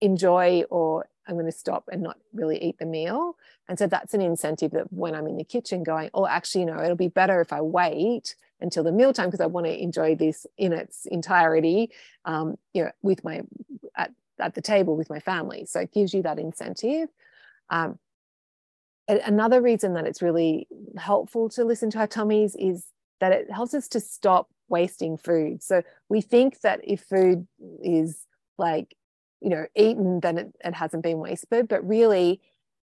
enjoy 0.00 0.64
or 0.70 1.06
I'm 1.26 1.34
going 1.34 1.46
to 1.46 1.52
stop 1.52 1.88
and 1.90 2.02
not 2.02 2.18
really 2.32 2.62
eat 2.62 2.78
the 2.78 2.86
meal 2.86 3.36
and 3.68 3.78
so 3.78 3.86
that's 3.86 4.14
an 4.14 4.20
incentive 4.20 4.72
that 4.72 4.92
when 4.92 5.14
I'm 5.14 5.26
in 5.26 5.36
the 5.36 5.44
kitchen 5.44 5.82
going, 5.82 6.10
oh, 6.12 6.26
actually, 6.26 6.62
you 6.62 6.66
know, 6.66 6.82
it'll 6.82 6.96
be 6.96 7.08
better 7.08 7.40
if 7.40 7.52
I 7.52 7.60
wait 7.62 8.36
until 8.60 8.84
the 8.84 8.92
mealtime 8.92 9.28
because 9.28 9.40
I 9.40 9.46
want 9.46 9.66
to 9.66 9.82
enjoy 9.82 10.14
this 10.14 10.46
in 10.58 10.72
its 10.72 11.06
entirety, 11.06 11.90
um, 12.24 12.56
you 12.74 12.84
know, 12.84 12.90
with 13.02 13.24
my 13.24 13.42
at, 13.96 14.12
at 14.38 14.54
the 14.54 14.60
table 14.60 14.96
with 14.96 15.08
my 15.08 15.18
family. 15.18 15.64
So 15.66 15.80
it 15.80 15.92
gives 15.92 16.12
you 16.12 16.22
that 16.22 16.38
incentive. 16.38 17.08
Um, 17.70 17.98
another 19.08 19.60
reason 19.62 19.94
that 19.94 20.06
it's 20.06 20.22
really 20.22 20.66
helpful 20.98 21.48
to 21.50 21.64
listen 21.64 21.90
to 21.90 21.98
our 21.98 22.06
tummies 22.06 22.54
is 22.54 22.86
that 23.20 23.32
it 23.32 23.50
helps 23.50 23.74
us 23.74 23.88
to 23.88 24.00
stop 24.00 24.48
wasting 24.68 25.16
food. 25.16 25.62
So 25.62 25.82
we 26.08 26.20
think 26.20 26.60
that 26.60 26.80
if 26.84 27.00
food 27.00 27.46
is 27.82 28.26
like, 28.58 28.94
you 29.44 29.50
know, 29.50 29.66
eaten, 29.76 30.20
then 30.20 30.38
it, 30.38 30.56
it 30.64 30.74
hasn't 30.74 31.02
been 31.02 31.18
wasted, 31.18 31.68
but 31.68 31.86
really 31.86 32.40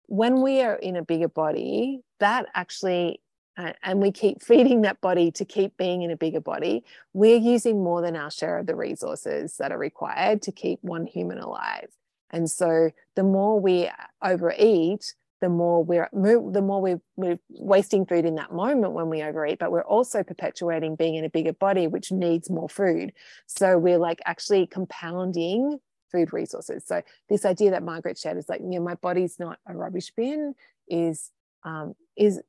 when 0.06 0.42
we 0.42 0.61
are 0.61 0.74
in 0.74 0.96
a 0.96 1.02
bigger 1.02 1.28
body, 1.28 2.02
that 2.18 2.46
actually, 2.54 3.20
uh, 3.56 3.72
and 3.82 4.02
we 4.02 4.12
keep 4.12 4.42
feeding 4.50 4.82
that 4.82 5.00
body 5.00 5.30
to 5.30 5.44
keep 5.44 5.76
being 5.78 6.02
in 6.02 6.11
a 6.11 6.16
bigger 6.16 6.40
body, 6.40 6.84
we're 7.14 7.38
using 7.38 7.82
more 7.82 8.02
than 8.02 8.14
our 8.14 8.30
share 8.30 8.58
of 8.58 8.66
the 8.66 8.76
resources 8.76 9.56
that 9.56 9.72
are 9.72 9.78
required 9.78 10.42
to 10.42 10.52
keep 10.52 10.78
one 10.82 11.06
human 11.06 11.38
alive. 11.38 11.88
And 12.30 12.50
so 12.50 12.90
the 13.16 13.22
more 13.22 13.58
we 13.58 13.88
overeat, 14.22 15.14
the 15.40 15.48
more 15.48 15.82
we're 15.82 16.11
the 16.12 16.61
more 16.61 16.82
we're, 16.82 17.00
we're 17.16 17.38
wasting 17.48 18.04
food 18.04 18.26
in 18.26 18.34
that 18.34 18.52
moment 18.52 18.92
when 18.92 19.08
we 19.08 19.22
overeat, 19.22 19.58
but 19.58 19.72
we're 19.72 19.80
also 19.80 20.22
perpetuating 20.22 20.96
being 20.96 21.14
in 21.14 21.24
a 21.24 21.30
bigger 21.30 21.54
body, 21.54 21.86
which 21.86 22.12
needs 22.12 22.50
more 22.50 22.68
food. 22.68 23.12
So 23.46 23.78
we're 23.78 23.98
like 23.98 24.20
actually 24.26 24.66
compounding 24.66 25.80
food 26.11 26.32
resources. 26.32 26.84
So 26.86 27.02
this 27.28 27.44
idea 27.44 27.70
that 27.70 27.82
Margaret 27.82 28.18
shared 28.18 28.36
is 28.36 28.48
like, 28.48 28.61
you 28.61 28.68
know, 28.70 28.80
my 28.80 28.94
body's 28.94 29.38
not 29.38 29.58
a 29.66 29.74
rubbish 29.74 30.12
bin 30.16 30.54
is 30.88 31.30
um, 31.64 31.94
is 32.16 32.40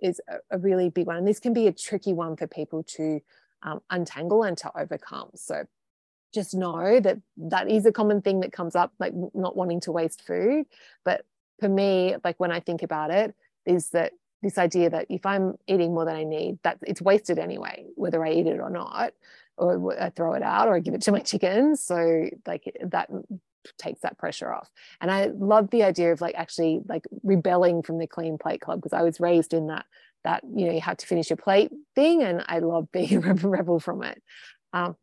is 0.00 0.20
a, 0.50 0.58
really 0.58 0.90
big 0.90 1.06
one. 1.06 1.16
And 1.16 1.26
this 1.26 1.40
can 1.40 1.52
be 1.52 1.66
a 1.66 1.72
tricky 1.72 2.12
one 2.12 2.36
for 2.36 2.46
people 2.46 2.84
to 2.84 3.20
um, 3.64 3.80
untangle 3.90 4.44
and 4.44 4.56
to 4.58 4.70
overcome. 4.78 5.30
So 5.34 5.64
just 6.32 6.54
know 6.54 7.00
that 7.00 7.18
that 7.36 7.68
is 7.68 7.84
a 7.84 7.90
common 7.90 8.22
thing 8.22 8.40
that 8.40 8.52
comes 8.52 8.76
up 8.76 8.92
like 9.00 9.12
not 9.34 9.56
wanting 9.56 9.80
to 9.80 9.92
waste 9.92 10.24
food. 10.24 10.66
But 11.04 11.24
for 11.58 11.68
me 11.68 12.14
like 12.24 12.38
when 12.38 12.52
i 12.52 12.60
think 12.60 12.82
about 12.82 13.10
it 13.10 13.34
is 13.66 13.90
that 13.90 14.12
this 14.42 14.58
idea 14.58 14.88
that 14.90 15.06
if 15.08 15.24
i'm 15.26 15.56
eating 15.66 15.92
more 15.92 16.04
than 16.04 16.16
i 16.16 16.24
need 16.24 16.58
that 16.62 16.78
it's 16.82 17.02
wasted 17.02 17.38
anyway 17.38 17.84
whether 17.96 18.24
i 18.24 18.30
eat 18.30 18.46
it 18.46 18.60
or 18.60 18.70
not 18.70 19.12
or 19.58 20.00
i 20.00 20.10
throw 20.10 20.34
it 20.34 20.42
out 20.42 20.68
or 20.68 20.74
i 20.74 20.80
give 20.80 20.94
it 20.94 21.02
to 21.02 21.12
my 21.12 21.20
chickens 21.20 21.82
so 21.82 22.28
like 22.46 22.72
that 22.82 23.10
takes 23.76 24.00
that 24.00 24.18
pressure 24.18 24.52
off. 24.52 24.70
And 25.00 25.10
i 25.10 25.26
love 25.26 25.70
the 25.70 25.82
idea 25.82 26.12
of 26.12 26.20
like 26.20 26.34
actually 26.36 26.80
like 26.88 27.06
rebelling 27.22 27.82
from 27.82 27.98
the 27.98 28.06
clean 28.06 28.38
plate 28.38 28.60
club 28.60 28.80
because 28.80 28.92
i 28.92 29.02
was 29.02 29.20
raised 29.20 29.52
in 29.52 29.66
that 29.68 29.86
that 30.24 30.42
you 30.44 30.66
know 30.66 30.72
you 30.72 30.80
have 30.80 30.96
to 30.98 31.06
finish 31.06 31.30
your 31.30 31.36
plate 31.36 31.70
thing 31.94 32.22
and 32.22 32.44
i 32.48 32.58
love 32.58 32.90
being 32.92 33.24
a 33.24 33.34
rebel 33.34 33.80
from 33.80 34.02
it. 34.02 34.22
Um, 34.72 34.96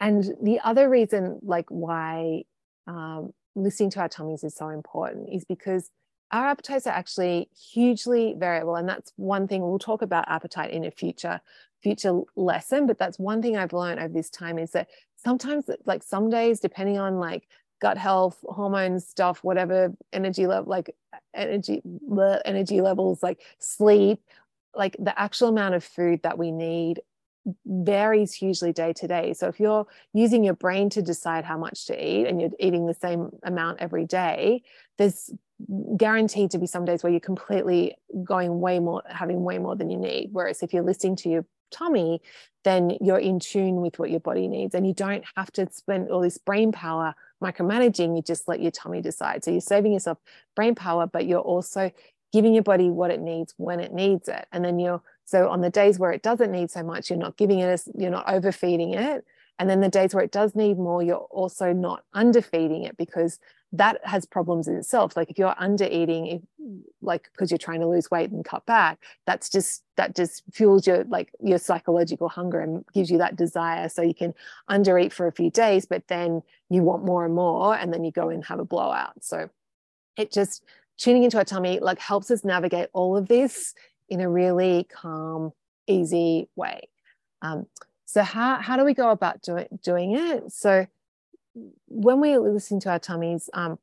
and 0.00 0.24
the 0.42 0.60
other 0.60 0.88
reason 0.88 1.38
like 1.42 1.66
why 1.68 2.44
um, 2.86 3.32
listening 3.54 3.90
to 3.90 4.00
our 4.00 4.08
tummies 4.08 4.44
is 4.44 4.54
so 4.54 4.68
important 4.68 5.28
is 5.32 5.44
because 5.44 5.90
our 6.30 6.48
appetites 6.48 6.86
are 6.86 6.94
actually 6.94 7.48
hugely 7.72 8.34
variable 8.36 8.74
and 8.74 8.88
that's 8.88 9.12
one 9.16 9.46
thing 9.46 9.62
we'll 9.62 9.78
talk 9.78 10.02
about 10.02 10.28
appetite 10.28 10.72
in 10.72 10.84
a 10.84 10.90
future 10.90 11.40
future 11.84 12.20
lesson 12.34 12.86
but 12.86 12.98
that's 12.98 13.18
one 13.18 13.40
thing 13.40 13.56
i've 13.56 13.72
learned 13.72 14.00
over 14.00 14.12
this 14.12 14.30
time 14.30 14.58
is 14.58 14.72
that 14.72 14.88
sometimes 15.22 15.66
like 15.84 16.02
some 16.02 16.30
days 16.30 16.58
depending 16.58 16.98
on 16.98 17.18
like 17.18 17.46
gut 17.80 17.98
health 17.98 18.42
hormones 18.48 19.06
stuff 19.06 19.44
whatever 19.44 19.92
energy 20.12 20.46
level 20.46 20.70
like 20.70 20.96
energy 21.34 21.82
energy 22.44 22.80
levels 22.80 23.22
like 23.22 23.40
sleep 23.58 24.18
like 24.74 24.96
the 24.98 25.16
actual 25.20 25.48
amount 25.48 25.74
of 25.74 25.84
food 25.84 26.20
that 26.22 26.38
we 26.38 26.50
need 26.50 27.00
varies 27.66 28.32
hugely 28.32 28.72
day 28.72 28.92
to 28.94 29.06
day. 29.06 29.34
So 29.34 29.48
if 29.48 29.60
you're 29.60 29.86
using 30.12 30.44
your 30.44 30.54
brain 30.54 30.88
to 30.90 31.02
decide 31.02 31.44
how 31.44 31.58
much 31.58 31.86
to 31.86 31.94
eat 31.94 32.26
and 32.26 32.40
you're 32.40 32.50
eating 32.58 32.86
the 32.86 32.94
same 32.94 33.30
amount 33.42 33.80
every 33.80 34.06
day, 34.06 34.62
there's 34.96 35.30
guaranteed 35.96 36.50
to 36.52 36.58
be 36.58 36.66
some 36.66 36.84
days 36.84 37.02
where 37.02 37.12
you're 37.12 37.20
completely 37.20 37.96
going 38.24 38.60
way 38.60 38.78
more, 38.78 39.02
having 39.08 39.44
way 39.44 39.58
more 39.58 39.76
than 39.76 39.90
you 39.90 39.98
need. 39.98 40.30
Whereas 40.32 40.62
if 40.62 40.72
you're 40.72 40.82
listening 40.82 41.16
to 41.16 41.28
your 41.28 41.46
tummy, 41.74 42.22
then 42.62 42.96
you're 43.00 43.18
in 43.18 43.40
tune 43.40 43.80
with 43.80 43.98
what 43.98 44.10
your 44.10 44.20
body 44.20 44.48
needs 44.48 44.74
and 44.74 44.86
you 44.86 44.94
don't 44.94 45.24
have 45.36 45.50
to 45.52 45.68
spend 45.70 46.10
all 46.10 46.20
this 46.20 46.38
brain 46.38 46.72
power 46.72 47.14
micromanaging. 47.42 48.16
You 48.16 48.22
just 48.22 48.48
let 48.48 48.60
your 48.60 48.70
tummy 48.70 49.02
decide. 49.02 49.44
So 49.44 49.50
you're 49.50 49.60
saving 49.60 49.92
yourself 49.92 50.18
brain 50.56 50.74
power, 50.74 51.06
but 51.06 51.26
you're 51.26 51.40
also 51.40 51.90
giving 52.32 52.54
your 52.54 52.62
body 52.62 52.90
what 52.90 53.10
it 53.10 53.20
needs 53.20 53.54
when 53.58 53.80
it 53.80 53.92
needs 53.92 54.28
it. 54.28 54.46
And 54.52 54.64
then 54.64 54.78
you're 54.78 55.02
so 55.24 55.48
on 55.48 55.60
the 55.60 55.70
days 55.70 55.98
where 55.98 56.12
it 56.12 56.22
doesn't 56.22 56.50
need 56.50 56.70
so 56.70 56.82
much, 56.82 57.10
you're 57.10 57.18
not 57.18 57.36
giving 57.36 57.60
it, 57.60 57.82
you're 57.96 58.10
not 58.10 58.28
overfeeding 58.28 58.94
it. 58.94 59.24
And 59.58 59.70
then 59.70 59.80
the 59.80 59.88
days 59.88 60.14
where 60.14 60.24
it 60.24 60.32
does 60.32 60.54
need 60.54 60.78
more, 60.78 61.02
you're 61.02 61.16
also 61.16 61.72
not 61.72 62.04
underfeeding 62.12 62.84
it 62.84 62.96
because 62.96 63.38
that 63.76 64.00
has 64.04 64.24
problems 64.24 64.68
in 64.68 64.76
itself. 64.76 65.16
Like 65.16 65.30
if 65.30 65.38
you're 65.38 65.54
under 65.58 65.84
eating, 65.84 66.26
if, 66.26 66.42
like 67.02 67.28
because 67.32 67.50
you're 67.50 67.58
trying 67.58 67.80
to 67.80 67.88
lose 67.88 68.10
weight 68.10 68.30
and 68.30 68.44
cut 68.44 68.64
back, 68.66 68.98
that's 69.26 69.50
just 69.50 69.82
that 69.96 70.14
just 70.14 70.42
fuels 70.52 70.86
your 70.86 71.04
like 71.04 71.30
your 71.40 71.58
psychological 71.58 72.28
hunger 72.28 72.60
and 72.60 72.84
gives 72.94 73.10
you 73.10 73.18
that 73.18 73.36
desire. 73.36 73.88
So 73.88 74.02
you 74.02 74.14
can 74.14 74.34
under 74.68 74.98
eat 74.98 75.12
for 75.12 75.26
a 75.26 75.32
few 75.32 75.50
days, 75.50 75.86
but 75.86 76.06
then 76.08 76.42
you 76.70 76.82
want 76.82 77.04
more 77.04 77.24
and 77.24 77.34
more, 77.34 77.74
and 77.74 77.92
then 77.92 78.04
you 78.04 78.12
go 78.12 78.28
and 78.28 78.44
have 78.44 78.60
a 78.60 78.64
blowout. 78.64 79.22
So 79.22 79.50
it 80.16 80.32
just 80.32 80.64
tuning 80.96 81.24
into 81.24 81.38
our 81.38 81.44
tummy 81.44 81.80
like 81.80 81.98
helps 81.98 82.30
us 82.30 82.44
navigate 82.44 82.88
all 82.92 83.16
of 83.16 83.28
this 83.28 83.74
in 84.08 84.20
a 84.20 84.28
really 84.28 84.84
calm, 84.84 85.52
easy 85.86 86.48
way. 86.56 86.88
Um, 87.42 87.66
so 88.04 88.22
how, 88.22 88.60
how 88.60 88.76
do 88.76 88.84
we 88.84 88.94
go 88.94 89.10
about 89.10 89.42
doing, 89.42 89.66
doing 89.82 90.16
it? 90.16 90.52
So 90.52 90.86
when 91.86 92.20
we 92.20 92.36
listen 92.38 92.80
to 92.80 92.90
our 92.90 92.98
tummies, 92.98 93.48
um, 93.54 93.78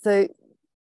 so 0.00 0.28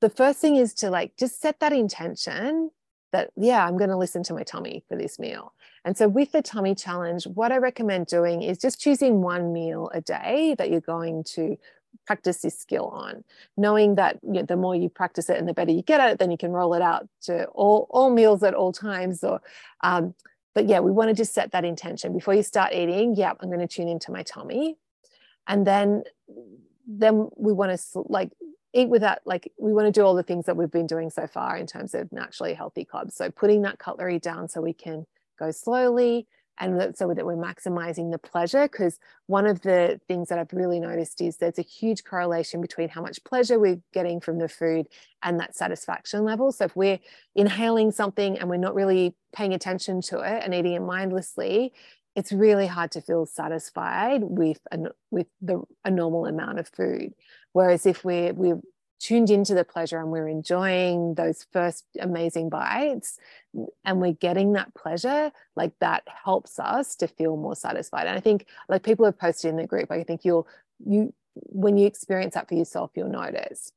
the 0.01 0.09
first 0.09 0.39
thing 0.39 0.57
is 0.57 0.73
to 0.75 0.89
like 0.89 1.15
just 1.17 1.41
set 1.41 1.59
that 1.61 1.71
intention 1.71 2.71
that 3.11 3.31
yeah 3.37 3.65
i'm 3.65 3.77
going 3.77 3.89
to 3.89 3.97
listen 3.97 4.21
to 4.23 4.33
my 4.33 4.43
tummy 4.43 4.83
for 4.89 4.97
this 4.97 5.17
meal. 5.17 5.53
And 5.85 5.97
so 5.97 6.07
with 6.07 6.31
the 6.31 6.41
tummy 6.41 6.75
challenge 6.75 7.25
what 7.25 7.51
i 7.51 7.57
recommend 7.57 8.07
doing 8.07 8.41
is 8.41 8.57
just 8.57 8.81
choosing 8.81 9.21
one 9.21 9.53
meal 9.53 9.89
a 9.93 10.01
day 10.01 10.55
that 10.57 10.69
you're 10.69 10.81
going 10.81 11.23
to 11.35 11.57
practice 12.05 12.41
this 12.41 12.57
skill 12.59 12.87
on 12.87 13.23
knowing 13.55 13.95
that 13.95 14.19
you 14.23 14.33
know, 14.33 14.41
the 14.41 14.57
more 14.57 14.75
you 14.75 14.89
practice 14.89 15.29
it 15.29 15.37
and 15.37 15.47
the 15.47 15.53
better 15.53 15.71
you 15.71 15.83
get 15.83 16.01
at 16.01 16.11
it 16.11 16.19
then 16.19 16.31
you 16.31 16.37
can 16.37 16.51
roll 16.51 16.73
it 16.73 16.81
out 16.81 17.07
to 17.21 17.45
all 17.47 17.87
all 17.89 18.09
meals 18.09 18.43
at 18.43 18.53
all 18.53 18.73
times 18.73 19.23
or 19.23 19.41
um, 19.83 20.13
but 20.55 20.67
yeah 20.67 20.79
we 20.79 20.91
want 20.91 21.09
to 21.09 21.15
just 21.15 21.33
set 21.33 21.51
that 21.51 21.63
intention. 21.63 22.11
Before 22.13 22.33
you 22.33 22.43
start 22.43 22.73
eating 22.73 23.15
yeah 23.15 23.31
i'm 23.39 23.47
going 23.47 23.59
to 23.59 23.67
tune 23.67 23.87
into 23.87 24.11
my 24.11 24.23
tummy 24.23 24.77
and 25.47 25.65
then 25.67 26.03
then 26.87 27.29
we 27.37 27.53
want 27.53 27.77
to 27.77 28.03
like 28.07 28.31
eat 28.73 28.89
without 28.89 29.19
like 29.25 29.51
we 29.57 29.73
want 29.73 29.85
to 29.85 29.91
do 29.91 30.05
all 30.05 30.15
the 30.15 30.23
things 30.23 30.45
that 30.45 30.57
we've 30.57 30.71
been 30.71 30.87
doing 30.87 31.09
so 31.09 31.27
far 31.27 31.55
in 31.57 31.67
terms 31.67 31.93
of 31.93 32.11
naturally 32.11 32.53
healthy 32.53 32.83
clubs 32.85 33.15
so 33.15 33.29
putting 33.29 33.61
that 33.61 33.79
cutlery 33.79 34.19
down 34.19 34.47
so 34.47 34.61
we 34.61 34.73
can 34.73 35.05
go 35.39 35.51
slowly 35.51 36.27
and 36.59 36.79
that, 36.79 36.95
so 36.97 37.11
that 37.11 37.25
we're 37.25 37.35
maximizing 37.35 38.11
the 38.11 38.17
pleasure 38.19 38.67
because 38.67 38.99
one 39.25 39.47
of 39.47 39.61
the 39.61 39.99
things 40.07 40.29
that 40.29 40.37
i've 40.37 40.53
really 40.53 40.79
noticed 40.79 41.21
is 41.21 41.37
there's 41.37 41.59
a 41.59 41.63
huge 41.63 42.03
correlation 42.03 42.61
between 42.61 42.89
how 42.89 43.01
much 43.01 43.23
pleasure 43.23 43.59
we're 43.59 43.81
getting 43.91 44.19
from 44.19 44.37
the 44.37 44.49
food 44.49 44.87
and 45.23 45.39
that 45.39 45.55
satisfaction 45.55 46.23
level. 46.23 46.51
So 46.51 46.65
if 46.65 46.75
we're 46.75 46.99
inhaling 47.35 47.91
something 47.91 48.37
and 48.37 48.49
we're 48.49 48.57
not 48.57 48.75
really 48.75 49.15
paying 49.33 49.53
attention 49.53 50.01
to 50.01 50.19
it 50.19 50.43
and 50.43 50.53
eating 50.53 50.73
it 50.73 50.81
mindlessly 50.81 51.73
it's 52.15 52.31
really 52.31 52.67
hard 52.67 52.91
to 52.91 53.01
feel 53.01 53.25
satisfied 53.25 54.21
with 54.23 54.59
a, 54.71 54.79
with 55.09 55.27
the 55.41 55.61
a 55.83 55.91
normal 55.91 56.25
amount 56.25 56.59
of 56.59 56.67
food. 56.67 57.13
Whereas 57.53 57.85
if 57.85 58.03
we're 58.03 58.33
we're 58.33 58.61
tuned 58.99 59.29
into 59.29 59.53
the 59.53 59.65
pleasure 59.65 59.99
and 59.99 60.11
we're 60.11 60.29
enjoying 60.29 61.15
those 61.15 61.45
first 61.51 61.85
amazing 61.99 62.49
bites 62.49 63.19
and 63.83 63.99
we're 63.99 64.13
getting 64.13 64.53
that 64.53 64.73
pleasure 64.75 65.29
like 65.57 65.73
that 65.79 66.03
helps 66.23 66.57
us 66.57 66.95
to 66.95 67.07
feel 67.07 67.35
more 67.35 67.55
satisfied. 67.55 68.07
And 68.07 68.17
i 68.17 68.21
think 68.21 68.47
like 68.69 68.83
people 68.83 69.05
have 69.05 69.19
posted 69.19 69.49
in 69.49 69.57
the 69.57 69.67
group 69.67 69.91
i 69.91 70.03
think 70.03 70.23
you'll 70.23 70.47
you 70.85 71.13
when 71.33 71.77
you 71.77 71.87
experience 71.87 72.35
that 72.35 72.47
for 72.47 72.55
yourself 72.55 72.91
you'll 72.95 73.09
notice. 73.09 73.71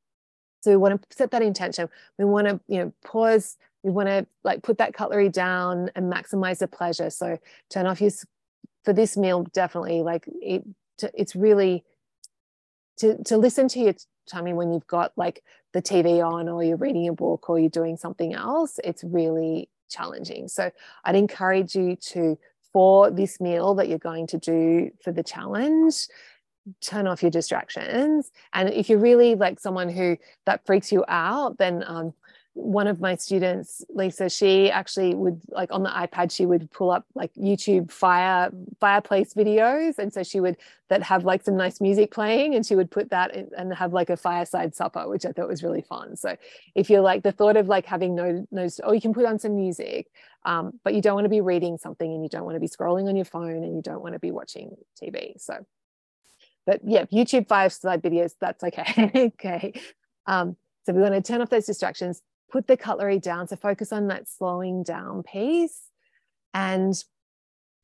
So 0.60 0.70
we 0.70 0.76
want 0.76 1.00
to 1.00 1.16
set 1.16 1.30
that 1.30 1.42
intention. 1.42 1.88
We 2.18 2.24
want 2.24 2.48
to 2.48 2.60
you 2.68 2.78
know 2.78 2.92
pause 3.04 3.56
we 3.86 3.92
want 3.92 4.08
to 4.08 4.26
like 4.44 4.62
put 4.62 4.78
that 4.78 4.92
cutlery 4.92 5.28
down 5.28 5.90
and 5.94 6.12
maximize 6.12 6.58
the 6.58 6.68
pleasure 6.68 7.08
so 7.08 7.38
turn 7.70 7.86
off 7.86 8.00
your 8.00 8.10
for 8.84 8.92
this 8.92 9.16
meal 9.16 9.44
definitely 9.52 10.02
like 10.02 10.24
it 10.42 10.64
it's 11.14 11.36
really 11.36 11.84
to 12.96 13.22
to 13.24 13.36
listen 13.36 13.68
to 13.68 13.78
your 13.78 13.94
tummy 14.26 14.52
when 14.52 14.72
you've 14.72 14.86
got 14.86 15.12
like 15.16 15.42
the 15.72 15.82
TV 15.82 16.26
on 16.26 16.48
or 16.48 16.62
you're 16.64 16.76
reading 16.76 17.08
a 17.08 17.12
book 17.12 17.48
or 17.48 17.58
you're 17.58 17.70
doing 17.70 17.96
something 17.96 18.34
else, 18.34 18.80
it's 18.82 19.04
really 19.04 19.68
challenging. 19.88 20.48
So 20.48 20.70
I'd 21.04 21.16
encourage 21.16 21.74
you 21.74 21.96
to, 21.96 22.38
for 22.72 23.10
this 23.10 23.40
meal 23.40 23.74
that 23.74 23.88
you're 23.88 23.98
going 23.98 24.26
to 24.28 24.38
do 24.38 24.90
for 25.02 25.12
the 25.12 25.22
challenge, 25.22 26.08
turn 26.80 27.06
off 27.06 27.22
your 27.22 27.30
distractions. 27.30 28.32
And 28.52 28.70
if 28.70 28.88
you're 28.88 28.98
really 28.98 29.34
like 29.34 29.60
someone 29.60 29.88
who 29.88 30.16
that 30.46 30.66
freaks 30.66 30.90
you 30.90 31.04
out, 31.08 31.58
then 31.58 31.84
um, 31.86 32.12
one 32.58 32.86
of 32.86 33.00
my 33.00 33.14
students 33.14 33.84
lisa 33.90 34.30
she 34.30 34.70
actually 34.70 35.14
would 35.14 35.40
like 35.48 35.70
on 35.70 35.82
the 35.82 35.90
ipad 35.90 36.32
she 36.32 36.46
would 36.46 36.70
pull 36.70 36.90
up 36.90 37.04
like 37.14 37.30
youtube 37.34 37.90
fire 37.90 38.50
fireplace 38.80 39.34
videos. 39.34 39.98
And 39.98 40.12
so 40.12 40.22
she 40.22 40.40
would 40.40 40.56
that 40.88 41.02
have 41.02 41.24
like 41.24 41.42
some 41.42 41.56
nice 41.56 41.80
music 41.80 42.10
playing 42.12 42.54
and 42.54 42.64
she 42.64 42.76
would 42.76 42.90
put 42.90 43.10
that 43.10 43.34
in, 43.34 43.50
and 43.56 43.74
have 43.74 43.92
like 43.92 44.10
a 44.10 44.16
fireside 44.16 44.74
supper 44.74 45.08
which 45.08 45.26
i 45.26 45.32
thought 45.32 45.48
was 45.48 45.62
really 45.62 45.82
fun. 45.82 46.16
So 46.16 46.36
if 46.74 46.90
you're 46.90 47.00
like 47.00 47.22
the 47.22 47.32
thought 47.32 47.56
of 47.56 47.68
like 47.68 47.86
having 47.86 48.14
no 48.14 48.46
no 48.50 48.68
oh 48.84 48.92
you 48.92 49.00
can 49.00 49.14
put 49.14 49.24
on 49.24 49.38
some 49.38 49.56
music 49.56 50.08
um, 50.44 50.78
but 50.84 50.94
you 50.94 51.02
don't 51.02 51.14
want 51.14 51.24
to 51.24 51.30
be 51.30 51.40
reading 51.40 51.76
something 51.76 52.12
and 52.12 52.22
you 52.22 52.28
don't 52.28 52.44
want 52.44 52.54
to 52.54 52.60
be 52.60 52.68
scrolling 52.68 53.08
on 53.08 53.16
your 53.16 53.24
phone 53.24 53.64
and 53.64 53.74
you 53.74 53.82
don't 53.82 54.02
want 54.02 54.14
to 54.14 54.20
be 54.20 54.30
watching 54.30 54.76
tv 55.00 55.40
so 55.40 55.66
but 56.64 56.80
yeah 56.84 57.04
youtube 57.06 57.48
fireside 57.48 58.02
videos 58.02 58.34
that's 58.40 58.62
okay. 58.62 59.32
Okay. 59.36 59.72
Um, 60.26 60.56
so 60.84 60.92
we 60.92 61.00
want 61.00 61.14
to 61.14 61.22
turn 61.22 61.40
off 61.40 61.50
those 61.50 61.66
distractions 61.66 62.22
put 62.50 62.66
the 62.66 62.76
cutlery 62.76 63.18
down. 63.18 63.48
So 63.48 63.56
focus 63.56 63.92
on 63.92 64.08
that 64.08 64.28
slowing 64.28 64.82
down 64.82 65.22
piece. 65.22 65.80
And 66.54 66.94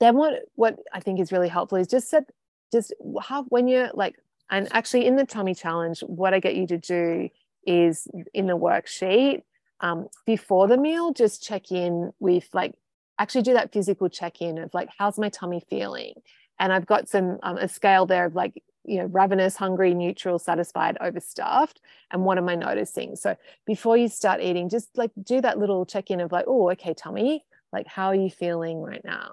then 0.01 0.17
what 0.17 0.43
what 0.55 0.79
I 0.93 1.01
think 1.01 1.21
is 1.21 1.33
really 1.33 1.49
helpful 1.49 1.79
is 1.79 1.87
just 1.87 2.09
set 2.09 2.25
just 2.73 2.95
have 3.23 3.45
when 3.49 3.69
you're 3.69 3.91
like 3.95 4.17
and 4.51 4.69
actually 4.73 5.07
in 5.07 5.17
the 5.17 5.25
tummy 5.25 5.55
challenge, 5.55 6.01
what 6.01 6.35
I 6.35 6.41
get 6.41 6.57
you 6.57 6.67
to 6.67 6.79
do 6.79 7.29
is 7.67 8.07
in 8.35 8.47
the 8.47 8.57
worksheet 8.57 9.43
um, 9.81 10.09
before 10.27 10.69
the 10.69 10.77
meal, 10.77 11.13
just 11.13 11.43
check 11.43 11.71
in 11.71 12.13
with 12.19 12.49
like 12.53 12.75
actually 13.19 13.43
do 13.43 13.55
that 13.55 13.73
physical 13.73 14.09
check 14.09 14.41
in 14.41 14.59
of 14.59 14.73
like 14.75 14.89
how's 14.99 15.19
my 15.19 15.29
tummy 15.29 15.63
feeling 15.69 16.15
and 16.59 16.73
I've 16.73 16.87
got 16.87 17.09
some 17.09 17.39
um, 17.43 17.57
a 17.57 17.69
scale 17.69 18.07
there 18.07 18.27
of 18.27 18.35
like 18.35 18.63
you 18.85 18.99
know 18.99 19.07
ravenous 19.07 19.57
hungry 19.57 19.95
neutral 19.95 20.39
satisfied 20.39 20.97
overstuffed 21.01 21.81
and 22.11 22.25
what 22.25 22.39
am 22.39 22.49
i 22.49 22.55
noticing? 22.55 23.17
So 23.17 23.37
before 23.67 23.97
you 23.97 24.09
start 24.09 24.41
eating 24.41 24.69
just 24.69 24.89
like 24.97 25.11
do 25.23 25.41
that 25.41 25.59
little 25.59 25.87
check 25.87 26.11
in 26.11 26.21
of 26.21 26.33
like 26.33 26.47
oh 26.49 26.71
okay 26.73 26.95
tummy 26.95 27.45
like 27.73 27.87
how 27.87 28.07
are 28.09 28.15
you 28.15 28.31
feeling 28.31 28.81
right 28.81 29.05
now? 29.05 29.33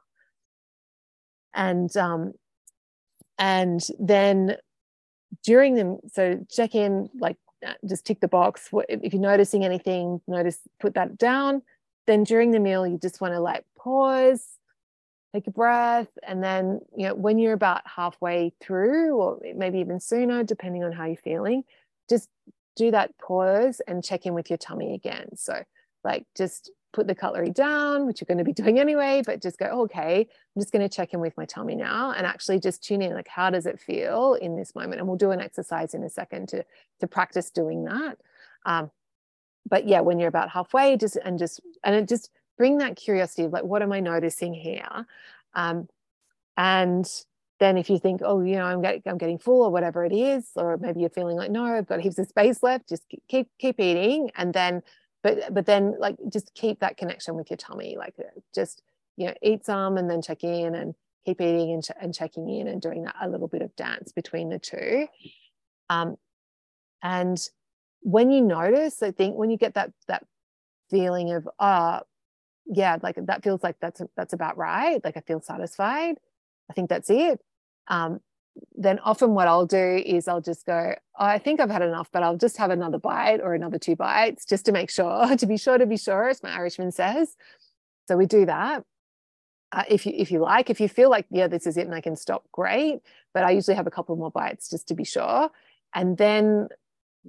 And 1.53 1.95
um 1.97 2.33
and 3.37 3.85
then 3.99 4.57
during 5.43 5.75
them 5.75 5.97
so 6.11 6.45
check 6.49 6.75
in 6.75 7.09
like 7.19 7.37
uh, 7.65 7.73
just 7.85 8.05
tick 8.05 8.21
the 8.21 8.27
box. 8.27 8.69
If 8.87 9.13
you're 9.13 9.21
noticing 9.21 9.65
anything 9.65 10.21
notice 10.27 10.59
put 10.79 10.93
that 10.93 11.17
down. 11.17 11.61
Then 12.07 12.23
during 12.23 12.51
the 12.51 12.59
meal 12.59 12.87
you 12.87 12.97
just 12.97 13.21
want 13.21 13.33
to 13.33 13.39
like 13.39 13.65
pause 13.77 14.45
take 15.33 15.47
a 15.47 15.51
breath 15.51 16.09
and 16.27 16.43
then 16.43 16.79
you 16.95 17.07
know 17.07 17.13
when 17.13 17.37
you're 17.37 17.53
about 17.53 17.81
halfway 17.85 18.51
through 18.59 19.15
or 19.15 19.39
maybe 19.55 19.79
even 19.79 19.99
sooner 19.99 20.43
depending 20.43 20.83
on 20.83 20.91
how 20.91 21.05
you're 21.05 21.15
feeling 21.17 21.63
just 22.09 22.29
do 22.79 22.91
that 22.91 23.17
pause 23.17 23.81
and 23.87 24.03
check 24.03 24.25
in 24.25 24.33
with 24.33 24.49
your 24.49 24.57
tummy 24.57 24.93
again. 24.93 25.35
So 25.35 25.63
like 26.05 26.25
just 26.35 26.71
put 26.93 27.07
the 27.07 27.13
cutlery 27.13 27.51
down 27.51 28.07
which 28.07 28.19
you're 28.19 28.25
going 28.25 28.39
to 28.39 28.43
be 28.43 28.53
doing 28.63 28.79
anyway 28.79 29.21
but 29.23 29.43
just 29.43 29.59
go 29.59 29.65
okay 29.65 30.21
i'm 30.21 30.59
just 30.59 30.71
going 30.71 30.81
to 30.81 30.89
check 30.89 31.13
in 31.13 31.19
with 31.19 31.37
my 31.37 31.45
tummy 31.45 31.75
now 31.75 32.11
and 32.11 32.25
actually 32.25 32.59
just 32.59 32.83
tune 32.83 33.01
in 33.01 33.13
like 33.13 33.27
how 33.27 33.51
does 33.51 33.67
it 33.67 33.79
feel 33.79 34.33
in 34.35 34.55
this 34.55 34.73
moment? 34.73 34.99
And 34.99 35.07
we'll 35.07 35.17
do 35.17 35.31
an 35.31 35.41
exercise 35.41 35.93
in 35.93 36.03
a 36.03 36.09
second 36.09 36.47
to 36.49 36.65
to 37.01 37.07
practice 37.07 37.51
doing 37.51 37.83
that. 37.83 38.17
Um, 38.65 38.89
but 39.69 39.87
yeah 39.87 39.99
when 39.99 40.17
you're 40.17 40.29
about 40.29 40.49
halfway 40.49 40.97
just 40.97 41.17
and 41.17 41.37
just 41.37 41.59
and 41.83 41.95
it 41.95 42.07
just 42.07 42.31
bring 42.59 42.77
that 42.77 42.97
curiosity 42.97 43.45
of 43.45 43.53
like, 43.53 43.63
what 43.63 43.81
am 43.81 43.91
I 43.93 44.01
noticing 44.01 44.53
here? 44.53 45.07
Um, 45.55 45.87
and 46.57 47.09
then 47.59 47.77
if 47.77 47.89
you 47.89 47.97
think, 47.97 48.21
oh, 48.23 48.41
you 48.41 48.57
know, 48.57 48.65
I'm 48.65 48.81
getting, 48.81 49.01
I'm 49.05 49.17
getting 49.17 49.39
full 49.39 49.63
or 49.63 49.71
whatever 49.71 50.03
it 50.03 50.13
is, 50.13 50.49
or 50.55 50.77
maybe 50.77 50.99
you're 50.99 51.09
feeling 51.09 51.37
like, 51.37 51.51
no, 51.51 51.63
I've 51.63 51.87
got 51.87 52.01
heaps 52.01 52.19
of 52.19 52.27
space 52.27 52.61
left, 52.61 52.89
just 52.89 53.03
keep, 53.29 53.47
keep 53.57 53.79
eating. 53.79 54.29
And 54.35 54.53
then, 54.53 54.83
but, 55.23 55.53
but 55.53 55.65
then 55.65 55.95
like, 55.99 56.17
just 56.31 56.53
keep 56.53 56.81
that 56.81 56.97
connection 56.97 57.35
with 57.35 57.49
your 57.49 57.57
tummy. 57.57 57.95
Like 57.97 58.13
uh, 58.19 58.39
just, 58.53 58.83
you 59.15 59.27
know, 59.27 59.33
eat 59.41 59.65
some 59.65 59.97
and 59.97 60.09
then 60.09 60.21
check 60.21 60.43
in 60.43 60.75
and 60.75 60.95
keep 61.25 61.39
eating 61.39 61.71
and, 61.71 61.83
ch- 61.83 61.91
and 61.99 62.13
checking 62.13 62.49
in 62.49 62.67
and 62.67 62.81
doing 62.81 63.03
that 63.03 63.15
a 63.21 63.29
little 63.29 63.47
bit 63.47 63.61
of 63.61 63.73
dance 63.77 64.11
between 64.11 64.49
the 64.49 64.59
two. 64.59 65.07
Um, 65.89 66.17
and 67.01 67.39
when 68.01 68.31
you 68.31 68.41
notice, 68.41 69.01
I 69.01 69.11
think 69.11 69.37
when 69.37 69.49
you 69.49 69.57
get 69.57 69.75
that, 69.75 69.91
that 70.07 70.25
feeling 70.89 71.31
of, 71.31 71.47
ah, 71.57 72.01
oh, 72.01 72.05
yeah 72.69 72.97
like 73.01 73.17
that 73.25 73.43
feels 73.43 73.63
like 73.63 73.75
that's 73.81 74.01
that's 74.15 74.33
about 74.33 74.57
right 74.57 75.03
like 75.03 75.17
i 75.17 75.21
feel 75.21 75.41
satisfied 75.41 76.15
i 76.69 76.73
think 76.73 76.89
that's 76.89 77.09
it. 77.09 77.41
Um, 77.87 78.19
then 78.75 78.99
often 78.99 79.33
what 79.33 79.47
i'll 79.47 79.65
do 79.65 80.03
is 80.05 80.27
i'll 80.27 80.41
just 80.41 80.65
go 80.65 80.93
oh, 81.19 81.25
i 81.25 81.39
think 81.39 81.59
i've 81.59 81.69
had 81.69 81.81
enough 81.81 82.09
but 82.11 82.23
i'll 82.23 82.37
just 82.37 82.57
have 82.57 82.71
another 82.71 82.99
bite 82.99 83.39
or 83.41 83.53
another 83.53 83.79
two 83.79 83.95
bites 83.95 84.45
just 84.45 84.65
to 84.65 84.71
make 84.71 84.89
sure 84.89 85.35
to 85.37 85.45
be 85.45 85.57
sure 85.57 85.77
to 85.77 85.85
be 85.85 85.97
sure 85.97 86.29
as 86.29 86.43
my 86.43 86.51
irishman 86.51 86.91
says. 86.91 87.35
So 88.07 88.17
we 88.17 88.25
do 88.25 88.45
that. 88.47 88.83
Uh, 89.71 89.83
if 89.87 90.05
you 90.05 90.11
if 90.15 90.31
you 90.31 90.39
like 90.39 90.69
if 90.71 90.81
you 90.81 90.89
feel 90.89 91.11
like 91.11 91.27
yeah 91.29 91.47
this 91.47 91.67
is 91.67 91.77
it 91.77 91.85
and 91.85 91.93
i 91.93 92.01
can 92.01 92.15
stop 92.15 92.43
great 92.51 93.01
but 93.35 93.43
i 93.43 93.51
usually 93.51 93.75
have 93.75 93.85
a 93.85 93.91
couple 93.91 94.15
more 94.15 94.31
bites 94.31 94.69
just 94.69 94.87
to 94.87 94.95
be 94.95 95.03
sure. 95.03 95.49
And 95.93 96.17
then 96.17 96.69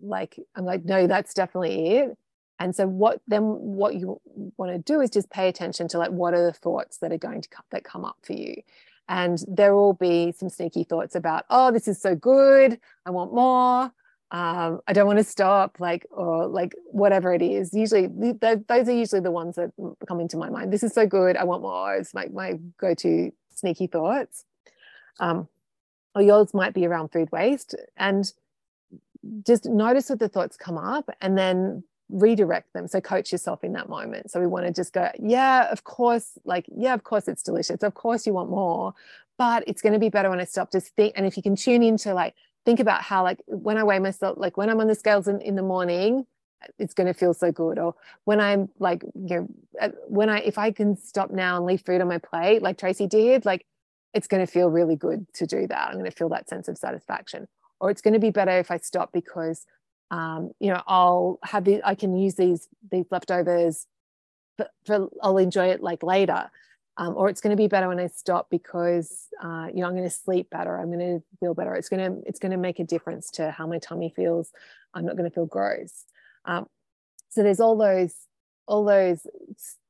like 0.03 0.38
i'm 0.57 0.64
like 0.64 0.84
no 0.84 1.07
that's 1.07 1.34
definitely 1.34 1.97
it 1.99 2.18
and 2.61 2.77
so 2.77 2.87
what 2.87 3.21
then 3.27 3.43
what 3.43 3.95
you 3.95 4.21
want 4.59 4.71
to 4.71 4.79
do 4.79 5.01
is 5.01 5.09
just 5.09 5.31
pay 5.31 5.49
attention 5.49 5.89
to 5.89 5.99
like 5.99 6.11
what 6.11 6.35
are 6.35 6.45
the 6.45 6.53
thoughts 6.53 6.99
that 6.99 7.11
are 7.11 7.19
going 7.19 7.41
to 7.41 7.49
come, 7.49 7.65
that 7.71 7.85
come 7.85 8.05
up 8.05 8.19
for 8.23 8.35
you. 8.35 8.63
And 9.09 9.43
there 9.49 9.75
will 9.75 9.95
be 9.95 10.33
some 10.33 10.51
sneaky 10.51 10.85
thoughts 10.85 11.15
about 11.15 11.47
oh 11.49 11.73
this 11.73 11.89
is 11.89 12.01
so 12.01 12.15
good. 12.15 12.79
I 13.07 13.11
want 13.11 13.35
more. 13.35 13.91
Um, 14.33 14.81
i 14.87 14.93
don't 14.93 15.09
want 15.09 15.19
to 15.19 15.25
stop 15.25 15.81
like 15.81 16.07
or 16.11 16.47
like 16.47 16.75
whatever 16.93 17.33
it 17.33 17.43
is. 17.43 17.73
Usually 17.73 18.09
th- 18.09 18.61
those 18.69 18.89
are 18.89 18.93
usually 18.93 19.23
the 19.23 19.31
ones 19.31 19.57
that 19.57 19.73
come 20.07 20.21
into 20.21 20.37
my 20.37 20.51
mind. 20.51 20.71
This 20.71 20.83
is 20.83 20.93
so 20.93 21.07
good. 21.07 21.37
I 21.37 21.45
want 21.45 21.63
more. 21.63 21.97
It's 21.97 22.15
like 22.15 22.33
my, 22.33 22.53
my 22.53 22.59
go-to 22.79 23.33
sneaky 23.55 23.87
thoughts. 23.87 24.45
Um, 25.19 25.49
or 26.15 26.23
yours 26.23 26.55
might 26.55 26.75
be 26.75 26.87
around 26.87 27.09
food 27.09 27.33
waste. 27.33 27.75
And 27.97 28.31
just 29.47 29.65
notice 29.67 30.11
what 30.11 30.19
the 30.19 30.29
thoughts 30.29 30.57
come 30.57 30.79
up 30.79 31.11
and 31.21 31.37
then 31.37 31.85
redirect 32.11 32.73
them. 32.73 32.89
So 32.89 33.01
coach 33.01 33.33
yourself 33.33 33.65
in 33.65 33.73
that 33.73 33.89
moment. 33.89 34.31
So 34.31 34.41
we 34.41 34.47
want 34.47 34.67
to 34.67 34.73
just 34.73 34.93
go 34.93 35.11
yeah 35.19 35.71
of 35.71 35.85
course 35.85 36.39
like 36.45 36.67
yeah 36.75 36.95
of 36.95 37.05
course 37.05 37.29
it's 37.29 37.43
delicious. 37.43 37.83
Of 37.83 37.95
course 37.95 38.27
you 38.27 38.33
want 38.33 38.51
more 38.51 38.95
but 39.41 39.65
it's 39.67 39.81
going 39.81 39.95
to 39.95 39.99
be 39.99 40.11
better 40.11 40.29
when 40.29 40.39
i 40.39 40.45
stop 40.45 40.71
just 40.71 40.89
think. 40.97 41.15
And 41.17 41.25
if 41.25 41.35
you 41.35 41.43
can 41.43 41.57
tune 41.57 41.83
into 41.83 42.13
like 42.13 42.35
think 42.67 42.79
about 42.79 43.01
how 43.01 43.23
like 43.23 43.41
when 43.47 43.79
i 43.79 43.83
weigh 43.83 43.99
myself 43.99 44.37
like 44.39 44.57
when 44.59 44.69
i'm 44.69 44.81
on 44.81 44.87
the 44.87 44.95
scales 44.95 45.29
in, 45.29 45.41
in 45.41 45.57
the 45.57 45.63
morning 45.63 46.27
it's 46.79 46.93
going 46.93 47.07
to 47.07 47.15
feel 47.15 47.33
so 47.33 47.51
good. 47.51 47.79
Or 47.79 47.95
when 48.25 48.39
i'm 48.39 48.69
like 48.79 49.03
you 49.03 49.37
know 49.37 49.49
uh, 49.81 49.89
when 50.09 50.29
i 50.29 50.41
if 50.41 50.59
i 50.59 50.71
can 50.71 50.97
stop 50.97 51.31
now 51.31 51.57
and 51.57 51.65
leave 51.65 51.81
food 51.81 52.03
on 52.03 52.09
my 52.09 52.19
plate 52.19 52.61
like 52.61 52.77
tracy 52.77 53.07
did 53.07 53.47
like 53.47 53.65
it's 54.13 54.27
going 54.27 54.45
to 54.45 54.53
feel 54.53 54.69
really 54.69 54.97
good 54.97 55.25
to 55.35 55.47
do 55.47 55.67
that. 55.69 55.89
I'm 55.89 55.95
going 55.95 56.05
to 56.05 56.11
feel 56.11 56.29
that 56.31 56.49
sense 56.49 56.67
of 56.69 56.77
satisfaction. 56.77 57.47
Or 57.79 57.91
it's 57.91 58.03
going 58.03 58.15
to 58.15 58.21
be 58.21 58.31
better 58.31 58.59
if 58.59 58.71
i 58.71 58.77
stop 58.77 59.13
because 59.13 59.67
um, 60.11 60.53
you 60.59 60.69
know 60.73 60.83
i'll 60.87 61.39
have 61.43 61.65
the 61.65 61.81
i 61.85 61.95
can 61.95 62.17
use 62.17 62.35
these 62.35 62.69
these 62.91 63.07
leftovers 63.11 63.87
for, 64.57 64.69
for 64.85 65.09
i'll 65.23 65.39
enjoy 65.39 65.67
it 65.67 65.83
like 65.83 66.03
later. 66.03 66.51
Um, 66.97 67.15
or 67.17 67.31
it's 67.31 67.41
going 67.41 67.57
to 67.57 67.57
be 67.57 67.69
better 67.69 67.89
when 67.89 68.01
i 68.01 68.09
stop 68.09 68.51
because 68.51 69.29
uh, 69.43 69.69
you 69.73 69.81
know 69.81 69.87
i'm 69.87 69.95
going 69.95 70.05
to 70.05 70.11
sleep 70.11 70.51
better 70.51 70.77
i'm 70.77 70.89
going 70.93 71.21
to 71.21 71.23
feel 71.39 71.55
better. 71.55 71.75
It's 71.75 71.89
going 71.89 72.05
to 72.05 72.23
it's 72.29 72.39
going 72.39 72.53
to 72.53 72.59
make 72.59 72.79
a 72.79 72.85
difference 72.85 73.31
to 73.33 73.51
how 73.51 73.67
my 73.67 73.79
tummy 73.79 74.13
feels. 74.15 74.53
I'm 74.93 75.07
not 75.07 75.17
going 75.17 75.31
to 75.31 75.35
feel 75.35 75.47
gross. 75.47 76.05
Um, 76.45 76.67
so 77.31 77.43
there's 77.43 77.61
all 77.61 77.77
those 77.77 78.15
all 78.71 78.85
those 78.85 79.27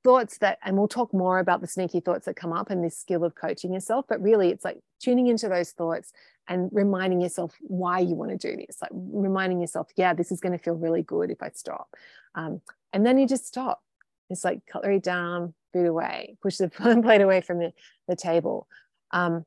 thoughts 0.02 0.38
that 0.38 0.58
and 0.64 0.76
we'll 0.78 0.88
talk 0.88 1.12
more 1.12 1.38
about 1.38 1.60
the 1.60 1.66
sneaky 1.66 2.00
thoughts 2.00 2.24
that 2.24 2.34
come 2.34 2.52
up 2.52 2.70
and 2.70 2.82
this 2.82 2.96
skill 2.96 3.22
of 3.22 3.34
coaching 3.34 3.74
yourself 3.74 4.06
but 4.08 4.20
really 4.22 4.48
it's 4.48 4.64
like 4.64 4.78
tuning 4.98 5.26
into 5.26 5.48
those 5.48 5.72
thoughts 5.72 6.12
and 6.48 6.70
reminding 6.72 7.20
yourself 7.20 7.54
why 7.60 7.98
you 7.98 8.14
want 8.14 8.30
to 8.30 8.38
do 8.38 8.56
this 8.56 8.78
like 8.80 8.90
reminding 8.94 9.60
yourself 9.60 9.88
yeah 9.96 10.14
this 10.14 10.32
is 10.32 10.40
going 10.40 10.56
to 10.56 10.64
feel 10.64 10.74
really 10.74 11.02
good 11.02 11.30
if 11.30 11.42
i 11.42 11.50
stop. 11.50 11.88
Um, 12.34 12.62
and 12.92 13.04
then 13.04 13.18
you 13.18 13.26
just 13.26 13.46
stop. 13.46 13.82
It's 14.30 14.44
like 14.44 14.60
cutlery 14.66 15.00
down 15.00 15.52
food 15.72 15.86
away 15.86 16.36
push 16.42 16.56
the 16.56 16.68
plate 17.02 17.20
away 17.20 17.42
from 17.42 17.58
the, 17.58 17.72
the 18.08 18.16
table. 18.16 18.66
Um, 19.10 19.44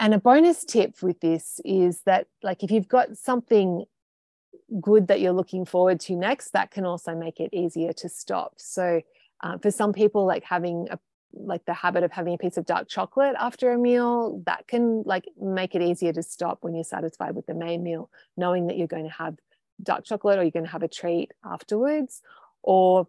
and 0.00 0.14
a 0.14 0.18
bonus 0.18 0.64
tip 0.64 1.02
with 1.02 1.20
this 1.20 1.60
is 1.64 2.00
that 2.06 2.26
like 2.42 2.62
if 2.62 2.70
you've 2.70 2.88
got 2.88 3.18
something 3.18 3.84
good 4.80 5.08
that 5.08 5.20
you're 5.20 5.32
looking 5.32 5.64
forward 5.64 6.00
to 6.00 6.16
next 6.16 6.50
that 6.50 6.70
can 6.70 6.84
also 6.84 7.14
make 7.14 7.40
it 7.40 7.52
easier 7.52 7.92
to 7.94 8.08
stop. 8.08 8.54
So 8.56 9.00
uh, 9.42 9.58
for 9.58 9.70
some 9.70 9.92
people 9.92 10.26
like 10.26 10.44
having 10.44 10.88
a 10.90 10.98
like 11.34 11.64
the 11.66 11.74
habit 11.74 12.02
of 12.02 12.10
having 12.10 12.34
a 12.34 12.38
piece 12.38 12.56
of 12.56 12.64
dark 12.64 12.88
chocolate 12.88 13.36
after 13.38 13.70
a 13.70 13.78
meal 13.78 14.42
that 14.46 14.66
can 14.66 15.02
like 15.04 15.26
make 15.38 15.74
it 15.74 15.82
easier 15.82 16.12
to 16.12 16.22
stop 16.22 16.58
when 16.62 16.74
you're 16.74 16.82
satisfied 16.82 17.34
with 17.34 17.46
the 17.46 17.54
main 17.54 17.82
meal 17.82 18.10
knowing 18.36 18.66
that 18.66 18.78
you're 18.78 18.86
going 18.86 19.04
to 19.04 19.10
have 19.10 19.36
dark 19.82 20.04
chocolate 20.04 20.38
or 20.38 20.42
you're 20.42 20.50
going 20.50 20.64
to 20.64 20.70
have 20.70 20.82
a 20.82 20.88
treat 20.88 21.32
afterwards. 21.44 22.22
Or 22.62 23.08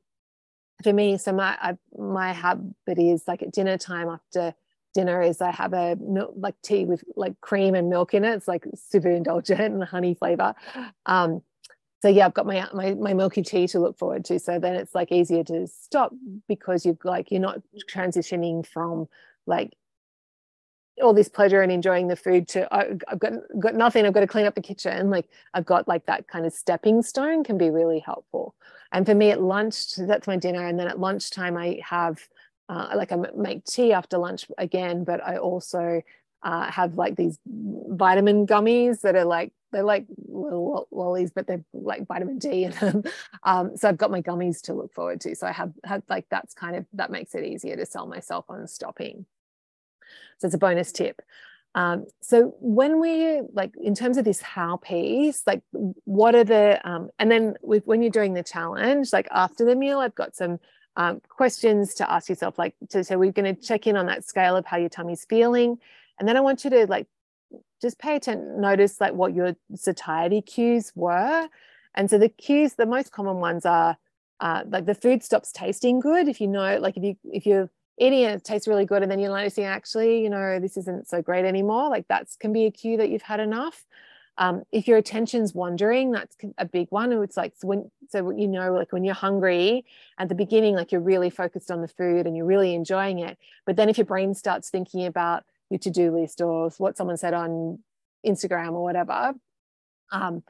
for 0.83 0.93
me 0.93 1.17
so 1.17 1.31
my 1.33 1.57
I, 1.61 1.77
my 1.97 2.31
habit 2.33 2.97
is 2.97 3.23
like 3.27 3.41
at 3.41 3.51
dinner 3.51 3.77
time 3.77 4.09
after 4.09 4.53
dinner 4.93 5.21
is 5.21 5.41
i 5.41 5.51
have 5.51 5.73
a 5.73 5.97
milk 5.97 6.33
like 6.37 6.55
tea 6.61 6.85
with 6.85 7.03
like 7.15 7.39
cream 7.41 7.75
and 7.75 7.89
milk 7.89 8.13
in 8.13 8.25
it. 8.25 8.33
It's 8.33 8.47
like 8.47 8.65
super 8.75 9.09
indulgent 9.09 9.59
and 9.59 9.83
honey 9.83 10.13
flavor. 10.13 10.55
Um 11.05 11.41
so 12.01 12.07
yeah 12.07 12.25
i've 12.25 12.33
got 12.33 12.45
my, 12.45 12.67
my 12.73 12.93
my 12.95 13.13
milky 13.13 13.41
tea 13.41 13.67
to 13.67 13.79
look 13.79 13.97
forward 13.97 14.25
to. 14.25 14.39
So 14.39 14.59
then 14.59 14.75
it's 14.75 14.95
like 14.95 15.11
easier 15.11 15.43
to 15.45 15.67
stop 15.67 16.13
because 16.47 16.85
you've 16.85 17.03
like 17.03 17.31
you're 17.31 17.41
not 17.41 17.61
transitioning 17.91 18.65
from 18.65 19.07
like 19.45 19.73
all 21.01 21.13
this 21.13 21.29
pleasure 21.29 21.61
and 21.61 21.71
enjoying 21.71 22.07
the 22.07 22.15
food 22.15 22.47
to 22.49 22.67
I've 22.73 23.19
got 23.19 23.33
got 23.59 23.75
nothing. 23.75 24.05
I've 24.05 24.13
got 24.13 24.21
to 24.21 24.27
clean 24.27 24.45
up 24.45 24.55
the 24.55 24.61
kitchen. 24.61 25.09
Like 25.09 25.29
I've 25.53 25.65
got 25.65 25.87
like 25.87 26.05
that 26.07 26.27
kind 26.27 26.45
of 26.45 26.53
stepping 26.53 27.01
stone 27.01 27.43
can 27.43 27.57
be 27.57 27.69
really 27.69 27.99
helpful. 27.99 28.55
And 28.91 29.05
for 29.05 29.15
me 29.15 29.31
at 29.31 29.41
lunch 29.41 29.95
that's 29.95 30.27
my 30.27 30.37
dinner. 30.37 30.65
And 30.65 30.79
then 30.79 30.87
at 30.87 30.99
lunchtime 30.99 31.57
I 31.57 31.79
have 31.83 32.19
uh, 32.67 32.89
like 32.95 33.11
I 33.11 33.17
make 33.35 33.65
tea 33.65 33.93
after 33.93 34.17
lunch 34.17 34.45
again 34.57 35.03
but 35.03 35.25
I 35.25 35.37
also 35.37 36.01
uh, 36.43 36.71
have 36.71 36.95
like 36.95 37.15
these 37.15 37.39
vitamin 37.45 38.47
gummies 38.47 39.01
that 39.01 39.15
are 39.15 39.25
like 39.25 39.53
they're 39.71 39.83
like 39.83 40.07
little 40.27 40.87
lollies, 40.91 41.31
but 41.31 41.45
they're 41.45 41.63
like 41.73 42.07
vitamin 42.07 42.39
D 42.39 42.65
in 42.65 42.71
them. 42.71 43.03
Um, 43.43 43.77
so 43.77 43.87
I've 43.87 43.97
got 43.97 44.11
my 44.11 44.21
gummies 44.21 44.61
to 44.63 44.73
look 44.73 44.93
forward 44.93 45.21
to. 45.21 45.33
So 45.33 45.47
I 45.47 45.53
have 45.53 45.71
had 45.85 46.03
like 46.09 46.25
that's 46.29 46.53
kind 46.53 46.75
of 46.75 46.85
that 46.93 47.09
makes 47.09 47.33
it 47.35 47.45
easier 47.45 47.77
to 47.77 47.85
sell 47.85 48.05
myself 48.05 48.45
on 48.49 48.67
stopping. 48.67 49.25
So 50.39 50.47
it's 50.47 50.55
a 50.55 50.59
bonus 50.59 50.91
tip. 50.91 51.21
Um, 51.75 52.07
so 52.21 52.55
when 52.59 52.99
we 52.99 53.41
like 53.53 53.75
in 53.81 53.95
terms 53.95 54.17
of 54.17 54.25
this 54.25 54.41
how 54.41 54.77
piece, 54.77 55.43
like 55.47 55.61
what 56.03 56.35
are 56.35 56.43
the 56.43 56.81
um, 56.83 57.09
and 57.17 57.31
then 57.31 57.55
with 57.61 57.85
when 57.87 58.01
you're 58.01 58.11
doing 58.11 58.33
the 58.33 58.43
challenge, 58.43 59.13
like 59.13 59.27
after 59.31 59.63
the 59.63 59.75
meal, 59.75 59.99
I've 59.99 60.15
got 60.15 60.35
some 60.35 60.59
um, 60.95 61.21
questions 61.29 61.93
to 61.95 62.11
ask 62.11 62.27
yourself. 62.27 62.57
Like 62.59 62.75
to, 62.89 63.03
so 63.03 63.17
we're 63.17 63.31
going 63.31 63.55
to 63.55 63.61
check 63.61 63.87
in 63.87 63.95
on 63.95 64.07
that 64.07 64.25
scale 64.25 64.55
of 64.55 64.65
how 64.65 64.77
your 64.77 64.89
tummy's 64.89 65.25
feeling, 65.25 65.77
and 66.19 66.27
then 66.27 66.37
I 66.37 66.41
want 66.41 66.63
you 66.63 66.69
to 66.71 66.85
like 66.87 67.07
just 67.81 67.97
pay 67.99 68.15
attention, 68.15 68.61
notice 68.61 68.99
like 68.99 69.13
what 69.13 69.33
your 69.33 69.55
satiety 69.75 70.41
cues 70.41 70.91
were. 70.95 71.47
And 71.95 72.09
so 72.09 72.17
the 72.17 72.29
cues, 72.29 72.73
the 72.73 72.85
most 72.85 73.11
common 73.11 73.37
ones 73.37 73.65
are 73.65 73.97
uh, 74.39 74.63
like 74.67 74.85
the 74.85 74.95
food 74.95 75.23
stops 75.23 75.51
tasting 75.51 75.99
good. 75.99 76.27
If 76.27 76.39
you 76.39 76.47
know, 76.47 76.77
like 76.79 76.97
if 76.97 77.03
you 77.03 77.17
if 77.25 77.45
you're 77.45 77.69
eating 77.97 78.21
it, 78.21 78.35
it 78.35 78.43
tastes 78.43 78.67
really 78.67 78.85
good, 78.85 79.01
and 79.03 79.11
then 79.11 79.19
you're 79.19 79.35
noticing 79.35 79.65
actually, 79.65 80.23
you 80.23 80.29
know, 80.29 80.59
this 80.59 80.77
isn't 80.77 81.07
so 81.07 81.21
great 81.21 81.45
anymore. 81.45 81.89
Like 81.89 82.07
that 82.07 82.27
can 82.39 82.53
be 82.53 82.65
a 82.65 82.71
cue 82.71 82.97
that 82.97 83.09
you've 83.09 83.21
had 83.21 83.39
enough. 83.39 83.85
Um, 84.37 84.63
if 84.71 84.87
your 84.87 84.97
attention's 84.97 85.53
wandering, 85.53 86.11
that's 86.11 86.37
a 86.57 86.63
big 86.63 86.87
one. 86.91 87.11
It's 87.11 87.35
like 87.35 87.53
so 87.57 87.67
when 87.67 87.91
so 88.09 88.29
you 88.29 88.47
know, 88.47 88.73
like 88.73 88.93
when 88.93 89.03
you're 89.03 89.13
hungry 89.13 89.85
at 90.17 90.29
the 90.29 90.35
beginning, 90.35 90.75
like 90.75 90.93
you're 90.93 91.01
really 91.01 91.29
focused 91.29 91.69
on 91.69 91.81
the 91.81 91.89
food 91.89 92.25
and 92.25 92.37
you're 92.37 92.45
really 92.45 92.73
enjoying 92.73 93.19
it. 93.19 93.37
But 93.65 93.75
then 93.75 93.89
if 93.89 93.97
your 93.97 94.05
brain 94.05 94.33
starts 94.33 94.69
thinking 94.69 95.05
about 95.05 95.43
your 95.69 95.79
to-do 95.79 96.11
list 96.11 96.41
or 96.41 96.69
what 96.77 96.97
someone 96.97 97.17
said 97.17 97.33
on 97.33 97.79
Instagram 98.25 98.73
or 98.73 98.83
whatever, 98.83 99.33
um, 100.11 100.43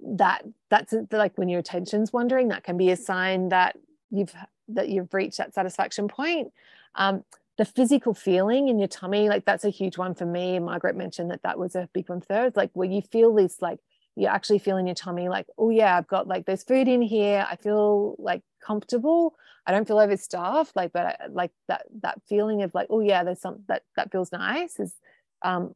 that 0.00 0.44
that's 0.68 0.94
like 1.10 1.36
when 1.38 1.48
your 1.48 1.60
attention's 1.60 2.12
wandering, 2.12 2.48
that 2.48 2.64
can 2.64 2.76
be 2.76 2.90
a 2.90 2.96
sign 2.96 3.50
that 3.50 3.76
you've 4.10 4.34
that 4.68 4.88
you've 4.88 5.12
reached 5.12 5.38
that 5.38 5.54
satisfaction 5.54 6.08
point. 6.08 6.52
Um, 6.94 7.24
the 7.58 7.64
physical 7.64 8.14
feeling 8.14 8.68
in 8.68 8.78
your 8.78 8.88
tummy, 8.88 9.28
like 9.28 9.44
that's 9.44 9.64
a 9.64 9.70
huge 9.70 9.98
one 9.98 10.14
for 10.14 10.26
me. 10.26 10.58
Margaret 10.58 10.96
mentioned 10.96 11.30
that 11.30 11.42
that 11.42 11.58
was 11.58 11.74
a 11.74 11.88
big 11.92 12.08
one 12.08 12.20
for 12.20 12.34
her. 12.34 12.46
It's 12.46 12.56
like 12.56 12.70
where 12.72 12.88
you 12.88 13.02
feel 13.02 13.34
this, 13.34 13.60
like 13.60 13.78
you 14.16 14.26
actually 14.26 14.58
feel 14.58 14.76
in 14.76 14.86
your 14.86 14.94
tummy, 14.94 15.28
like, 15.28 15.46
oh 15.58 15.70
yeah, 15.70 15.96
I've 15.96 16.06
got 16.06 16.28
like 16.28 16.44
there's 16.46 16.62
food 16.64 16.88
in 16.88 17.02
here. 17.02 17.46
I 17.48 17.56
feel 17.56 18.16
like 18.18 18.42
comfortable. 18.64 19.34
I 19.66 19.72
don't 19.72 19.86
feel 19.86 19.98
overstuffed. 19.98 20.76
Like, 20.76 20.92
but 20.92 21.06
I, 21.06 21.16
like 21.30 21.52
that 21.68 21.86
that 22.02 22.20
feeling 22.28 22.62
of 22.62 22.74
like, 22.74 22.88
oh 22.90 23.00
yeah, 23.00 23.24
there's 23.24 23.40
some 23.40 23.64
that 23.68 23.82
that 23.96 24.12
feels 24.12 24.32
nice 24.32 24.78
is 24.78 24.94
um 25.42 25.74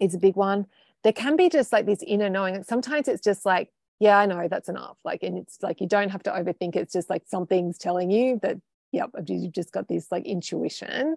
is 0.00 0.14
a 0.14 0.18
big 0.18 0.36
one. 0.36 0.66
There 1.04 1.12
can 1.12 1.36
be 1.36 1.48
just 1.48 1.72
like 1.72 1.86
this 1.86 2.02
inner 2.06 2.30
knowing. 2.30 2.62
Sometimes 2.64 3.08
it's 3.08 3.22
just 3.22 3.44
like, 3.44 3.70
yeah, 3.98 4.18
I 4.18 4.26
know 4.26 4.48
that's 4.48 4.68
enough. 4.68 4.98
Like, 5.04 5.22
and 5.22 5.38
it's 5.38 5.58
like 5.62 5.80
you 5.80 5.88
don't 5.88 6.10
have 6.10 6.22
to 6.24 6.30
overthink. 6.30 6.76
It's 6.76 6.92
just 6.92 7.10
like 7.10 7.24
something's 7.26 7.78
telling 7.78 8.10
you 8.10 8.38
that 8.42 8.58
yep, 8.92 9.10
you've 9.26 9.52
just 9.52 9.72
got 9.72 9.88
this 9.88 10.12
like 10.12 10.26
intuition. 10.26 11.16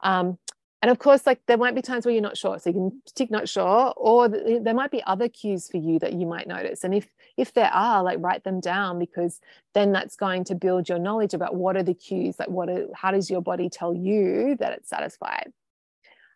Um, 0.00 0.38
and 0.84 0.90
of 0.90 0.98
course, 0.98 1.26
like 1.26 1.40
there 1.46 1.56
might 1.56 1.74
be 1.74 1.80
times 1.80 2.04
where 2.04 2.12
you're 2.12 2.20
not 2.20 2.36
sure, 2.36 2.58
so 2.58 2.68
you 2.68 2.74
can 2.74 3.02
tick 3.14 3.30
not 3.30 3.48
sure, 3.48 3.94
or 3.96 4.28
there 4.28 4.74
might 4.74 4.90
be 4.90 5.02
other 5.04 5.30
cues 5.30 5.66
for 5.66 5.78
you 5.78 5.98
that 6.00 6.12
you 6.12 6.26
might 6.26 6.46
notice. 6.46 6.84
And 6.84 6.94
if 6.94 7.08
if 7.38 7.54
there 7.54 7.72
are, 7.72 8.02
like 8.02 8.18
write 8.20 8.44
them 8.44 8.60
down 8.60 8.98
because 8.98 9.40
then 9.72 9.92
that's 9.92 10.14
going 10.14 10.44
to 10.44 10.54
build 10.54 10.90
your 10.90 10.98
knowledge 10.98 11.32
about 11.32 11.54
what 11.54 11.78
are 11.78 11.82
the 11.82 11.94
cues, 11.94 12.38
like 12.38 12.50
what 12.50 12.68
are, 12.68 12.86
how 12.94 13.12
does 13.12 13.30
your 13.30 13.40
body 13.40 13.70
tell 13.70 13.94
you 13.94 14.56
that 14.58 14.74
it's 14.74 14.90
satisfied. 14.90 15.54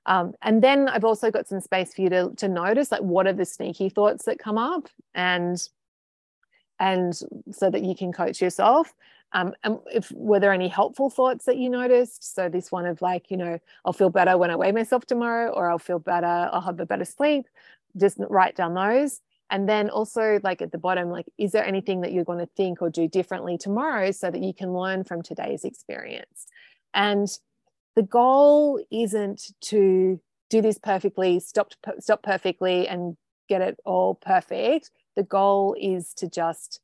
Um, 0.07 0.33
and 0.41 0.63
then 0.63 0.89
I've 0.89 1.05
also 1.05 1.31
got 1.31 1.47
some 1.47 1.61
space 1.61 1.93
for 1.93 2.01
you 2.01 2.09
to, 2.09 2.33
to 2.39 2.49
notice 2.49 2.91
like 2.91 3.03
what 3.03 3.27
are 3.27 3.35
the 3.35 3.45
sneaky 3.45 3.91
thoughts 3.91 4.25
that 4.25 4.39
come 4.39 4.57
up 4.57 4.89
and 5.15 5.63
and 6.81 7.21
so 7.53 7.69
that 7.69 7.83
you 7.83 7.95
can 7.95 8.15
coach 8.15 8.41
yourself 8.41 8.95
um, 9.33 9.55
and 9.63 9.79
if 9.93 10.11
were 10.13 10.41
there 10.41 10.53
any 10.53 10.69
helpful 10.69 11.11
thoughts 11.11 11.45
that 11.45 11.59
you 11.59 11.69
noticed? 11.69 12.35
So 12.35 12.49
this 12.49 12.73
one 12.73 12.87
of 12.87 13.03
like, 13.03 13.31
you 13.31 13.37
know, 13.37 13.59
I'll 13.85 13.93
feel 13.93 14.11
better 14.11 14.39
when 14.39 14.51
I 14.51 14.57
weigh 14.57 14.73
myself 14.73 15.05
tomorrow, 15.05 15.51
or 15.51 15.71
I'll 15.71 15.79
feel 15.79 15.99
better, 15.99 16.27
I'll 16.27 16.63
have 16.63 16.81
a 16.81 16.87
better 16.87 17.05
sleep. 17.05 17.47
Just 17.97 18.19
write 18.19 18.57
down 18.57 18.75
those. 18.75 19.21
And 19.51 19.69
then 19.69 19.91
also 19.91 20.41
like 20.43 20.63
at 20.63 20.73
the 20.73 20.79
bottom, 20.79 21.11
like, 21.11 21.27
is 21.39 21.53
there 21.53 21.65
anything 21.65 22.03
that 22.03 22.13
you're 22.13 22.25
going 22.25 22.39
to 22.39 22.51
think 22.57 22.83
or 22.83 22.91
do 22.91 23.09
differently 23.09 23.57
tomorrow 23.57 24.11
so 24.11 24.31
that 24.31 24.43
you 24.43 24.53
can 24.53 24.73
learn 24.73 25.05
from 25.05 25.23
today's 25.23 25.65
experience? 25.65 26.47
And 26.95 27.29
the 27.97 28.03
goal 28.03 28.83
isn't 28.91 29.53
to 29.63 30.21
do 30.51 30.63
this 30.63 30.79
perfectly, 30.79 31.41
stop 31.41 31.73
stop 31.99 32.23
perfectly 32.23 32.89
and 32.89 33.17
get 33.49 33.61
it 33.61 33.79
all 33.85 34.15
perfect. 34.15 34.91
The 35.17 35.23
goal 35.23 35.77
is 35.79 36.15
to 36.15 36.29
just 36.29 36.81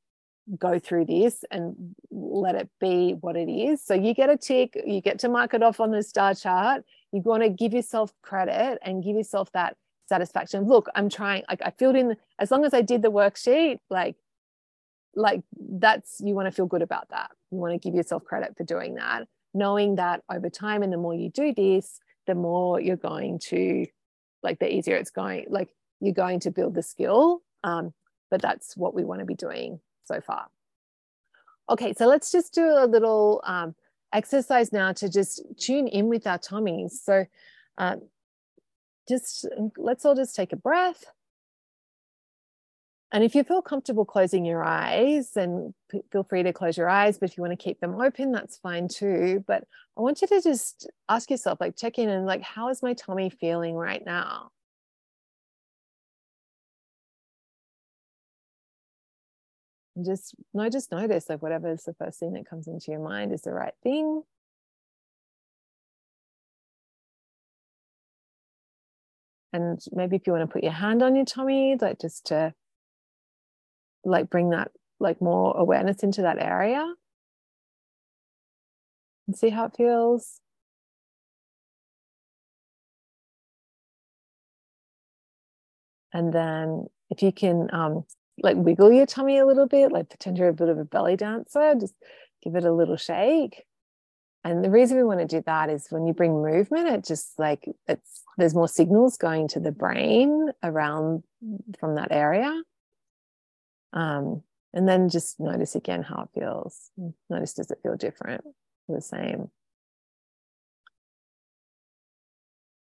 go 0.58 0.78
through 0.78 1.06
this 1.06 1.44
and 1.50 1.94
let 2.10 2.54
it 2.54 2.68
be 2.80 3.12
what 3.20 3.36
it 3.36 3.50
is. 3.50 3.84
So 3.84 3.94
you 3.94 4.14
get 4.14 4.30
a 4.30 4.36
tick, 4.36 4.80
you 4.86 5.00
get 5.00 5.18
to 5.20 5.28
mark 5.28 5.54
it 5.54 5.62
off 5.62 5.80
on 5.80 5.90
the 5.90 6.02
star 6.02 6.34
chart. 6.34 6.84
You 7.12 7.20
want 7.20 7.42
to 7.42 7.48
give 7.48 7.72
yourself 7.72 8.12
credit 8.22 8.78
and 8.82 9.02
give 9.02 9.16
yourself 9.16 9.50
that 9.52 9.76
satisfaction. 10.06 10.64
Look, 10.66 10.88
I'm 10.94 11.08
trying, 11.08 11.44
like 11.48 11.62
I 11.64 11.70
filled 11.70 11.96
in 11.96 12.16
as 12.38 12.50
long 12.50 12.64
as 12.64 12.74
I 12.74 12.82
did 12.82 13.02
the 13.02 13.10
worksheet, 13.10 13.78
like 13.90 14.16
like 15.16 15.42
that's 15.56 16.20
you 16.20 16.34
want 16.34 16.46
to 16.46 16.52
feel 16.52 16.66
good 16.66 16.82
about 16.82 17.08
that. 17.10 17.30
You 17.50 17.58
want 17.58 17.72
to 17.72 17.78
give 17.78 17.94
yourself 17.94 18.24
credit 18.24 18.56
for 18.56 18.64
doing 18.64 18.96
that, 18.96 19.28
knowing 19.54 19.94
that 19.96 20.22
over 20.30 20.50
time 20.50 20.82
and 20.82 20.92
the 20.92 20.96
more 20.96 21.14
you 21.14 21.30
do 21.30 21.54
this, 21.54 22.00
the 22.26 22.34
more 22.34 22.80
you're 22.80 22.96
going 22.96 23.38
to 23.50 23.86
like 24.42 24.58
the 24.58 24.72
easier 24.72 24.96
it's 24.96 25.10
going, 25.10 25.46
like 25.48 25.70
you're 26.00 26.14
going 26.14 26.40
to 26.40 26.50
build 26.50 26.74
the 26.74 26.82
skill. 26.82 27.42
Um, 27.62 27.94
but 28.30 28.42
that's 28.42 28.76
what 28.76 28.94
we 28.94 29.04
want 29.04 29.20
to 29.20 29.24
be 29.24 29.36
doing 29.36 29.80
so 30.04 30.20
far. 30.20 30.46
Okay, 31.68 31.94
so 31.94 32.06
let's 32.06 32.30
just 32.30 32.52
do 32.54 32.64
a 32.66 32.86
little 32.86 33.40
um, 33.44 33.74
exercise 34.12 34.72
now 34.72 34.92
to 34.92 35.08
just 35.08 35.42
tune 35.58 35.88
in 35.88 36.08
with 36.08 36.26
our 36.26 36.38
tummies. 36.38 37.00
So 37.02 37.24
um, 37.78 38.02
just 39.08 39.46
let's 39.76 40.04
all 40.04 40.14
just 40.14 40.36
take 40.36 40.52
a 40.52 40.56
breath. 40.56 41.04
And 43.12 43.22
if 43.22 43.36
you 43.36 43.44
feel 43.44 43.62
comfortable 43.62 44.04
closing 44.04 44.44
your 44.44 44.64
eyes, 44.64 45.30
then 45.34 45.72
feel 46.10 46.24
free 46.24 46.42
to 46.42 46.52
close 46.52 46.76
your 46.76 46.88
eyes. 46.88 47.16
But 47.16 47.30
if 47.30 47.36
you 47.36 47.42
want 47.42 47.52
to 47.52 47.64
keep 47.64 47.78
them 47.78 48.00
open, 48.00 48.32
that's 48.32 48.58
fine 48.58 48.88
too. 48.88 49.44
But 49.46 49.64
I 49.96 50.00
want 50.00 50.20
you 50.20 50.26
to 50.26 50.42
just 50.42 50.90
ask 51.08 51.30
yourself, 51.30 51.60
like, 51.60 51.76
check 51.76 51.98
in 51.98 52.08
and 52.08 52.26
like, 52.26 52.42
how 52.42 52.70
is 52.70 52.82
my 52.82 52.92
tummy 52.94 53.30
feeling 53.30 53.76
right 53.76 54.04
now? 54.04 54.50
And 59.96 60.04
just 60.04 60.34
no 60.52 60.68
just 60.68 60.90
notice 60.90 61.28
like 61.28 61.42
whatever 61.42 61.70
is 61.70 61.84
the 61.84 61.94
first 61.94 62.18
thing 62.18 62.32
that 62.32 62.48
comes 62.48 62.66
into 62.66 62.90
your 62.90 63.00
mind 63.00 63.32
is 63.32 63.42
the 63.42 63.52
right 63.52 63.74
thing. 63.82 64.22
And 69.52 69.80
maybe 69.92 70.16
if 70.16 70.26
you 70.26 70.32
want 70.32 70.48
to 70.48 70.52
put 70.52 70.64
your 70.64 70.72
hand 70.72 71.02
on 71.02 71.14
your 71.14 71.24
tummy 71.24 71.76
like 71.80 72.00
just 72.00 72.26
to 72.26 72.54
like 74.04 74.28
bring 74.30 74.50
that 74.50 74.72
like 75.00 75.20
more 75.20 75.56
awareness 75.56 76.02
into 76.02 76.22
that 76.22 76.38
area. 76.38 76.94
And 79.26 79.36
see 79.36 79.50
how 79.50 79.66
it 79.66 79.76
feels. 79.76 80.40
And 86.12 86.32
then 86.32 86.86
if 87.10 87.22
you 87.22 87.32
can 87.32 87.68
um, 87.72 88.04
like 88.42 88.56
wiggle 88.56 88.92
your 88.92 89.06
tummy 89.06 89.38
a 89.38 89.46
little 89.46 89.66
bit, 89.66 89.92
like 89.92 90.08
pretend 90.08 90.38
you're 90.38 90.48
a 90.48 90.54
bit 90.54 90.68
of 90.68 90.78
a 90.78 90.84
belly 90.84 91.16
dancer, 91.16 91.74
just 91.78 91.94
give 92.42 92.56
it 92.56 92.64
a 92.64 92.72
little 92.72 92.96
shake. 92.96 93.64
And 94.42 94.62
the 94.62 94.70
reason 94.70 94.98
we 94.98 95.04
want 95.04 95.20
to 95.20 95.26
do 95.26 95.42
that 95.46 95.70
is 95.70 95.86
when 95.88 96.06
you 96.06 96.12
bring 96.12 96.42
movement, 96.42 96.88
it 96.88 97.04
just 97.04 97.38
like 97.38 97.66
it's 97.88 98.22
there's 98.36 98.54
more 98.54 98.68
signals 98.68 99.16
going 99.16 99.48
to 99.48 99.60
the 99.60 99.72
brain 99.72 100.50
around 100.62 101.22
from 101.78 101.94
that 101.94 102.08
area. 102.10 102.62
Um, 103.94 104.42
and 104.74 104.88
then 104.88 105.08
just 105.08 105.38
notice 105.40 105.76
again 105.76 106.02
how 106.02 106.24
it 106.24 106.38
feels. 106.38 106.90
Notice 107.30 107.54
does 107.54 107.70
it 107.70 107.78
feel 107.82 107.96
different 107.96 108.44
or 108.88 108.96
the 108.96 109.00
same? 109.00 109.50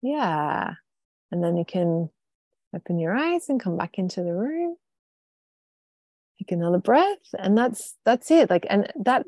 Yeah. 0.02 0.76
And 1.32 1.44
then 1.44 1.58
you 1.58 1.66
can 1.66 2.10
open 2.74 2.98
your 2.98 3.16
eyes 3.16 3.50
and 3.50 3.60
come 3.60 3.78
back 3.78 4.00
into 4.00 4.24
the 4.24 4.34
room 4.34 4.78
take 6.40 6.52
another 6.52 6.78
breath 6.78 7.34
and 7.38 7.58
that's 7.58 7.96
that's 8.06 8.32
it. 8.32 8.50
Like 8.50 8.66
and 8.70 8.92
that 9.04 9.26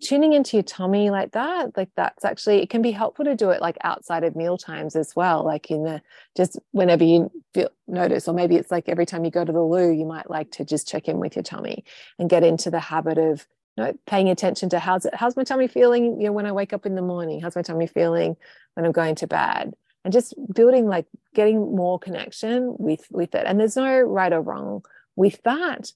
tuning 0.00 0.32
into 0.32 0.56
your 0.56 0.62
tummy 0.62 1.10
like 1.10 1.32
that 1.32 1.76
like 1.76 1.88
that's 1.96 2.24
actually 2.24 2.62
it 2.62 2.70
can 2.70 2.82
be 2.82 2.90
helpful 2.90 3.24
to 3.24 3.34
do 3.34 3.50
it 3.50 3.60
like 3.60 3.76
outside 3.82 4.24
of 4.24 4.36
meal 4.36 4.56
times 4.56 4.96
as 4.96 5.14
well. 5.14 5.44
Like 5.44 5.70
in 5.70 5.84
the 5.84 6.02
just 6.36 6.58
whenever 6.72 7.04
you 7.04 7.30
feel 7.54 7.70
notice 7.86 8.28
or 8.28 8.34
maybe 8.34 8.56
it's 8.56 8.70
like 8.70 8.88
every 8.88 9.06
time 9.06 9.24
you 9.24 9.30
go 9.30 9.44
to 9.44 9.52
the 9.52 9.62
loo 9.62 9.90
you 9.90 10.06
might 10.06 10.30
like 10.30 10.50
to 10.52 10.64
just 10.64 10.88
check 10.88 11.08
in 11.08 11.18
with 11.18 11.36
your 11.36 11.42
tummy 11.42 11.84
and 12.18 12.30
get 12.30 12.42
into 12.42 12.70
the 12.70 12.80
habit 12.80 13.18
of 13.18 13.46
you 13.76 13.84
know 13.84 13.92
paying 14.06 14.28
attention 14.28 14.68
to 14.70 14.78
how's 14.78 15.06
it 15.06 15.14
how's 15.14 15.36
my 15.36 15.44
tummy 15.44 15.68
feeling 15.68 16.20
you 16.20 16.26
know 16.26 16.32
when 16.32 16.46
i 16.46 16.52
wake 16.52 16.72
up 16.72 16.86
in 16.86 16.94
the 16.94 17.02
morning? 17.02 17.40
How's 17.40 17.56
my 17.56 17.62
tummy 17.62 17.86
feeling 17.86 18.36
when 18.74 18.86
i'm 18.86 18.92
going 18.92 19.14
to 19.16 19.26
bed? 19.26 19.74
And 20.04 20.14
just 20.14 20.34
building 20.54 20.86
like 20.86 21.06
getting 21.34 21.76
more 21.76 21.98
connection 21.98 22.74
with 22.78 23.06
with 23.10 23.34
it. 23.34 23.44
And 23.46 23.60
there's 23.60 23.76
no 23.76 24.00
right 24.00 24.32
or 24.32 24.40
wrong 24.40 24.82
with 25.14 25.42
that 25.42 25.92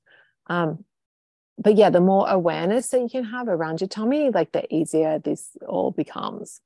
um, 0.47 0.85
but 1.59 1.77
yeah, 1.77 1.91
the 1.91 2.01
more 2.01 2.29
awareness 2.29 2.89
that 2.89 3.01
you 3.01 3.09
can 3.09 3.25
have 3.25 3.49
around 3.49 3.81
your 3.81 3.89
tummy, 3.89 4.31
like 4.31 4.53
the 4.53 4.73
easier 4.75 5.19
this 5.19 5.51
all 5.67 5.91
becomes. 5.93 6.61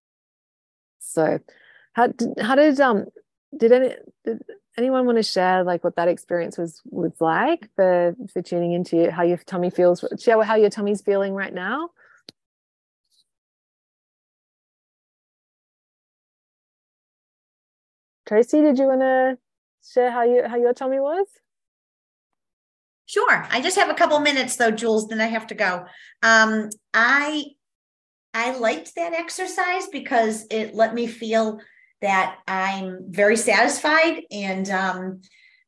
So, 1.00 1.40
how 1.92 2.08
did, 2.08 2.38
how 2.40 2.54
did 2.54 2.80
um 2.80 3.06
did 3.56 3.72
any 3.72 3.94
did 4.24 4.42
anyone 4.76 5.06
want 5.06 5.18
to 5.18 5.22
share 5.22 5.64
like 5.64 5.84
what 5.84 5.96
that 5.96 6.08
experience 6.08 6.56
was 6.58 6.80
was 6.86 7.12
like 7.20 7.68
for 7.76 8.14
for 8.32 8.42
tuning 8.42 8.72
into 8.72 9.10
how 9.10 9.22
your 9.22 9.38
tummy 9.38 9.70
feels? 9.70 10.04
Share 10.18 10.42
how 10.42 10.56
your 10.56 10.70
tummy's 10.70 11.02
feeling 11.02 11.34
right 11.34 11.52
now. 11.52 11.90
Tracy, 18.26 18.60
did 18.60 18.78
you 18.78 18.86
want 18.86 19.00
to 19.00 19.38
share 19.86 20.10
how 20.10 20.22
you 20.22 20.44
how 20.46 20.56
your 20.56 20.74
tummy 20.74 21.00
was? 21.00 21.26
Sure. 23.08 23.46
I 23.50 23.62
just 23.62 23.78
have 23.78 23.88
a 23.88 23.94
couple 23.94 24.20
minutes 24.20 24.56
though, 24.56 24.70
Jules. 24.70 25.08
Then 25.08 25.20
I 25.20 25.26
have 25.26 25.46
to 25.48 25.54
go. 25.54 25.86
Um, 26.22 26.68
I 26.92 27.44
I 28.34 28.56
liked 28.58 28.94
that 28.96 29.14
exercise 29.14 29.86
because 29.88 30.46
it 30.50 30.74
let 30.74 30.94
me 30.94 31.06
feel 31.06 31.58
that 32.02 32.36
I'm 32.46 33.06
very 33.08 33.36
satisfied. 33.36 34.22
And 34.30 34.68
um, 34.68 35.22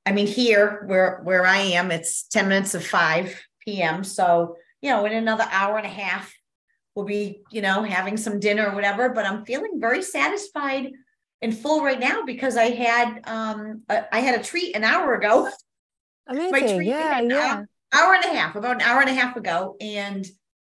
I 0.05 0.12
mean, 0.12 0.26
here 0.26 0.84
where 0.86 1.22
where 1.24 1.47
I 1.47 1.57
am, 1.59 1.91
it's 1.91 2.24
10 2.24 2.47
minutes 2.47 2.74
of 2.74 2.86
5 2.86 3.34
p.m. 3.61 4.05
So, 4.05 4.57
you 4.82 4.91
know, 4.91 5.07
in 5.07 5.14
another 5.14 5.47
hour 5.51 5.78
and 5.78 5.86
a 5.86 5.91
half, 5.91 6.30
we'll 6.95 7.07
be, 7.07 7.41
you 7.51 7.62
know, 7.62 7.82
having 7.84 8.18
some 8.18 8.38
dinner 8.38 8.68
or 8.68 8.74
whatever. 8.74 9.09
But 9.09 9.24
I'm 9.24 9.47
feeling 9.47 9.80
very 9.80 10.03
satisfied 10.03 10.91
and 11.41 11.57
full 11.57 11.82
right 11.82 11.99
now 11.99 12.22
because 12.26 12.59
I 12.59 12.64
had 12.68 13.22
um 13.24 13.82
a, 13.88 14.14
I 14.14 14.20
had 14.20 14.38
a 14.38 14.45
treat 14.45 14.76
an 14.76 14.84
hour 14.84 15.14
ago. 15.14 15.49
Amazing. 16.31 16.83
yeah, 16.83 17.20
yeah. 17.20 17.53
Hour, 17.55 17.68
hour 17.93 18.14
and 18.14 18.24
a 18.24 18.39
half, 18.39 18.57
about 18.57 18.76
an 18.76 18.83
hour 18.83 19.01
and 19.01 19.11
a 19.11 19.14
half 19.14 19.37
ago. 19.37 19.76
And 19.81 20.26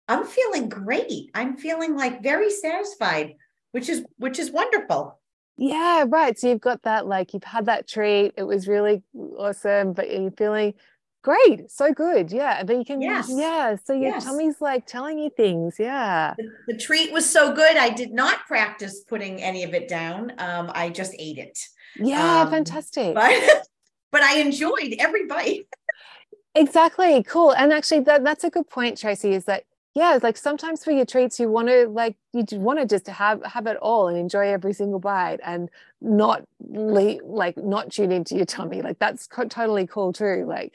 I'm 0.09 0.25
feeling 0.27 0.69
great. 0.69 1.31
I'm 1.35 1.57
feeling 1.57 1.97
like 1.97 2.23
very 2.23 2.51
satisfied, 2.51 3.35
which 3.71 3.89
is 3.89 4.05
which 4.19 4.39
is 4.39 4.51
wonderful. 4.51 5.19
Yeah, 5.57 6.05
right. 6.09 6.39
So 6.39 6.49
you've 6.49 6.61
got 6.61 6.83
that 6.83 7.07
like 7.07 7.33
you've 7.33 7.45
had 7.45 7.67
that 7.67 7.89
treat. 7.89 8.33
It 8.37 8.43
was 8.43 8.67
really 8.67 9.03
awesome, 9.15 9.93
but 9.93 10.11
you're 10.11 10.33
feeling 10.33 10.75
great, 11.23 11.71
so 11.71 11.93
good. 11.93 12.33
Yeah, 12.33 12.63
but 12.65 12.77
you 12.77 12.85
can 12.85 13.01
yes. 13.01 13.31
yeah. 13.31 13.77
So 13.85 13.93
your 13.93 14.11
yes. 14.11 14.25
tummy's 14.25 14.61
like 14.61 14.87
telling 14.87 15.19
you 15.19 15.31
things. 15.37 15.77
Yeah. 15.79 16.35
The, 16.37 16.51
the, 16.69 16.79
treat 16.79 17.13
was 17.13 17.29
so 17.29 17.55
good. 17.55 17.77
I 17.77 17.91
did 17.91 18.13
not 18.13 18.47
practice 18.47 19.05
putting 19.09 19.43
any 19.43 19.63
of 19.63 19.73
it 19.75 19.89
down. 19.89 20.33
Um, 20.39 20.71
I 20.75 20.91
just 20.91 21.15
ate 21.19 21.39
it. 21.39 21.59
Yeah, 21.97 22.43
um, 22.43 22.51
fantastic. 22.51 23.15
But 23.15 23.67
but 24.13 24.23
I 24.23 24.39
enjoyed 24.39 24.95
every 24.99 25.27
bite. 25.27 25.67
exactly. 26.55 27.23
Cool. 27.25 27.53
And 27.53 27.73
actually 27.73 28.01
that, 28.01 28.23
that's 28.23 28.45
a 28.45 28.51
good 28.51 28.69
point, 28.69 28.99
Tracy, 28.99 29.33
is 29.33 29.47
that 29.47 29.65
yeah, 29.95 30.19
like 30.23 30.39
sometimes 30.39 30.83
for 30.83 30.91
your 30.91 31.05
treats, 31.05 31.39
you 31.39 31.51
want 31.51 31.69
to 31.69 31.87
like 31.87 32.17
you 32.33 32.45
want 32.53 32.79
to 32.79 32.87
just 32.87 33.07
have 33.09 33.45
have 33.45 33.67
it 33.67 33.77
all 33.77 34.09
and 34.09 34.17
enjoy 34.17 34.49
every 34.49 34.73
single 34.73 34.99
bite 34.99 35.41
and 35.45 35.69
not 36.01 36.45
le- 36.61 37.23
like 37.25 37.59
not 37.59 37.93
tune 37.93 38.11
into 38.11 38.35
your 38.37 38.47
tummy. 38.47 38.81
Like 38.81 38.99
that's 38.99 39.27
co- 39.27 39.49
totally 39.49 39.87
cool 39.87 40.15
too. 40.15 40.47
Like, 40.47 40.75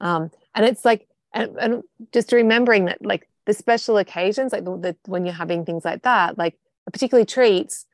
um, 0.00 0.30
and 0.54 0.64
it's 0.64 0.82
like 0.82 1.06
and, 1.34 1.56
and 1.58 1.82
just 2.12 2.32
remembering 2.32 2.86
that 2.86 3.04
like 3.04 3.28
the 3.44 3.52
special 3.52 3.98
occasions, 3.98 4.52
like 4.52 4.64
the, 4.64 4.78
the 4.78 4.96
when 5.06 5.26
you're 5.26 5.34
having 5.34 5.66
things 5.66 5.84
like 5.84 6.02
that, 6.02 6.38
like 6.38 6.58
particularly 6.90 7.26
treats, 7.26 7.84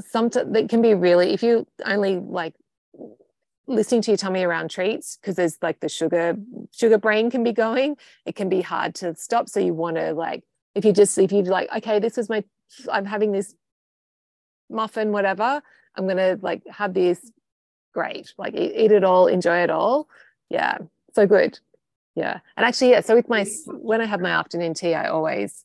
sometimes 0.00 0.52
that 0.54 0.70
can 0.70 0.80
be 0.80 0.94
really 0.94 1.34
if 1.34 1.42
you 1.42 1.66
only 1.84 2.16
like 2.16 2.54
listening 3.66 4.02
to 4.02 4.10
your 4.12 4.18
tummy 4.18 4.44
around 4.44 4.70
treats 4.70 5.16
because 5.16 5.36
there's 5.36 5.58
like 5.62 5.80
the 5.80 5.88
sugar 5.88 6.36
sugar 6.72 6.98
brain 6.98 7.30
can 7.30 7.42
be 7.42 7.52
going. 7.52 7.96
It 8.24 8.36
can 8.36 8.48
be 8.48 8.60
hard 8.60 8.94
to 8.96 9.14
stop. 9.16 9.48
So 9.48 9.60
you 9.60 9.74
want 9.74 9.96
to 9.96 10.12
like 10.12 10.44
if 10.74 10.84
you 10.84 10.92
just 10.92 11.16
if 11.18 11.32
you 11.32 11.42
like 11.42 11.68
okay 11.76 11.98
this 11.98 12.18
is 12.18 12.28
my 12.28 12.44
i'm 12.92 13.04
having 13.04 13.32
this 13.32 13.54
muffin 14.70 15.12
whatever. 15.12 15.62
I'm 15.94 16.06
gonna 16.06 16.38
like 16.40 16.62
have 16.68 16.94
this. 16.94 17.32
Great. 17.92 18.34
Like 18.36 18.54
eat, 18.54 18.72
eat 18.76 18.92
it 18.92 19.04
all 19.04 19.26
enjoy 19.26 19.58
it 19.58 19.70
all. 19.70 20.08
Yeah. 20.50 20.78
So 21.14 21.26
good. 21.26 21.58
Yeah. 22.14 22.40
And 22.56 22.66
actually 22.66 22.90
yeah 22.90 23.00
so 23.00 23.14
with 23.14 23.28
my 23.28 23.46
when 23.68 24.00
i 24.00 24.04
have 24.04 24.20
my 24.20 24.30
afternoon 24.30 24.74
tea 24.74 24.94
i 24.94 25.08
always 25.08 25.64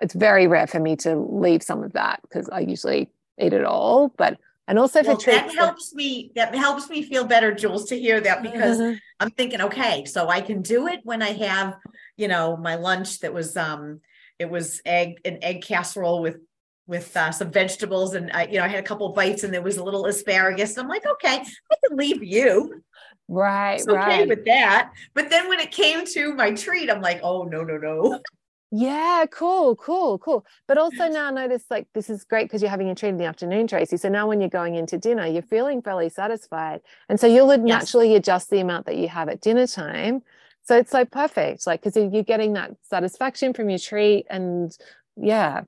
it's 0.00 0.14
very 0.14 0.46
rare 0.46 0.66
for 0.66 0.80
me 0.80 0.96
to 0.96 1.16
leave 1.16 1.62
some 1.62 1.82
of 1.82 1.92
that 1.92 2.20
because 2.22 2.48
i 2.50 2.60
usually 2.60 3.08
eat 3.40 3.52
it 3.52 3.64
all. 3.64 4.08
But 4.16 4.38
and 4.70 4.78
also 4.78 5.02
well, 5.02 5.18
for 5.18 5.32
that 5.32 5.52
helps 5.52 5.92
me 5.94 6.30
that 6.36 6.54
helps 6.54 6.88
me 6.88 7.02
feel 7.02 7.24
better 7.24 7.52
jules 7.52 7.86
to 7.86 7.98
hear 7.98 8.20
that 8.20 8.40
because 8.40 8.78
mm-hmm. 8.78 8.96
i'm 9.18 9.30
thinking 9.30 9.60
okay 9.60 10.04
so 10.04 10.28
i 10.28 10.40
can 10.40 10.62
do 10.62 10.86
it 10.86 11.00
when 11.02 11.20
i 11.20 11.30
have 11.30 11.76
you 12.16 12.28
know 12.28 12.56
my 12.56 12.76
lunch 12.76 13.18
that 13.18 13.34
was 13.34 13.56
um 13.56 14.00
it 14.38 14.48
was 14.48 14.80
egg 14.86 15.20
an 15.24 15.38
egg 15.42 15.62
casserole 15.62 16.22
with 16.22 16.38
with 16.86 17.16
uh, 17.16 17.30
some 17.30 17.50
vegetables 17.50 18.14
and 18.14 18.30
I, 18.32 18.46
you 18.46 18.58
know 18.58 18.64
i 18.64 18.68
had 18.68 18.78
a 18.82 18.86
couple 18.86 19.12
bites 19.12 19.42
and 19.42 19.52
there 19.52 19.60
was 19.60 19.76
a 19.76 19.84
little 19.84 20.06
asparagus 20.06 20.78
i'm 20.78 20.88
like 20.88 21.04
okay 21.04 21.34
i 21.36 21.76
can 21.88 21.98
leave 21.98 22.22
you 22.22 22.82
right 23.28 23.74
it's 23.74 23.88
okay 23.88 23.96
right. 23.96 24.28
with 24.28 24.44
that 24.44 24.92
but 25.14 25.30
then 25.30 25.48
when 25.48 25.60
it 25.60 25.72
came 25.72 26.06
to 26.06 26.32
my 26.34 26.52
treat 26.52 26.90
i'm 26.90 27.02
like 27.02 27.20
oh 27.24 27.42
no 27.42 27.64
no 27.64 27.76
no 27.76 28.20
yeah, 28.72 29.26
cool, 29.30 29.74
cool, 29.74 30.18
cool. 30.18 30.46
But 30.68 30.78
also 30.78 31.08
now 31.08 31.26
I 31.26 31.30
notice 31.30 31.64
like 31.70 31.88
this 31.92 32.08
is 32.08 32.22
great 32.24 32.44
because 32.44 32.62
you're 32.62 32.70
having 32.70 32.88
a 32.88 32.94
treat 32.94 33.08
in 33.08 33.16
the 33.16 33.24
afternoon, 33.24 33.66
Tracy. 33.66 33.96
So 33.96 34.08
now 34.08 34.28
when 34.28 34.40
you're 34.40 34.48
going 34.48 34.76
into 34.76 34.96
dinner, 34.96 35.26
you're 35.26 35.42
feeling 35.42 35.82
fairly 35.82 36.08
satisfied. 36.08 36.80
And 37.08 37.18
so 37.18 37.26
you'll 37.26 37.50
yes. 37.50 37.60
naturally 37.60 38.14
adjust 38.14 38.48
the 38.48 38.60
amount 38.60 38.86
that 38.86 38.96
you 38.96 39.08
have 39.08 39.28
at 39.28 39.40
dinner 39.40 39.66
time. 39.66 40.22
So 40.62 40.76
it's 40.76 40.92
like 40.92 41.10
perfect, 41.10 41.66
like 41.66 41.82
because 41.82 41.96
you're 41.96 42.22
getting 42.22 42.52
that 42.52 42.72
satisfaction 42.82 43.54
from 43.54 43.70
your 43.70 43.80
treat. 43.80 44.26
And 44.30 44.76
yeah, 45.16 45.62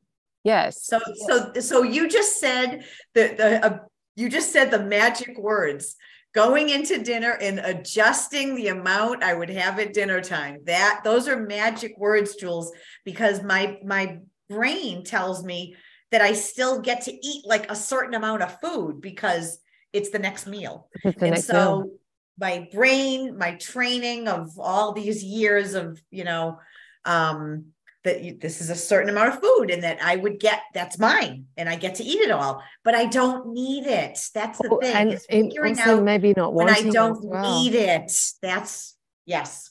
yes. 0.44 0.84
So 0.84 1.00
so 1.26 1.52
so 1.60 1.82
you 1.82 2.08
just 2.08 2.38
said 2.38 2.84
that 3.14 3.36
the 3.36 3.66
uh, 3.66 3.78
you 4.14 4.28
just 4.28 4.52
said 4.52 4.70
the 4.70 4.78
magic 4.78 5.38
words 5.38 5.96
going 6.34 6.70
into 6.70 7.02
dinner 7.02 7.36
and 7.40 7.58
adjusting 7.58 8.54
the 8.54 8.68
amount 8.68 9.22
I 9.22 9.34
would 9.34 9.50
have 9.50 9.78
at 9.78 9.92
dinner 9.92 10.20
time. 10.20 10.60
That 10.64 11.02
those 11.04 11.28
are 11.28 11.38
magic 11.38 11.96
words, 11.98 12.36
Jules, 12.36 12.72
because 13.04 13.42
my 13.42 13.78
my 13.84 14.18
brain 14.48 15.04
tells 15.04 15.44
me 15.44 15.76
that 16.10 16.20
I 16.20 16.34
still 16.34 16.80
get 16.80 17.02
to 17.02 17.12
eat 17.12 17.46
like 17.46 17.70
a 17.70 17.76
certain 17.76 18.14
amount 18.14 18.42
of 18.42 18.60
food 18.60 19.00
because 19.00 19.58
it's 19.92 20.10
the 20.10 20.18
next 20.18 20.46
meal. 20.46 20.88
The 21.02 21.10
and 21.10 21.30
next 21.30 21.46
so 21.46 21.80
meal. 21.80 21.90
my 22.38 22.68
brain, 22.72 23.36
my 23.36 23.54
training 23.56 24.28
of 24.28 24.58
all 24.58 24.92
these 24.92 25.24
years 25.24 25.74
of, 25.74 26.00
you 26.10 26.24
know, 26.24 26.58
um, 27.04 27.72
that 28.04 28.22
you, 28.22 28.36
this 28.40 28.60
is 28.60 28.70
a 28.70 28.74
certain 28.74 29.10
amount 29.10 29.28
of 29.28 29.40
food 29.40 29.70
and 29.70 29.82
that 29.84 30.02
I 30.02 30.16
would 30.16 30.40
get 30.40 30.60
that's 30.74 30.98
mine 30.98 31.46
and 31.56 31.68
I 31.68 31.76
get 31.76 31.96
to 31.96 32.04
eat 32.04 32.20
it 32.20 32.30
all, 32.30 32.62
but 32.84 32.94
I 32.94 33.06
don't 33.06 33.52
need 33.52 33.86
it. 33.86 34.18
That's 34.34 34.58
the 34.58 34.68
oh, 34.70 34.80
thing. 34.80 35.12
And 35.12 35.20
figuring 35.22 35.78
out 35.78 36.02
maybe 36.02 36.34
not 36.36 36.54
when 36.54 36.68
I 36.68 36.82
don't 36.82 37.24
well. 37.24 37.62
need 37.62 37.74
it. 37.74 38.12
That's 38.42 38.96
yes. 39.24 39.70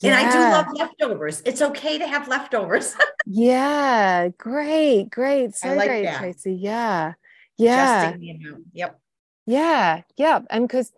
Yeah. 0.00 0.18
And 0.18 0.28
I 0.28 0.32
do 0.32 0.38
love 0.38 0.66
leftovers. 0.74 1.42
It's 1.44 1.62
okay 1.62 1.98
to 1.98 2.06
have 2.06 2.28
leftovers. 2.28 2.94
yeah, 3.26 4.28
great, 4.38 5.10
great. 5.10 5.54
So 5.54 5.74
like 5.74 5.88
great, 5.88 6.04
that. 6.04 6.18
Tracy. 6.18 6.54
Yeah. 6.54 7.14
Yeah. 7.56 8.14
Yep. 8.72 9.00
Yeah. 9.46 10.02
Yeah. 10.16 10.40
And 10.50 10.66
because 10.66 10.92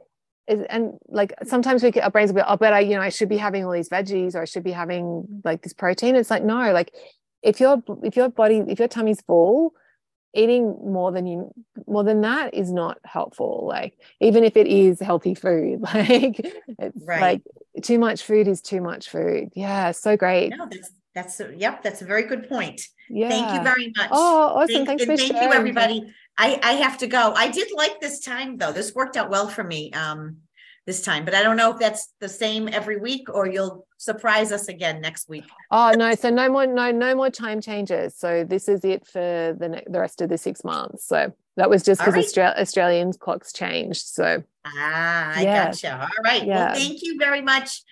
and 0.49 0.99
like 1.09 1.35
sometimes 1.45 1.83
we 1.83 1.91
get 1.91 2.05
our 2.05 2.11
brains 2.11 2.31
a 2.31 2.35
bit, 2.35 2.45
oh, 2.47 2.57
but 2.57 2.73
I, 2.73 2.81
you 2.81 2.95
know, 2.95 3.01
I 3.01 3.09
should 3.09 3.29
be 3.29 3.37
having 3.37 3.65
all 3.65 3.73
these 3.73 3.89
veggies 3.89 4.35
or 4.35 4.43
I 4.43 4.45
should 4.45 4.65
be 4.65 4.73
having 4.73 5.43
like 5.45 5.63
this 5.63 5.73
protein. 5.73 6.17
It's 6.17 6.31
like, 6.31 6.45
no, 6.45 6.73
like 6.73 6.95
if 7.43 7.61
your 7.61 7.83
if 8.03 8.17
your 8.17 8.29
body, 8.29 8.63
if 8.69 8.79
your 8.79 8.89
tummy's 8.89 9.21
full, 9.23 9.75
eating 10.35 10.67
more 10.85 11.11
than 11.11 11.27
you 11.27 11.53
more 11.87 12.05
than 12.05 12.21
that 12.21 12.55
is 12.55 12.71
not 12.71 12.99
helpful. 13.05 13.65
Like 13.67 13.99
even 14.21 14.45
if 14.45 14.57
it 14.57 14.67
is 14.67 15.01
healthy 15.01 15.35
food, 15.35 15.81
like 15.95 16.41
it's 16.79 17.03
right. 17.05 17.21
like 17.21 17.43
too 17.83 17.99
much 17.99 18.23
food 18.23 18.47
is 18.47 18.63
too 18.63 18.81
much 18.81 19.09
food. 19.09 19.51
Yeah, 19.55 19.91
so 19.93 20.17
great. 20.17 20.51
No, 20.51 20.69
that's 20.71 20.93
that's 21.15 21.41
a, 21.41 21.55
yep, 21.57 21.83
that's 21.83 22.03
a 22.03 22.05
very 22.05 22.25
good 22.25 22.47
point. 22.47 22.83
Yeah. 23.09 23.31
Thank 23.31 23.55
you 23.55 23.63
very 23.63 23.93
much. 23.97 24.11
Oh, 24.13 24.49
awesome. 24.49 24.85
Thank, 24.85 25.01
Thanks 25.01 25.05
for 25.05 25.17
thank 25.17 25.33
sharing. 25.33 25.49
you, 25.49 25.55
everybody. 25.55 26.13
I, 26.39 26.59
I 26.63 26.73
have 26.75 26.99
to 26.99 27.07
go. 27.07 27.33
I 27.35 27.49
did 27.49 27.69
like 27.75 28.01
this 28.01 28.21
time 28.21 28.59
though. 28.59 28.73
This 28.73 28.95
worked 28.95 29.17
out 29.17 29.31
well 29.31 29.49
for 29.49 29.65
me 29.65 29.91
um, 29.93 30.39
this 30.87 31.03
time, 31.03 31.25
but 31.25 31.35
I 31.35 31.43
don't 31.43 31.57
know 31.57 31.73
if 31.73 31.79
that's 31.79 32.13
the 32.21 32.29
same 32.29 32.69
every 32.69 32.99
week 32.99 33.29
or 33.33 33.49
you'll 33.49 33.87
surprise 33.97 34.53
us 34.53 34.69
again 34.69 35.01
next 35.01 35.29
week. 35.29 35.45
Oh 35.71 35.93
no, 35.97 36.15
so 36.15 36.29
no 36.31 36.51
more 36.51 36.67
no 36.67 36.91
no 36.91 37.15
more 37.15 37.31
time 37.31 37.61
changes. 37.61 38.17
So 38.17 38.45
this 38.45 38.69
is 38.69 38.85
it 38.85 39.07
for 39.07 39.19
the 39.19 39.83
the 39.87 39.99
rest 39.99 40.21
of 40.21 40.29
the 40.29 40.39
six 40.39 40.63
months. 40.63 41.07
So 41.07 41.33
that 41.57 41.71
was 41.71 41.83
just 41.83 42.01
because 42.01 42.15
right. 42.15 42.25
Austra- 42.25 42.61
Australian 42.61 43.13
clocks 43.15 43.53
changed. 43.53 44.07
So 44.07 44.43
ah, 44.67 45.33
I 45.35 45.43
yeah. 45.43 45.65
gotcha. 45.67 46.01
All 46.01 46.23
right. 46.23 46.45
Yeah. 46.45 46.67
Well, 46.67 46.75
thank 46.75 47.03
you 47.03 47.19
very 47.19 47.41
much. 47.41 47.83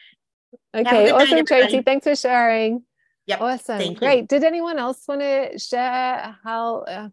Okay, 0.74 1.10
awesome, 1.10 1.36
night, 1.36 1.46
Tracy. 1.46 1.82
Thanks 1.82 2.04
for 2.04 2.14
sharing. 2.14 2.82
Yep. 3.26 3.40
Awesome. 3.40 3.94
Great. 3.94 4.20
You. 4.22 4.26
Did 4.26 4.44
anyone 4.44 4.78
else 4.78 5.02
want 5.08 5.22
to 5.22 5.58
share 5.58 6.36
how? 6.44 6.80
Uh, 6.80 7.08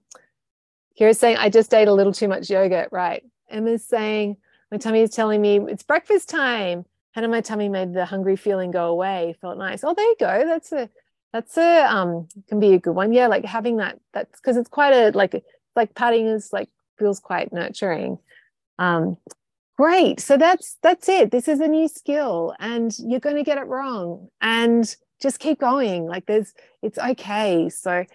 Kira's 0.99 1.19
saying, 1.19 1.37
I 1.37 1.49
just 1.49 1.73
ate 1.73 1.87
a 1.87 1.93
little 1.93 2.13
too 2.13 2.27
much 2.27 2.49
yogurt. 2.49 2.89
Right. 2.91 3.23
Emma's 3.49 3.85
saying, 3.85 4.37
my 4.71 4.77
tummy 4.77 5.01
is 5.01 5.11
telling 5.11 5.41
me 5.41 5.59
it's 5.59 5.83
breakfast 5.83 6.29
time. 6.29 6.85
Hannah, 7.13 7.27
my 7.27 7.41
tummy 7.41 7.69
made 7.69 7.93
the 7.93 8.05
hungry 8.05 8.35
feeling 8.35 8.71
go 8.71 8.87
away. 8.87 9.35
Felt 9.41 9.57
nice. 9.57 9.83
Oh, 9.83 9.93
there 9.93 10.05
you 10.05 10.15
go. 10.19 10.43
That's 10.45 10.71
a, 10.71 10.89
that's 11.33 11.57
a, 11.57 11.85
um, 11.85 12.27
can 12.47 12.59
be 12.59 12.73
a 12.73 12.79
good 12.79 12.95
one. 12.95 13.11
Yeah. 13.11 13.27
Like 13.27 13.45
having 13.45 13.77
that, 13.77 13.99
that's 14.13 14.39
because 14.39 14.57
it's 14.57 14.69
quite 14.69 14.93
a, 14.93 15.11
like, 15.11 15.43
like 15.75 15.93
patting 15.95 16.27
is 16.27 16.53
like, 16.53 16.69
feels 16.97 17.19
quite 17.19 17.51
nurturing. 17.51 18.19
Um, 18.79 19.17
great. 19.77 20.19
So 20.19 20.37
that's, 20.37 20.77
that's 20.81 21.09
it. 21.09 21.31
This 21.31 21.47
is 21.47 21.59
a 21.59 21.67
new 21.67 21.87
skill 21.87 22.53
and 22.59 22.93
you're 22.99 23.19
going 23.19 23.37
to 23.37 23.43
get 23.43 23.57
it 23.57 23.67
wrong 23.67 24.29
and 24.39 24.95
just 25.21 25.39
keep 25.39 25.59
going. 25.59 26.05
Like 26.05 26.25
there's, 26.25 26.53
it's 26.81 26.97
okay. 26.97 27.69
So, 27.69 28.05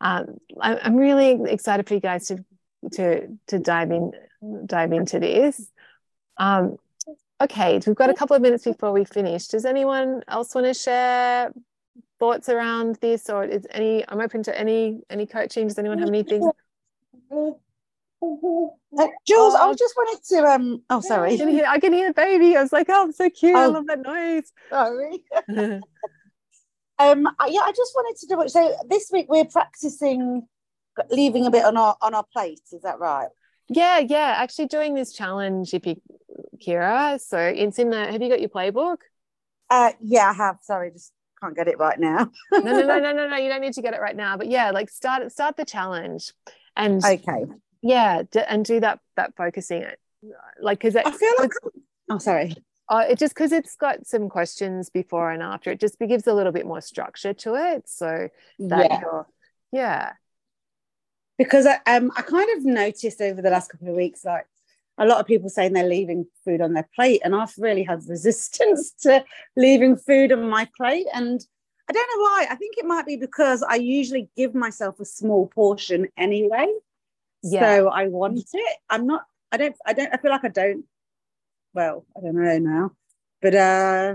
um, 0.00 0.38
I, 0.60 0.76
am 0.86 0.96
really 0.96 1.50
excited 1.50 1.86
for 1.88 1.94
you 1.94 2.00
guys 2.00 2.26
to 2.28 2.44
to 2.92 3.28
to 3.48 3.58
dive 3.58 3.90
in 3.90 4.12
dive 4.66 4.92
into 4.92 5.18
this. 5.18 5.70
Um, 6.38 6.76
okay, 7.40 7.80
we've 7.86 7.96
got 7.96 8.10
a 8.10 8.14
couple 8.14 8.36
of 8.36 8.42
minutes 8.42 8.64
before 8.64 8.92
we 8.92 9.04
finish. 9.04 9.48
Does 9.48 9.64
anyone 9.64 10.22
else 10.28 10.54
want 10.54 10.66
to 10.66 10.74
share 10.74 11.52
thoughts 12.18 12.48
around 12.48 12.96
this, 13.00 13.30
or 13.30 13.44
is 13.44 13.66
any? 13.70 14.04
I'm 14.08 14.20
open 14.20 14.42
to 14.44 14.58
any 14.58 15.00
any 15.10 15.26
coaching. 15.26 15.68
Does 15.68 15.78
anyone 15.78 15.98
have 15.98 16.08
anything? 16.08 16.50
Uh, 17.32 17.52
Jules, 19.26 19.54
I 19.54 19.68
Oh. 19.68 19.74
just 19.74 19.94
wanted 19.96 20.24
to 20.24 20.44
um 20.46 20.82
oh 20.90 20.98
I 20.98 21.00
sorry. 21.00 21.36
can 21.36 21.48
hear, 21.48 21.64
I 21.66 21.78
can 21.78 21.92
hear 21.92 22.08
the 22.08 22.14
baby. 22.14 22.56
I 22.56 22.62
was 22.62 22.72
like, 22.72 22.86
oh, 22.88 23.10
so 23.10 23.28
cute. 23.28 23.54
I 23.54 23.66
Oh. 23.66 23.70
love 23.70 23.86
that 23.86 24.00
noise. 24.00 24.52
Sorry. 24.70 25.22
Um 26.98 27.28
yeah, 27.48 27.60
I 27.60 27.72
just 27.72 27.92
wanted 27.94 28.18
to 28.20 28.26
double 28.26 28.48
so 28.48 28.74
this 28.88 29.10
week 29.12 29.26
we're 29.28 29.44
practicing 29.44 30.46
leaving 31.10 31.46
a 31.46 31.50
bit 31.50 31.64
on 31.64 31.76
our 31.76 31.96
on 32.00 32.14
our 32.14 32.24
plate, 32.32 32.60
is 32.72 32.82
that 32.82 32.98
right? 32.98 33.28
yeah, 33.68 33.98
yeah. 33.98 34.34
Actually, 34.38 34.68
doing 34.68 34.94
this 34.94 35.12
challenge, 35.12 35.74
if 35.74 35.86
you, 35.86 36.00
Kira. 36.64 37.20
So 37.20 37.38
it's 37.38 37.78
in 37.78 37.90
the. 37.90 38.10
Have 38.10 38.22
you 38.22 38.28
got 38.28 38.40
your 38.40 38.48
playbook? 38.48 38.98
Uh 39.68 39.92
yeah, 40.00 40.30
I 40.30 40.32
have. 40.32 40.58
Sorry, 40.62 40.90
just 40.92 41.12
can't 41.42 41.54
get 41.56 41.68
it 41.68 41.78
right 41.78 41.98
now. 41.98 42.30
No, 42.52 42.60
no, 42.60 42.86
no, 42.86 42.98
no, 43.00 43.12
no, 43.12 43.28
no. 43.28 43.36
You 43.36 43.48
don't 43.48 43.60
need 43.60 43.74
to 43.74 43.82
get 43.82 43.92
it 43.92 44.00
right 44.00 44.16
now. 44.16 44.36
But 44.36 44.48
yeah, 44.48 44.70
like 44.70 44.88
start 44.88 45.30
start 45.32 45.56
the 45.56 45.64
challenge, 45.64 46.32
and 46.76 47.04
Okay. 47.04 47.44
yeah, 47.82 48.22
d- 48.30 48.40
and 48.48 48.64
do 48.64 48.80
that 48.80 49.00
that 49.16 49.34
focusing 49.36 49.82
it, 49.82 49.98
like 50.60 50.78
because 50.78 50.96
I 50.96 51.10
feel 51.10 51.32
like 51.40 51.50
oh 52.10 52.18
sorry. 52.18 52.54
Uh, 52.88 53.04
it 53.08 53.18
just 53.18 53.34
because 53.34 53.52
it's 53.52 53.76
got 53.76 54.06
some 54.06 54.28
questions 54.28 54.90
before 54.90 55.30
and 55.30 55.42
after. 55.42 55.70
It 55.70 55.80
just 55.80 55.98
gives 55.98 56.26
a 56.26 56.34
little 56.34 56.52
bit 56.52 56.66
more 56.66 56.80
structure 56.80 57.34
to 57.34 57.54
it. 57.54 57.88
So 57.88 58.28
Yeah. 58.58 59.00
yeah, 59.72 60.12
because 61.38 61.66
I, 61.66 61.80
um, 61.86 62.10
I 62.16 62.22
kind 62.22 62.48
of 62.56 62.64
noticed 62.64 63.20
over 63.20 63.42
the 63.42 63.50
last 63.50 63.70
couple 63.70 63.88
of 63.88 63.96
weeks, 63.96 64.24
like 64.24 64.46
a 64.98 65.06
lot 65.06 65.20
of 65.20 65.26
people 65.26 65.50
saying 65.50 65.72
they're 65.72 65.84
leaving 65.88 66.26
food 66.44 66.60
on 66.60 66.72
their 66.72 66.88
plate, 66.94 67.20
and 67.24 67.34
I've 67.34 67.54
really 67.58 67.82
had 67.82 68.02
resistance 68.08 68.92
to 69.02 69.24
leaving 69.56 69.96
food 69.96 70.32
on 70.32 70.48
my 70.48 70.68
plate. 70.76 71.06
And 71.12 71.44
I 71.88 71.92
don't 71.92 72.08
know 72.16 72.22
why. 72.22 72.46
I 72.50 72.56
think 72.56 72.76
it 72.78 72.84
might 72.86 73.06
be 73.06 73.16
because 73.16 73.62
I 73.62 73.76
usually 73.76 74.28
give 74.36 74.54
myself 74.54 74.98
a 75.00 75.04
small 75.04 75.46
portion 75.48 76.08
anyway. 76.16 76.66
Yeah. 77.42 77.60
So 77.60 77.88
I 77.88 78.08
want 78.08 78.38
it. 78.52 78.76
I'm 78.88 79.06
not. 79.06 79.24
I 79.52 79.56
don't. 79.56 79.76
I 79.84 79.92
don't. 79.92 80.12
I 80.12 80.16
feel 80.16 80.30
like 80.30 80.44
I 80.44 80.48
don't. 80.48 80.84
Well, 81.76 82.06
I 82.16 82.20
don't 82.22 82.34
know 82.34 82.58
now, 82.58 82.90
but 83.42 83.54
uh, 83.54 84.14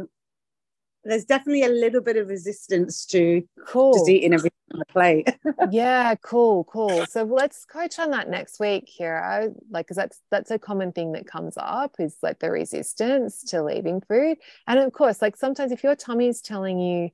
there's 1.03 1.25
definitely 1.25 1.63
a 1.63 1.69
little 1.69 2.01
bit 2.01 2.17
of 2.17 2.27
resistance 2.27 3.05
to 3.05 3.43
cool. 3.67 3.93
just 3.93 4.09
eating 4.09 4.33
everything 4.33 4.57
on 4.73 4.79
the 4.79 4.85
plate. 4.87 5.29
yeah 5.71 6.15
cool 6.23 6.63
cool 6.63 7.05
so 7.05 7.21
let's 7.23 7.65
coach 7.65 7.99
on 7.99 8.09
that 8.09 8.27
next 8.27 8.59
week 8.59 8.89
Kira 8.99 9.53
like 9.69 9.85
because 9.85 9.95
that's 9.97 10.19
that's 10.31 10.49
a 10.49 10.57
common 10.57 10.91
thing 10.91 11.11
that 11.11 11.27
comes 11.27 11.53
up 11.55 11.97
is 11.99 12.15
like 12.23 12.39
the 12.39 12.49
resistance 12.49 13.43
to 13.43 13.61
leaving 13.63 14.01
food 14.01 14.39
and 14.65 14.79
of 14.79 14.91
course 14.91 15.21
like 15.21 15.37
sometimes 15.37 15.71
if 15.71 15.83
your 15.83 15.95
tummy's 15.95 16.41
telling 16.41 16.79
you 16.79 17.09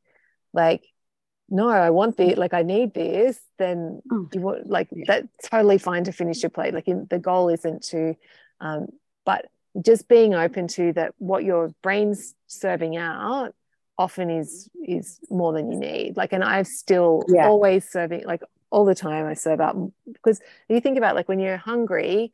like 0.54 0.86
no 1.50 1.68
I 1.68 1.89
want 1.89 2.16
this 2.16 2.38
like 2.38 2.54
I 2.54 2.64
need 2.64 2.93
this 2.93 3.38
then 3.60 4.02
Mm. 4.10 4.34
you 4.34 4.39
want 4.39 4.70
like 4.70 4.88
Yeah. 4.91 5.04
that's 5.08 5.50
totally 5.50 5.78
fine 5.78 6.06
to 6.06 6.14
finish 6.14 6.41
your 6.41 6.50
plate 6.50 6.74
like 6.74 6.88
in, 6.88 7.06
the 7.10 7.20
goal 7.20 7.50
isn't 7.50 7.84
to 7.88 8.16
um 8.62 8.88
but 9.26 9.48
just 9.82 10.07
being 10.07 10.34
open 10.34 10.67
to 10.67 10.93
that 10.93 11.13
what 11.17 11.43
your 11.43 11.71
brain's 11.84 12.34
serving 12.47 12.97
out 12.97 13.53
often 13.97 14.30
is 14.30 14.69
is 14.86 15.19
more 15.30 15.53
than 15.53 15.71
you 15.71 15.78
need 15.80 16.15
like 16.17 16.34
and 16.34 16.43
i've 16.43 16.67
still 16.67 17.23
Yeah. 17.28 17.47
always 17.47 17.89
serving 17.89 18.25
like 18.25 18.41
all 18.69 18.86
the 18.86 18.95
time 18.95 19.25
i 19.25 19.34
serve 19.34 19.59
out 19.61 19.75
because 20.11 20.39
you 20.69 20.80
think 20.82 20.97
about 20.97 21.15
like 21.15 21.28
when 21.28 21.39
you're 21.39 21.57
hungry 21.57 22.32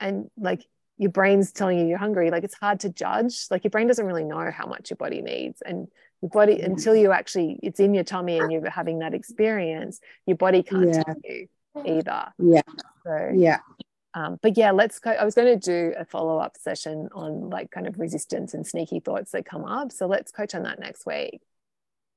and 0.00 0.30
like 0.38 0.64
your 0.98 1.10
brain's 1.10 1.52
telling 1.52 1.78
you 1.78 1.86
you're 1.86 1.98
hungry 1.98 2.30
like 2.30 2.42
it's 2.44 2.54
hard 2.54 2.80
to 2.80 2.88
judge 2.88 3.46
like 3.50 3.62
your 3.64 3.70
brain 3.70 3.86
doesn't 3.86 4.06
really 4.06 4.24
know 4.24 4.50
how 4.50 4.66
much 4.66 4.90
your 4.90 4.96
body 4.96 5.22
needs 5.22 5.62
and 5.62 5.88
your 6.22 6.30
body 6.30 6.56
Yeah. 6.58 6.66
until 6.66 6.96
you 6.96 7.12
actually 7.12 7.60
it's 7.62 7.78
in 7.80 7.94
your 7.94 8.04
tummy 8.04 8.38
and 8.38 8.50
you're 8.50 8.68
having 8.70 8.98
that 9.00 9.14
experience 9.14 10.00
your 10.26 10.36
body 10.36 10.62
can't 10.62 10.88
Yeah. 10.88 11.02
tell 11.02 11.16
you 11.24 11.48
either 11.84 12.32
Yeah. 12.38 12.62
so 13.04 13.30
yeah. 13.34 13.58
Um, 14.16 14.38
but 14.40 14.56
yeah, 14.56 14.70
let's 14.70 14.98
go. 14.98 15.10
I 15.10 15.26
was 15.26 15.34
going 15.34 15.60
to 15.60 15.62
do 15.62 15.94
a 15.96 16.06
follow 16.06 16.38
up 16.38 16.56
session 16.56 17.10
on 17.14 17.50
like 17.50 17.70
kind 17.70 17.86
of 17.86 17.98
resistance 17.98 18.54
and 18.54 18.66
sneaky 18.66 18.98
thoughts 18.98 19.32
that 19.32 19.44
come 19.44 19.66
up. 19.66 19.92
So 19.92 20.06
let's 20.06 20.32
coach 20.32 20.54
on 20.54 20.62
that 20.62 20.80
next 20.80 21.04
week. 21.04 21.42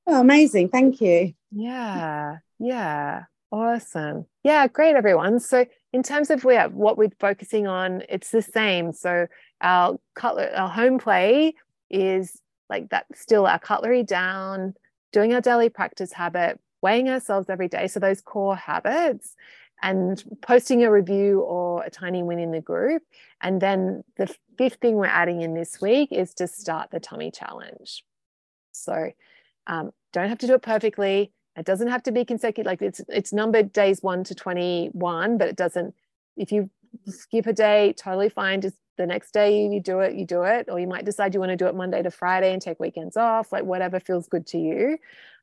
Oh, 0.06 0.18
amazing. 0.18 0.70
Thank 0.70 1.02
you. 1.02 1.34
Yeah, 1.52 2.38
yeah, 2.58 3.24
awesome. 3.52 4.24
Yeah, 4.42 4.66
great, 4.66 4.96
everyone. 4.96 5.40
So 5.40 5.66
in 5.92 6.02
terms 6.02 6.30
of 6.30 6.42
yeah, 6.42 6.68
what 6.68 6.96
we're 6.96 7.10
focusing 7.20 7.66
on, 7.66 8.02
it's 8.08 8.30
the 8.30 8.40
same. 8.40 8.94
So 8.94 9.26
our 9.60 9.98
cutler, 10.14 10.50
our 10.56 10.70
home 10.70 10.98
play 10.98 11.52
is 11.90 12.40
like 12.70 12.88
that. 12.90 13.04
Still, 13.14 13.46
our 13.46 13.58
cutlery 13.58 14.04
down, 14.04 14.72
doing 15.12 15.34
our 15.34 15.42
daily 15.42 15.68
practice 15.68 16.14
habit, 16.14 16.58
weighing 16.80 17.10
ourselves 17.10 17.50
every 17.50 17.68
day. 17.68 17.88
So 17.88 18.00
those 18.00 18.22
core 18.22 18.56
habits, 18.56 19.36
and 19.82 20.22
posting 20.42 20.84
a 20.84 20.90
review 20.90 21.40
or 21.40 21.82
a 21.82 21.90
tiny 21.90 22.22
win 22.22 22.38
in 22.38 22.52
the 22.52 22.60
group. 22.60 23.02
And 23.40 23.60
then 23.60 24.04
the 24.16 24.34
fifth 24.58 24.76
thing 24.80 24.96
we're 24.96 25.06
adding 25.06 25.40
in 25.40 25.54
this 25.54 25.80
week 25.80 26.12
is 26.12 26.34
to 26.34 26.46
start 26.46 26.90
the 26.90 27.00
tummy 27.00 27.30
challenge. 27.30 28.04
So 28.72 29.12
um, 29.66 29.90
don't 30.12 30.28
have 30.28 30.38
to 30.38 30.46
do 30.46 30.54
it 30.54 30.62
perfectly. 30.62 31.32
It 31.56 31.66
doesn't 31.66 31.88
have 31.88 32.02
to 32.04 32.12
be 32.12 32.24
consecutive. 32.24 32.66
Like 32.66 32.82
it's 32.82 33.00
it's 33.08 33.32
numbered 33.32 33.72
days 33.72 34.02
one 34.02 34.24
to 34.24 34.34
twenty 34.34 34.88
one, 34.92 35.38
but 35.38 35.48
it 35.48 35.56
doesn't. 35.56 35.94
If 36.36 36.52
you 36.52 36.70
skip 37.06 37.46
a 37.46 37.52
day, 37.52 37.94
totally 37.96 38.28
fine. 38.28 38.60
Just 38.60 38.76
the 38.96 39.06
next 39.06 39.32
day 39.32 39.66
you 39.66 39.80
do 39.80 40.00
it, 40.00 40.14
you 40.14 40.24
do 40.26 40.42
it, 40.42 40.68
or 40.70 40.78
you 40.78 40.86
might 40.86 41.04
decide 41.04 41.34
you 41.34 41.40
want 41.40 41.50
to 41.50 41.56
do 41.56 41.66
it 41.66 41.74
Monday 41.74 42.02
to 42.02 42.10
Friday 42.10 42.52
and 42.52 42.62
take 42.62 42.78
weekends 42.78 43.16
off. 43.16 43.52
Like 43.52 43.64
whatever 43.64 43.98
feels 43.98 44.28
good 44.28 44.46
to 44.48 44.58
you. 44.58 44.98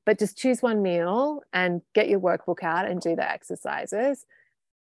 But 0.08 0.18
just 0.18 0.38
choose 0.38 0.62
one 0.62 0.82
meal 0.82 1.42
and 1.52 1.82
get 1.94 2.08
your 2.08 2.22
workbook 2.22 2.64
out 2.64 2.90
and 2.90 3.02
do 3.02 3.18
the 3.18 3.30
exercises. 3.30 4.26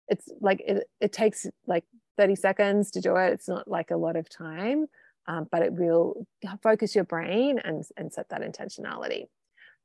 It's 0.08 0.30
like 0.40 0.62
it, 0.62 0.88
it 1.02 1.12
takes 1.12 1.48
like 1.66 1.84
30 2.18 2.36
seconds 2.36 2.92
to 2.92 3.02
do 3.02 3.16
it. 3.16 3.34
It's 3.34 3.48
not 3.48 3.68
like 3.68 3.90
a 3.90 3.98
lot 3.98 4.18
of 4.18 4.30
time, 4.30 4.86
um, 5.28 5.48
but 5.52 5.64
it 5.64 5.74
will 5.74 6.28
focus 6.62 6.94
your 6.94 7.06
brain 7.06 7.58
and, 7.58 7.84
and 7.98 8.14
set 8.14 8.30
that 8.30 8.42
intentionality. 8.42 9.26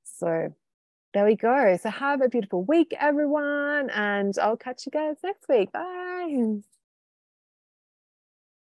So 0.05 0.55
there 1.15 1.25
we 1.25 1.37
go. 1.37 1.79
So 1.83 1.89
have 1.89 2.21
a 2.21 2.29
beautiful 2.29 2.63
week, 2.63 2.95
everyone. 3.01 3.89
And 3.89 4.35
I'll 4.43 4.59
catch 4.59 4.85
you 4.85 4.93
guys 4.93 5.17
next 5.25 5.49
week. 5.49 5.73
Bye. 5.73 6.61